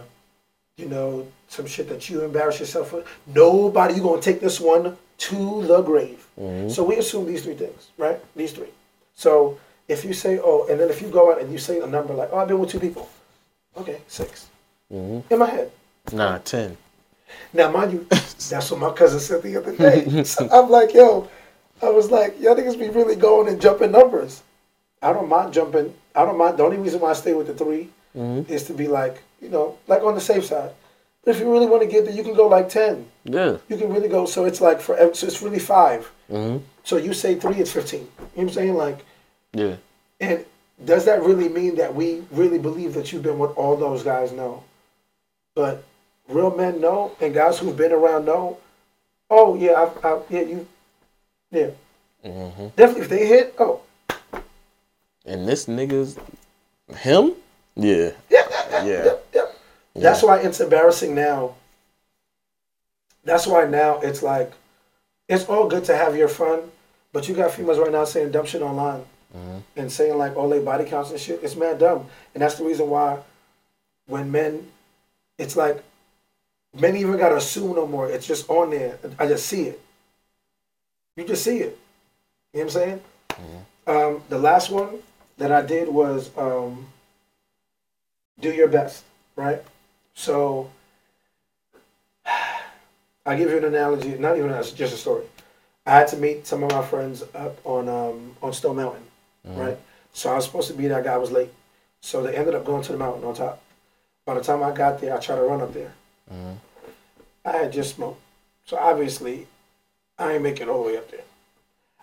you 0.77 0.89
know, 0.89 1.27
some 1.49 1.67
shit 1.67 1.89
that 1.89 2.09
you 2.11 2.23
embarrass 2.23 2.61
yourself 2.61 2.91
for. 2.91 3.05
Nobody, 3.27 3.95
you 3.95 4.03
gonna 4.03 4.21
take 4.21 4.41
this 4.41 4.61
one 4.61 4.97
to 5.19 5.63
the 5.67 5.81
grave. 5.83 6.27
So 6.71 6.85
we 6.85 6.97
assume 6.97 7.27
these 7.27 7.43
three 7.45 7.55
things, 7.55 7.89
right? 7.97 8.21
These 8.37 8.53
three. 8.53 8.69
So 9.15 9.59
if 9.89 10.05
you 10.05 10.13
say, 10.13 10.39
oh, 10.43 10.67
and 10.69 10.79
then 10.79 10.91
if 10.91 11.01
you 11.01 11.09
go 11.09 11.33
out 11.33 11.41
and 11.41 11.51
you 11.51 11.59
say 11.59 11.81
a 11.81 11.87
number 11.87 12.13
like, 12.13 12.29
oh, 12.33 12.39
I've 12.39 12.49
been 12.49 12.59
with 12.59 12.71
two 12.71 12.81
people. 12.81 13.09
Okay, 13.77 14.01
6 14.91 15.25
In 15.31 15.39
my 15.39 15.47
head. 15.51 15.71
Nah, 16.13 16.39
ten. 16.39 16.77
Now, 17.53 17.71
mind 17.71 17.93
you, 17.93 18.07
that's 18.11 18.71
what 18.71 18.81
my 18.81 18.93
cousin 18.93 19.19
said 19.21 19.43
the 19.43 19.57
other 19.57 19.77
day. 19.77 20.23
So 20.25 20.49
I'm 20.53 20.71
like, 20.71 20.95
yo, 20.95 21.29
I 21.83 21.89
was 21.91 22.11
like, 22.11 22.41
y'all 22.41 22.55
niggas 22.55 22.79
be 22.79 22.89
really 22.89 23.17
going 23.17 23.49
and 23.49 23.61
jumping 23.61 23.91
numbers. 23.93 24.43
I 25.03 25.13
don't 25.13 25.29
mind 25.29 25.53
jumping. 25.53 25.93
I 26.15 26.25
don't 26.25 26.39
mind. 26.39 26.57
The 26.59 26.63
only 26.65 26.79
reason 26.79 27.01
why 27.01 27.11
I 27.11 27.15
stay 27.15 27.35
with 27.35 27.49
the 27.49 27.55
3 27.55 27.89
is 28.49 28.65
to 28.65 28.73
be 28.73 28.87
like, 28.89 29.23
you 29.43 29.49
know, 29.49 29.77
like 29.87 30.03
on 30.03 30.15
the 30.15 30.21
safe 30.21 30.45
side. 30.45 30.71
But 31.25 31.35
if 31.35 31.41
you 31.41 31.51
really 31.53 31.67
want 31.67 31.83
to 31.83 31.89
get 31.89 32.05
there, 32.05 32.15
you 32.15 32.23
can 32.23 32.35
go 32.35 32.47
like 32.47 32.69
10. 32.69 33.05
Yeah. 33.25 33.57
You 33.69 33.77
can 33.77 33.93
really 33.93 34.09
go. 34.09 34.27
So 34.27 34.45
it's 34.45 34.61
like 34.61 34.81
for 34.81 34.97
so 35.15 35.27
it's 35.27 35.43
really 35.43 35.59
5 35.59 36.13
Mm-hmm. 36.31 36.65
So 36.83 36.97
you 36.97 37.13
say 37.13 37.37
three, 37.37 37.57
it's 37.57 37.73
fifteen. 37.73 38.01
You 38.01 38.07
know 38.07 38.19
what 38.35 38.43
I'm 38.43 38.51
saying? 38.51 38.75
Like, 38.75 39.05
Yeah. 39.53 39.77
and 40.21 40.45
does 40.85 41.05
that 41.05 41.23
really 41.23 41.49
mean 41.49 41.77
that 41.77 41.95
we 41.95 42.23
really 42.33 42.59
believe 42.59 42.95
that 42.95 43.13
you've 43.13 43.23
been 43.23 43.39
with 43.39 43.53
all 43.57 43.77
those 43.77 44.03
guys? 44.03 44.33
No. 44.33 44.63
But 45.57 45.83
real 46.29 46.55
men 46.55 46.81
know, 46.81 47.17
and 47.21 47.35
guys 47.35 47.59
who've 47.59 47.77
been 47.77 47.91
around 47.91 48.27
know. 48.27 48.59
Oh 49.29 49.57
yeah, 49.57 49.73
I've, 49.73 50.05
I've 50.05 50.23
yeah 50.31 50.43
you, 50.43 50.69
yeah. 51.51 51.71
Mm-hmm. 52.25 52.69
Definitely, 52.77 53.03
if 53.03 53.09
they 53.09 53.27
hit, 53.27 53.55
oh 53.59 53.81
And 55.25 55.49
this 55.49 55.67
nigga's 55.67 56.17
him? 56.95 57.33
Yeah. 57.75 58.11
yeah, 58.31 58.43
yeah, 58.51 58.85
Yeah. 58.85 58.85
yeah, 58.85 59.15
yeah. 59.35 59.43
That's 59.95 60.23
why 60.23 60.39
it's 60.39 60.61
embarrassing 60.61 61.15
now. 61.15 61.55
That's 63.25 63.47
why 63.47 63.65
now 63.65 63.99
it's 64.01 64.23
like, 64.23 64.53
it's 65.29 65.47
all 65.47 65.69
good 65.69 65.85
to 65.87 65.97
have 65.97 66.17
your 66.17 66.29
fun, 66.29 66.71
but 67.13 67.29
you 67.29 67.35
got 67.35 67.51
females 67.51 67.79
right 67.79 67.91
now 67.91 68.05
saying 68.05 68.31
dumb 68.31 68.47
shit 68.47 68.63
online 68.63 69.05
mm-hmm. 69.37 69.59
and 69.77 69.91
saying 69.91 70.17
like 70.17 70.37
all 70.37 70.49
they 70.49 70.61
body 70.61 70.85
counts 70.85 71.11
and 71.11 71.19
shit. 71.19 71.43
It's 71.43 71.57
mad 71.57 71.79
dumb, 71.79 72.07
and 72.35 72.43
that's 72.43 72.57
the 72.57 72.65
reason 72.65 72.89
why 72.89 73.19
when 74.07 74.31
men, 74.31 74.67
it's 75.39 75.57
like 75.57 75.83
men 76.75 76.97
even 76.97 77.17
gotta 77.17 77.37
assume 77.37 77.75
no 77.77 77.87
more. 77.87 78.09
It's 78.09 78.27
just 78.27 78.49
on 78.51 78.71
there. 78.71 78.99
I 79.19 79.27
just 79.27 79.47
see 79.47 79.65
it. 79.65 79.81
You 81.17 81.25
just 81.25 81.45
see 81.45 81.59
it. 81.59 81.79
You 82.53 82.61
know 82.61 82.65
what 82.65 82.65
I'm 82.65 82.69
saying? 82.71 83.01
Um, 83.87 84.23
the 84.29 84.39
last 84.39 84.71
one 84.71 84.99
that 85.39 85.53
I 85.53 85.63
did 85.63 85.89
was 85.89 86.31
um, 86.37 86.87
do 88.41 88.53
your 88.53 88.69
best, 88.69 89.05
right? 89.37 89.63
So 90.15 90.71
I 92.27 93.37
give 93.37 93.51
you 93.51 93.59
an 93.59 93.65
analogy, 93.65 94.17
not 94.19 94.37
even 94.37 94.51
it's 94.51 94.73
just 94.73 94.95
a 94.95 94.97
story. 94.97 95.25
I 95.87 95.93
had 95.93 96.09
to 96.09 96.17
meet 96.17 96.47
some 96.47 96.63
of 96.65 96.73
my 96.73 96.83
friends 96.83 97.23
up 97.35 97.59
on 97.65 97.89
um, 97.89 98.37
on 98.43 98.53
Stone 98.53 98.77
Mountain, 98.77 99.03
right? 99.45 99.79
So 100.13 100.31
I 100.33 100.37
was 100.37 100.45
supposed 100.45 100.69
to 100.69 100.75
be 100.75 100.89
there. 100.89 101.09
I 101.09 101.17
was 101.17 101.31
late, 101.31 101.51
so 102.01 102.23
they 102.23 102.35
ended 102.35 102.55
up 102.55 102.65
going 102.65 102.83
to 102.83 102.93
the 102.93 102.99
mountain 102.99 103.25
on 103.25 103.35
top. 103.35 103.63
By 104.27 104.35
the 104.35 104.41
time 104.41 104.63
I 104.63 104.73
got 104.73 105.01
there, 105.01 105.17
I 105.17 105.21
tried 105.21 105.37
to 105.37 105.43
run 105.43 105.63
up 105.63 105.73
there. 105.73 105.95
Mm-hmm. 106.31 106.53
I 107.45 107.53
had 107.53 107.73
just 107.73 107.95
smoked, 107.95 108.21
so 108.65 108.77
obviously 108.77 109.47
I 110.19 110.33
ain't 110.33 110.43
making 110.43 110.67
it 110.67 110.69
all 110.69 110.83
the 110.83 110.89
way 110.91 110.99
up 110.99 111.11
there. 111.11 111.23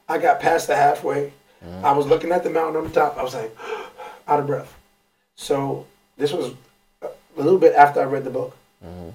I 0.07 0.17
got 0.17 0.39
past 0.39 0.67
the 0.67 0.75
halfway. 0.75 1.33
Mm-hmm. 1.63 1.85
I 1.85 1.91
was 1.91 2.07
looking 2.07 2.31
at 2.31 2.43
the 2.43 2.49
mountain 2.49 2.77
on 2.77 2.85
the 2.85 2.93
top. 2.93 3.17
I 3.17 3.23
was 3.23 3.35
like, 3.35 3.55
out 4.27 4.39
of 4.39 4.47
breath. 4.47 4.73
So 5.35 5.85
this 6.17 6.31
was 6.31 6.53
a 7.01 7.09
little 7.35 7.59
bit 7.59 7.75
after 7.75 7.99
I 7.99 8.05
read 8.05 8.23
the 8.23 8.29
book. 8.29 8.55
Mm-hmm. 8.83 9.09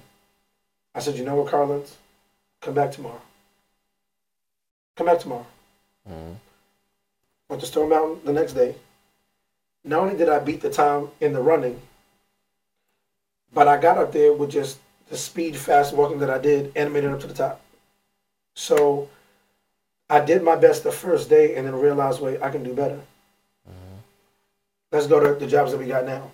I 0.93 0.99
said, 0.99 1.15
you 1.15 1.25
know 1.25 1.35
what, 1.35 1.51
Carlens? 1.51 1.93
Come 2.61 2.75
back 2.75 2.91
tomorrow. 2.91 3.21
Come 4.95 5.07
back 5.07 5.19
tomorrow. 5.19 5.47
Went 7.49 7.61
to 7.61 7.67
Stone 7.67 7.89
Mountain 7.89 8.19
the 8.25 8.33
next 8.33 8.53
day. 8.53 8.75
Not 9.83 10.01
only 10.01 10.17
did 10.17 10.29
I 10.29 10.39
beat 10.39 10.61
the 10.61 10.69
time 10.69 11.09
in 11.19 11.33
the 11.33 11.41
running, 11.41 11.81
but 13.53 13.67
I 13.67 13.77
got 13.77 13.97
up 13.97 14.11
there 14.11 14.33
with 14.33 14.51
just 14.51 14.79
the 15.09 15.17
speed 15.17 15.55
fast 15.55 15.93
walking 15.93 16.19
that 16.19 16.29
I 16.29 16.37
did 16.37 16.71
and 16.75 16.93
made 16.93 17.03
it 17.03 17.11
up 17.11 17.19
to 17.21 17.27
the 17.27 17.33
top. 17.33 17.61
So 18.55 19.09
I 20.09 20.19
did 20.19 20.43
my 20.43 20.55
best 20.55 20.83
the 20.83 20.91
first 20.91 21.29
day 21.29 21.55
and 21.55 21.65
then 21.65 21.75
realized, 21.75 22.21
wait, 22.21 22.41
I 22.41 22.49
can 22.49 22.63
do 22.63 22.73
better. 22.73 22.99
Mm-hmm. 23.67 23.97
Let's 24.91 25.07
go 25.07 25.19
to 25.19 25.39
the 25.39 25.47
jobs 25.49 25.71
that 25.71 25.77
we 25.77 25.85
got 25.87 26.05
now. 26.05 26.31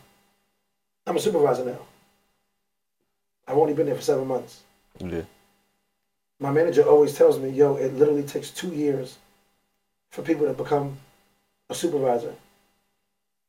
I'm 1.07 1.17
a 1.17 1.19
supervisor 1.19 1.65
now. 1.65 1.79
I've 3.47 3.57
only 3.57 3.73
been 3.73 3.85
there 3.85 3.95
for 3.95 4.01
seven 4.01 4.27
months. 4.27 4.61
Yeah. 4.99 5.21
My 6.39 6.51
manager 6.51 6.83
always 6.83 7.15
tells 7.15 7.39
me, 7.39 7.49
yo, 7.49 7.75
it 7.75 7.93
literally 7.93 8.23
takes 8.23 8.49
two 8.49 8.69
years 8.69 9.17
for 10.09 10.21
people 10.21 10.47
to 10.47 10.53
become 10.53 10.97
a 11.69 11.75
supervisor. 11.75 12.33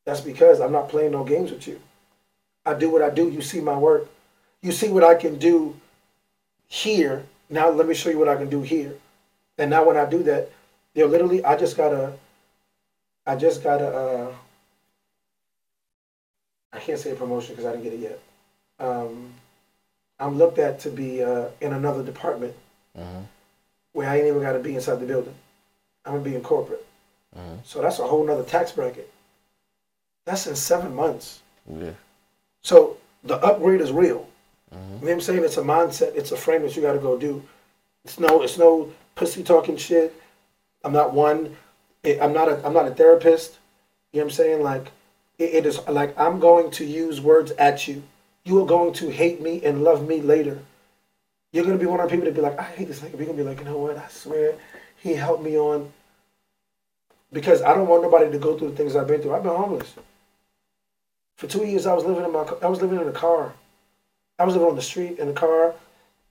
That's 0.05 0.21
because 0.21 0.61
I'm 0.61 0.73
not 0.73 0.89
playing 0.89 1.13
no 1.13 1.25
games 1.25 1.51
with 1.51 1.67
you. 1.67 1.81
I 2.67 2.75
do 2.75 2.91
what 2.91 3.01
I 3.01 3.11
do. 3.11 3.31
You 3.31 3.41
see 3.41 3.61
my 3.61 3.79
work. 3.79 4.11
You 4.61 4.73
see 4.73 4.89
what 4.89 5.05
I 5.05 5.15
can 5.15 5.39
do 5.39 5.77
here. 6.69 7.25
Now 7.49 7.71
let 7.71 7.87
me 7.87 7.95
show 7.95 8.11
you 8.11 8.19
what 8.19 8.29
I 8.29 8.37
can 8.37 8.51
do 8.51 8.63
here. 8.63 8.95
And 9.57 9.71
now 9.71 9.85
when 9.85 9.97
I 9.97 10.05
do 10.05 10.23
that, 10.25 10.51
you 10.95 11.05
know, 11.05 11.09
literally, 11.09 11.45
I 11.45 11.57
just 11.57 11.77
gotta, 11.77 12.13
I 13.27 13.37
just 13.37 13.63
gotta, 13.63 13.87
uh, 13.87 14.35
I 16.73 16.79
can't 16.81 16.99
say 16.99 17.13
a 17.13 17.15
promotion 17.15 17.55
because 17.55 17.67
I 17.67 17.71
didn't 17.73 17.85
get 17.85 17.93
it 17.95 18.01
yet. 18.01 18.21
Um, 18.81 19.33
I'm 20.19 20.37
looked 20.37 20.59
at 20.59 20.81
to 20.81 20.91
be 20.91 21.23
uh, 21.23 21.47
in 21.61 21.73
another 21.73 22.03
department 22.03 22.55
where 23.93 24.09
I 24.09 24.17
ain't 24.17 24.27
even 24.27 24.43
got 24.43 24.53
to 24.55 24.59
be 24.59 24.75
inside 24.75 24.97
the 25.01 25.07
building. 25.07 25.35
I'm 26.05 26.13
gonna 26.15 26.25
be 26.25 26.35
in 26.35 26.43
corporate. 26.43 26.85
So 27.65 27.83
that's 27.83 27.99
a 27.99 28.07
whole 28.07 28.25
nother 28.25 28.45
tax 28.45 28.73
bracket. 28.73 29.11
That's 30.25 30.47
in 30.47 30.57
seven 30.57 30.95
months. 30.95 31.41
Yeah. 31.71 31.93
So 32.67 32.97
the 33.23 33.37
upgrade 33.45 33.81
is 33.81 33.93
real. 33.93 34.27
You 34.73 34.79
know 34.79 34.99
what 34.99 35.13
I'm 35.13 35.21
saying? 35.21 35.45
It's 35.45 35.57
a 35.57 35.63
mindset. 35.63 36.17
It's 36.17 36.33
a 36.33 36.37
frame 36.37 36.63
that 36.63 36.75
you 36.75 36.83
got 36.83 36.95
to 36.95 36.99
go 36.99 37.17
do. 37.17 37.41
It's 38.05 38.19
no, 38.19 38.43
it's 38.43 38.59
no 38.59 38.93
pussy 39.15 39.45
talking 39.45 39.77
shit. 39.77 40.13
I'm 40.83 40.93
not 40.93 41.15
one. 41.15 41.57
I'm 42.05 42.33
not 42.33 42.49
a. 42.49 42.67
I'm 42.67 42.73
not 42.73 42.89
a 42.89 42.91
therapist. 42.91 43.59
You 44.11 44.19
know 44.19 44.25
what 44.25 44.33
I'm 44.33 44.37
saying? 44.37 44.63
Like, 44.65 44.91
it, 45.39 45.55
it 45.55 45.67
is 45.67 45.79
like 45.87 46.19
I'm 46.19 46.41
going 46.41 46.73
to 46.73 46.85
use 46.85 47.21
words 47.21 47.53
at 47.53 47.87
you. 47.87 48.03
You 48.43 48.61
are 48.61 48.67
going 48.67 48.93
to 48.95 49.11
hate 49.11 49.41
me 49.41 49.65
and 49.65 49.85
love 49.85 50.05
me 50.05 50.21
later. 50.21 50.59
You're 51.53 51.65
gonna 51.65 51.79
be 51.79 51.87
one 51.87 52.01
of 52.01 52.11
the 52.11 52.17
people 52.17 52.27
to 52.27 52.35
be 52.35 52.41
like, 52.41 52.59
I 52.59 52.65
hate 52.65 52.89
this 52.89 52.99
nigga. 52.99 53.17
You're 53.17 53.27
gonna 53.27 53.39
be 53.39 53.45
like, 53.45 53.61
you 53.61 53.65
know 53.67 53.79
what? 53.79 53.97
I 53.97 54.09
swear, 54.09 54.57
he 54.97 55.15
helped 55.15 55.45
me 55.45 55.57
on. 55.57 55.93
Because 57.33 57.63
I 57.63 57.75
don't 57.75 57.87
want 57.87 58.03
nobody 58.03 58.29
to 58.33 58.39
go 58.39 58.59
through 58.59 58.71
the 58.71 58.77
things 58.77 58.97
I've 58.97 59.07
been 59.07 59.23
through. 59.23 59.37
I've 59.37 59.45
been 59.45 59.55
homeless. 59.55 59.95
For 61.37 61.47
two 61.47 61.65
years, 61.67 61.87
I 61.87 61.95
was 61.95 62.05
living 62.05 62.25
in 62.25 62.33
my. 62.33 62.47
I 62.63 62.67
was 62.67 62.81
living 62.81 63.01
in 63.01 63.07
a 63.09 63.13
car. 63.13 63.53
I 64.39 64.45
was 64.45 64.55
living 64.55 64.69
on 64.69 64.77
the 64.77 64.83
street 64.83 65.19
in 65.19 65.29
a 65.29 65.33
car. 65.33 65.75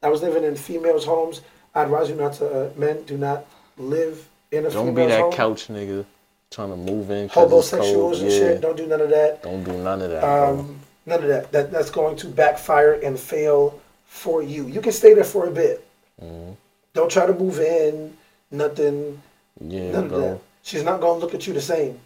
I 0.01 0.09
was 0.09 0.21
living 0.21 0.43
in 0.43 0.55
females' 0.55 1.05
homes. 1.05 1.41
I 1.73 1.83
advise 1.83 2.09
you 2.09 2.15
not 2.15 2.33
to. 2.33 2.47
Uh, 2.67 2.69
men 2.75 3.03
do 3.03 3.17
not 3.17 3.45
live 3.77 4.27
in 4.51 4.65
a 4.65 4.69
Don't 4.69 4.93
be 4.95 5.05
that 5.05 5.19
home. 5.21 5.31
couch 5.31 5.67
nigga 5.67 6.05
trying 6.49 6.69
to 6.71 6.75
move 6.77 7.11
in. 7.11 7.29
Homosexuals 7.29 8.21
and 8.21 8.31
Yeah. 8.31 8.37
shit. 8.39 8.61
Don't 8.61 8.77
do 8.77 8.87
none 8.87 9.01
of 9.01 9.09
that. 9.09 9.43
Don't 9.43 9.63
do 9.63 9.73
none 9.73 10.01
of 10.01 10.09
that. 10.09 10.23
Um, 10.23 10.79
none 11.05 11.21
of 11.21 11.29
that. 11.29 11.51
That 11.51 11.71
that's 11.71 11.89
going 11.91 12.15
to 12.17 12.27
backfire 12.27 12.93
and 12.93 13.19
fail 13.19 13.79
for 14.05 14.41
you. 14.41 14.65
You 14.67 14.81
can 14.81 14.91
stay 14.91 15.13
there 15.13 15.23
for 15.23 15.47
a 15.47 15.51
bit. 15.51 15.85
Mm-hmm. 16.23 16.51
Don't 16.93 17.11
try 17.11 17.25
to 17.27 17.33
move 17.33 17.59
in. 17.59 18.15
Nothing. 18.51 19.21
Yeah, 19.59 19.91
None 19.91 20.05
of 20.05 20.11
that. 20.21 20.39
She's 20.63 20.83
not 20.83 20.99
gonna 21.01 21.19
look 21.19 21.33
at 21.35 21.45
you 21.45 21.53
the 21.53 21.61
same. 21.61 21.99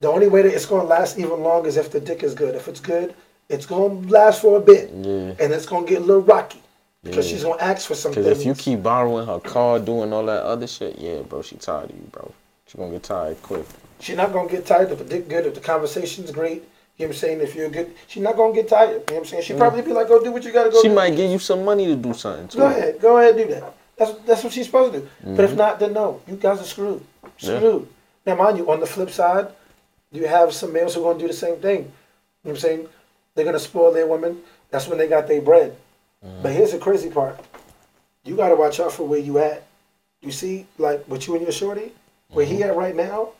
The 0.00 0.08
only 0.08 0.28
way 0.28 0.40
that 0.42 0.54
it's 0.54 0.64
gonna 0.64 0.84
last 0.84 1.18
even 1.18 1.42
longer 1.42 1.68
is 1.68 1.76
if 1.76 1.90
the 1.90 2.00
dick 2.00 2.22
is 2.22 2.34
good. 2.34 2.54
If 2.54 2.68
it's 2.68 2.80
good, 2.80 3.14
it's 3.50 3.66
gonna 3.66 4.00
last 4.08 4.40
for 4.40 4.56
a 4.56 4.60
bit, 4.60 4.90
Yeah. 4.94 5.34
and 5.38 5.52
it's 5.52 5.66
gonna 5.66 5.86
get 5.86 5.98
a 5.98 6.04
little 6.04 6.22
rocky 6.22 6.62
because 7.04 7.26
Yeah. 7.26 7.36
she's 7.36 7.44
gonna 7.44 7.60
ask 7.60 7.86
for 7.86 7.94
some 7.94 8.14
Cause 8.14 8.24
things. 8.24 8.38
if 8.38 8.46
you 8.46 8.54
keep 8.54 8.82
borrowing 8.82 9.26
her 9.26 9.38
car, 9.38 9.78
doing 9.78 10.12
all 10.14 10.24
that 10.24 10.42
other 10.42 10.66
shit, 10.66 10.98
yeah, 10.98 11.20
bro, 11.20 11.42
she 11.42 11.56
tired 11.56 11.90
of 11.90 11.96
you, 11.96 12.04
bro. 12.10 12.30
She 12.66 12.78
gonna 12.78 12.92
get 12.92 13.02
tired 13.02 13.42
quick. 13.42 13.66
she's 13.98 14.16
not 14.16 14.32
gonna 14.32 14.48
get 14.48 14.64
tired 14.64 14.90
if 14.90 14.98
the 14.98 15.04
dick 15.04 15.28
good, 15.28 15.44
if 15.44 15.54
the 15.54 15.60
conversation's 15.60 16.30
great. 16.30 16.62
You 16.96 17.06
know 17.06 17.08
what 17.08 17.16
I'm 17.16 17.20
saying? 17.20 17.40
If 17.40 17.54
you're 17.54 17.68
good, 17.68 17.92
she's 18.06 18.22
not 18.22 18.36
gonna 18.36 18.54
get 18.54 18.68
tired. 18.68 18.88
You 18.90 18.96
know 18.96 19.04
what 19.06 19.16
I'm 19.18 19.24
saying? 19.26 19.42
She 19.42 19.52
mm. 19.52 19.58
probably 19.58 19.82
be 19.82 19.92
like, 19.92 20.08
"Go 20.08 20.22
do 20.24 20.32
what 20.32 20.44
you 20.44 20.52
gotta 20.52 20.70
go." 20.70 20.80
She 20.80 20.88
do. 20.88 20.94
might 20.94 21.14
give 21.14 21.30
you 21.30 21.38
some 21.38 21.62
money 21.62 21.84
to 21.86 21.96
do 21.96 22.14
something 22.14 22.48
too. 22.48 22.58
Go 22.58 22.66
ahead, 22.66 23.00
go 23.00 23.18
ahead, 23.18 23.36
do 23.36 23.46
that. 23.48 23.74
That's 23.98 24.12
that's 24.24 24.44
what 24.44 24.52
she's 24.54 24.64
supposed 24.66 24.94
to 24.94 25.00
do. 25.00 25.08
But 25.36 25.44
if 25.44 25.50
mm-hmm. 25.50 25.58
not, 25.58 25.78
then 25.78 25.92
no. 25.92 26.20
You 26.26 26.36
guys 26.36 26.58
are 26.60 26.64
screwed. 26.64 27.02
Yeah. 27.38 27.58
Screwed. 27.58 27.86
Now, 28.24 28.36
mind 28.36 28.56
you, 28.56 28.70
on 28.70 28.80
the 28.80 28.86
flip 28.86 29.10
side, 29.10 29.48
you 30.12 30.26
have 30.26 30.52
some 30.52 30.72
males 30.72 30.94
who 30.94 31.00
are 31.00 31.12
gonna 31.12 31.18
do 31.18 31.28
the 31.28 31.34
same 31.34 31.56
thing. 31.56 31.78
You 31.78 31.84
know 31.84 31.90
what 32.42 32.50
I'm 32.52 32.56
saying? 32.58 32.88
They're 33.34 33.44
gonna 33.44 33.58
spoil 33.58 33.92
their 33.92 34.06
women. 34.06 34.42
That's 34.70 34.88
when 34.88 34.98
they 34.98 35.08
got 35.08 35.28
their 35.28 35.40
bread. 35.40 35.76
Mm. 36.24 36.42
But 36.42 36.52
here's 36.52 36.72
the 36.72 36.78
crazy 36.78 37.10
part. 37.10 37.38
You 38.24 38.36
gotta 38.36 38.56
watch 38.56 38.80
out 38.80 38.92
for 38.92 39.06
where 39.06 39.18
you 39.18 39.38
at. 39.38 39.66
You 40.20 40.32
see, 40.32 40.66
like 40.78 41.06
with 41.08 41.26
you 41.26 41.34
and 41.34 41.42
your 41.42 41.52
shorty, 41.52 41.92
where 42.28 42.44
he 42.44 42.56
mm-hmm. 42.56 42.70
at 42.70 42.76
right 42.76 42.94
now, 42.94 43.30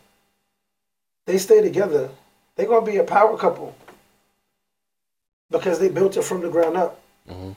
they 1.26 1.38
stay 1.38 1.60
together. 1.60 2.08
They're 2.56 2.66
gonna 2.66 2.86
be 2.86 2.96
a 2.96 3.04
power 3.04 3.36
couple. 3.36 3.76
Because 5.50 5.78
they 5.78 5.88
built 5.88 6.16
it 6.16 6.22
from 6.22 6.40
the 6.42 6.48
ground 6.48 6.76
up. 6.76 7.00
Mm-hmm. 7.28 7.52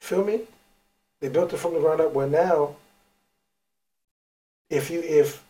Feel 0.00 0.24
me? 0.24 0.42
They 1.20 1.28
built 1.28 1.52
it 1.52 1.58
from 1.58 1.74
the 1.74 1.80
ground 1.80 2.00
up. 2.00 2.12
Where 2.12 2.26
now, 2.26 2.76
if 4.68 4.90
you 4.90 5.00
if 5.00 5.42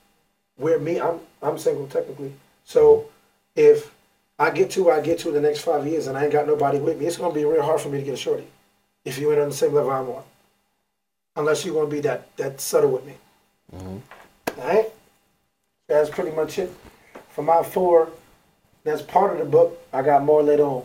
we're 0.57 0.79
me, 0.79 1.01
I'm 1.01 1.21
I'm 1.43 1.59
single 1.59 1.87
technically. 1.87 2.33
So 2.65 3.09
if 3.57 3.93
I 4.39 4.51
get 4.51 4.71
to 4.71 4.85
where 4.85 4.97
I 4.97 5.01
get 5.01 5.19
to 5.21 5.29
in 5.29 5.35
the 5.35 5.41
next 5.41 5.61
five 5.61 5.87
years 5.87 6.07
and 6.07 6.17
I 6.17 6.25
ain't 6.25 6.33
got 6.33 6.47
nobody 6.47 6.79
with 6.79 6.99
me, 6.99 7.07
it's 7.07 7.17
gonna 7.17 7.35
be 7.35 7.45
real 7.45 7.63
hard 7.63 7.81
for 7.81 7.89
me 7.89 7.99
to 7.99 8.05
get 8.05 8.15
a 8.15 8.17
shorty. 8.17 8.47
If 9.05 9.19
you 9.19 9.31
ain't 9.31 9.41
on 9.41 9.49
the 9.49 9.55
same 9.55 9.73
level 9.73 9.91
I'm 9.91 10.09
on, 10.09 10.23
unless 11.37 11.65
you're 11.65 11.75
gonna 11.75 11.89
be 11.89 12.01
that 12.01 12.37
that 12.37 12.61
subtle 12.61 12.91
with 12.91 13.05
me. 13.05 13.15
Mm-hmm. 13.75 14.61
All 14.61 14.67
right. 14.67 14.91
That's 15.89 16.09
pretty 16.09 16.31
much 16.31 16.59
it 16.59 16.73
for 17.31 17.43
my 17.43 17.63
four. 17.65 18.11
That's 18.85 19.03
part 19.03 19.33
of 19.33 19.39
the 19.39 19.45
book. 19.45 19.83
I 19.93 20.03
got 20.03 20.23
more 20.23 20.43
later 20.43 20.63
on. 20.63 20.85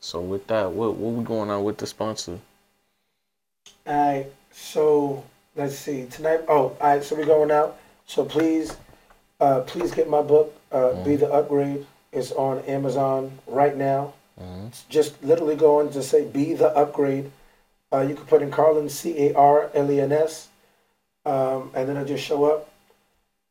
So 0.00 0.20
with 0.20 0.46
that, 0.48 0.70
what 0.72 0.96
what 0.96 1.12
we 1.14 1.24
going 1.24 1.50
on 1.50 1.62
with 1.64 1.78
the 1.78 1.86
sponsor? 1.86 2.38
All 3.86 3.94
right, 3.94 4.26
so 4.50 5.24
let's 5.54 5.76
see 5.76 6.06
tonight. 6.06 6.40
Oh, 6.48 6.54
all 6.54 6.76
right, 6.80 7.02
so 7.02 7.14
we're 7.14 7.26
going 7.26 7.52
out. 7.52 7.78
So 8.06 8.24
please, 8.24 8.76
uh, 9.40 9.60
please 9.62 9.92
get 9.92 10.08
my 10.08 10.22
book, 10.22 10.54
uh, 10.72 10.92
"Be 11.04 11.16
the 11.16 11.32
Upgrade." 11.32 11.86
It's 12.12 12.32
on 12.32 12.60
Amazon 12.64 13.38
right 13.46 13.76
now. 13.76 14.14
It's 14.68 14.84
just 14.88 15.22
literally 15.22 15.56
going 15.56 15.90
to 15.90 16.02
say 16.02 16.24
"Be 16.26 16.54
the 16.54 16.68
Upgrade." 16.76 17.30
Uh, 17.92 18.00
you 18.00 18.14
can 18.14 18.26
put 18.26 18.42
in 18.42 18.50
Carlin 18.50 18.88
C 18.88 19.28
A 19.28 19.34
R 19.34 19.70
L 19.74 19.90
E 19.90 20.00
N 20.00 20.12
S, 20.12 20.48
um, 21.24 21.70
and 21.74 21.88
then 21.88 21.96
it'll 21.96 22.08
just 22.08 22.24
show 22.24 22.44
up. 22.44 22.70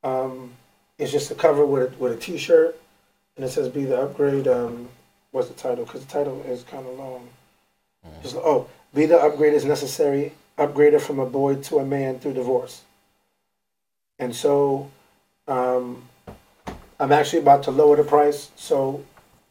Um, 0.04 0.54
it's 0.98 1.12
just 1.12 1.32
a 1.32 1.36
cover 1.36 1.66
with 1.66 1.94
a, 1.94 1.98
with 1.98 2.14
a 2.14 2.18
T-shirt, 2.18 2.80
and 3.36 3.46
it 3.46 3.50
says 3.50 3.70
"Be 3.70 3.86
the 3.86 4.00
Upgrade." 4.02 4.48
Um, 4.48 4.90
what's 5.32 5.48
the 5.50 5.54
title? 5.54 5.86
Because 5.86 6.06
the 6.06 6.12
title 6.12 6.42
is 6.44 6.64
kind 6.64 6.86
of 6.88 6.98
long. 6.98 7.28
Just, 8.22 8.36
oh, 8.36 8.68
be 8.94 9.06
the 9.06 9.20
upgrade 9.20 9.54
is 9.54 9.66
necessary. 9.66 10.34
Upgraded 10.58 11.02
from 11.02 11.20
a 11.20 11.26
boy 11.26 11.56
to 11.56 11.80
a 11.80 11.86
man 11.86 12.20
through 12.20 12.34
divorce. 12.34 12.84
And 14.20 14.34
so, 14.34 14.90
um, 15.48 16.08
I'm 17.00 17.12
actually 17.12 17.40
about 17.40 17.64
to 17.64 17.72
lower 17.72 17.96
the 17.96 18.04
price. 18.04 18.52
So, 18.56 19.04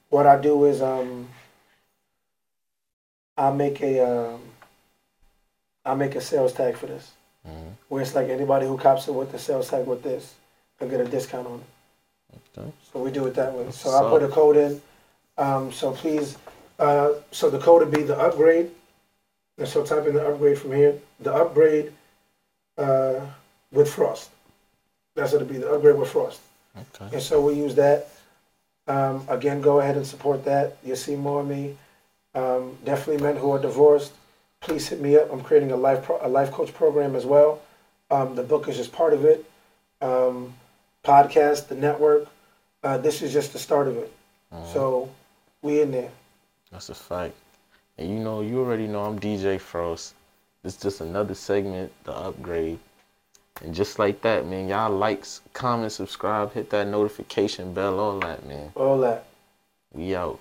what 0.08 0.26
I 0.26 0.40
do 0.40 0.64
is, 0.64 0.82
um, 0.82 1.28
I 3.36 3.50
make 3.50 3.80
a, 3.82 4.00
um, 4.00 4.40
I 5.84 5.94
make 5.94 6.14
a 6.14 6.20
sales 6.20 6.52
tag 6.52 6.76
for 6.76 6.86
this, 6.86 7.12
where 7.88 8.02
it's 8.02 8.14
like 8.14 8.28
anybody 8.28 8.66
who 8.66 8.78
cops 8.78 9.08
it 9.08 9.12
with 9.12 9.32
the 9.32 9.38
sales 9.38 9.68
tag 9.68 9.86
with 9.86 10.02
this, 10.02 10.34
can 10.78 10.88
get 10.88 11.00
a 11.00 11.04
discount 11.04 11.46
on 11.46 11.60
it. 11.60 12.38
Okay. 12.58 12.72
So 12.92 13.00
we 13.00 13.10
do 13.10 13.26
it 13.26 13.34
that 13.34 13.52
way. 13.52 13.70
So 13.70 13.90
What's 13.90 14.06
I 14.06 14.10
put 14.10 14.22
a 14.22 14.28
code 14.28 14.56
in. 14.56 14.80
Um, 15.36 15.72
so 15.72 15.92
please, 15.92 16.36
uh, 16.78 17.10
so 17.30 17.50
the 17.50 17.58
code 17.58 17.82
would 17.82 17.94
be 17.94 18.02
the 18.02 18.18
upgrade. 18.18 18.70
And 19.58 19.68
so 19.68 19.84
type 19.84 20.06
in 20.06 20.14
the 20.14 20.26
upgrade 20.26 20.58
from 20.58 20.72
here. 20.72 20.98
The 21.20 21.32
upgrade 21.32 21.92
uh, 22.78 23.20
with 23.70 23.92
frost. 23.92 24.30
That's 25.14 25.32
what 25.32 25.42
it'd 25.42 25.52
be. 25.52 25.58
The 25.58 25.70
upgrade 25.70 25.96
with 25.96 26.10
frost. 26.10 26.40
Okay. 26.76 27.14
And 27.14 27.22
so 27.22 27.40
we 27.40 27.54
use 27.54 27.74
that. 27.76 28.08
Um, 28.86 29.24
again, 29.28 29.60
go 29.60 29.80
ahead 29.80 29.96
and 29.96 30.06
support 30.06 30.44
that. 30.44 30.76
You'll 30.84 30.96
see 30.96 31.16
more 31.16 31.40
of 31.40 31.46
me. 31.46 31.76
Um, 32.34 32.76
definitely 32.84 33.22
men 33.22 33.36
who 33.36 33.52
are 33.52 33.58
divorced. 33.60 34.12
Please 34.60 34.88
hit 34.88 35.00
me 35.00 35.16
up. 35.16 35.32
I'm 35.32 35.40
creating 35.40 35.70
a 35.70 35.76
life 35.76 36.02
pro- 36.04 36.18
a 36.20 36.28
life 36.28 36.50
coach 36.50 36.74
program 36.74 37.14
as 37.14 37.24
well. 37.24 37.60
Um, 38.10 38.34
the 38.34 38.42
book 38.42 38.68
is 38.68 38.76
just 38.76 38.92
part 38.92 39.12
of 39.12 39.24
it. 39.24 39.44
Um, 40.00 40.52
podcast, 41.04 41.68
the 41.68 41.74
network. 41.74 42.26
Uh, 42.82 42.98
this 42.98 43.22
is 43.22 43.32
just 43.32 43.52
the 43.52 43.58
start 43.58 43.88
of 43.88 43.96
it. 43.96 44.12
So 44.72 45.10
we 45.62 45.80
in 45.80 45.90
there. 45.90 46.10
That's 46.70 46.88
a 46.90 46.94
fact. 46.94 47.34
And 47.98 48.08
you 48.08 48.20
know, 48.20 48.40
you 48.40 48.60
already 48.60 48.86
know 48.86 49.02
I'm 49.02 49.18
DJ 49.18 49.58
Frost. 49.60 50.14
It's 50.62 50.76
just 50.76 51.00
another 51.00 51.34
segment, 51.34 51.92
the 52.04 52.12
upgrade. 52.12 52.78
And 53.62 53.74
just 53.74 53.98
like 53.98 54.20
that, 54.22 54.46
man, 54.46 54.68
y'all 54.68 54.90
likes, 54.90 55.40
comment, 55.52 55.92
subscribe, 55.92 56.52
hit 56.52 56.70
that 56.70 56.88
notification 56.88 57.72
bell, 57.72 58.00
all 58.00 58.18
that, 58.20 58.44
man. 58.46 58.72
All 58.74 58.98
that. 59.00 59.26
We 59.92 60.14
out. 60.16 60.40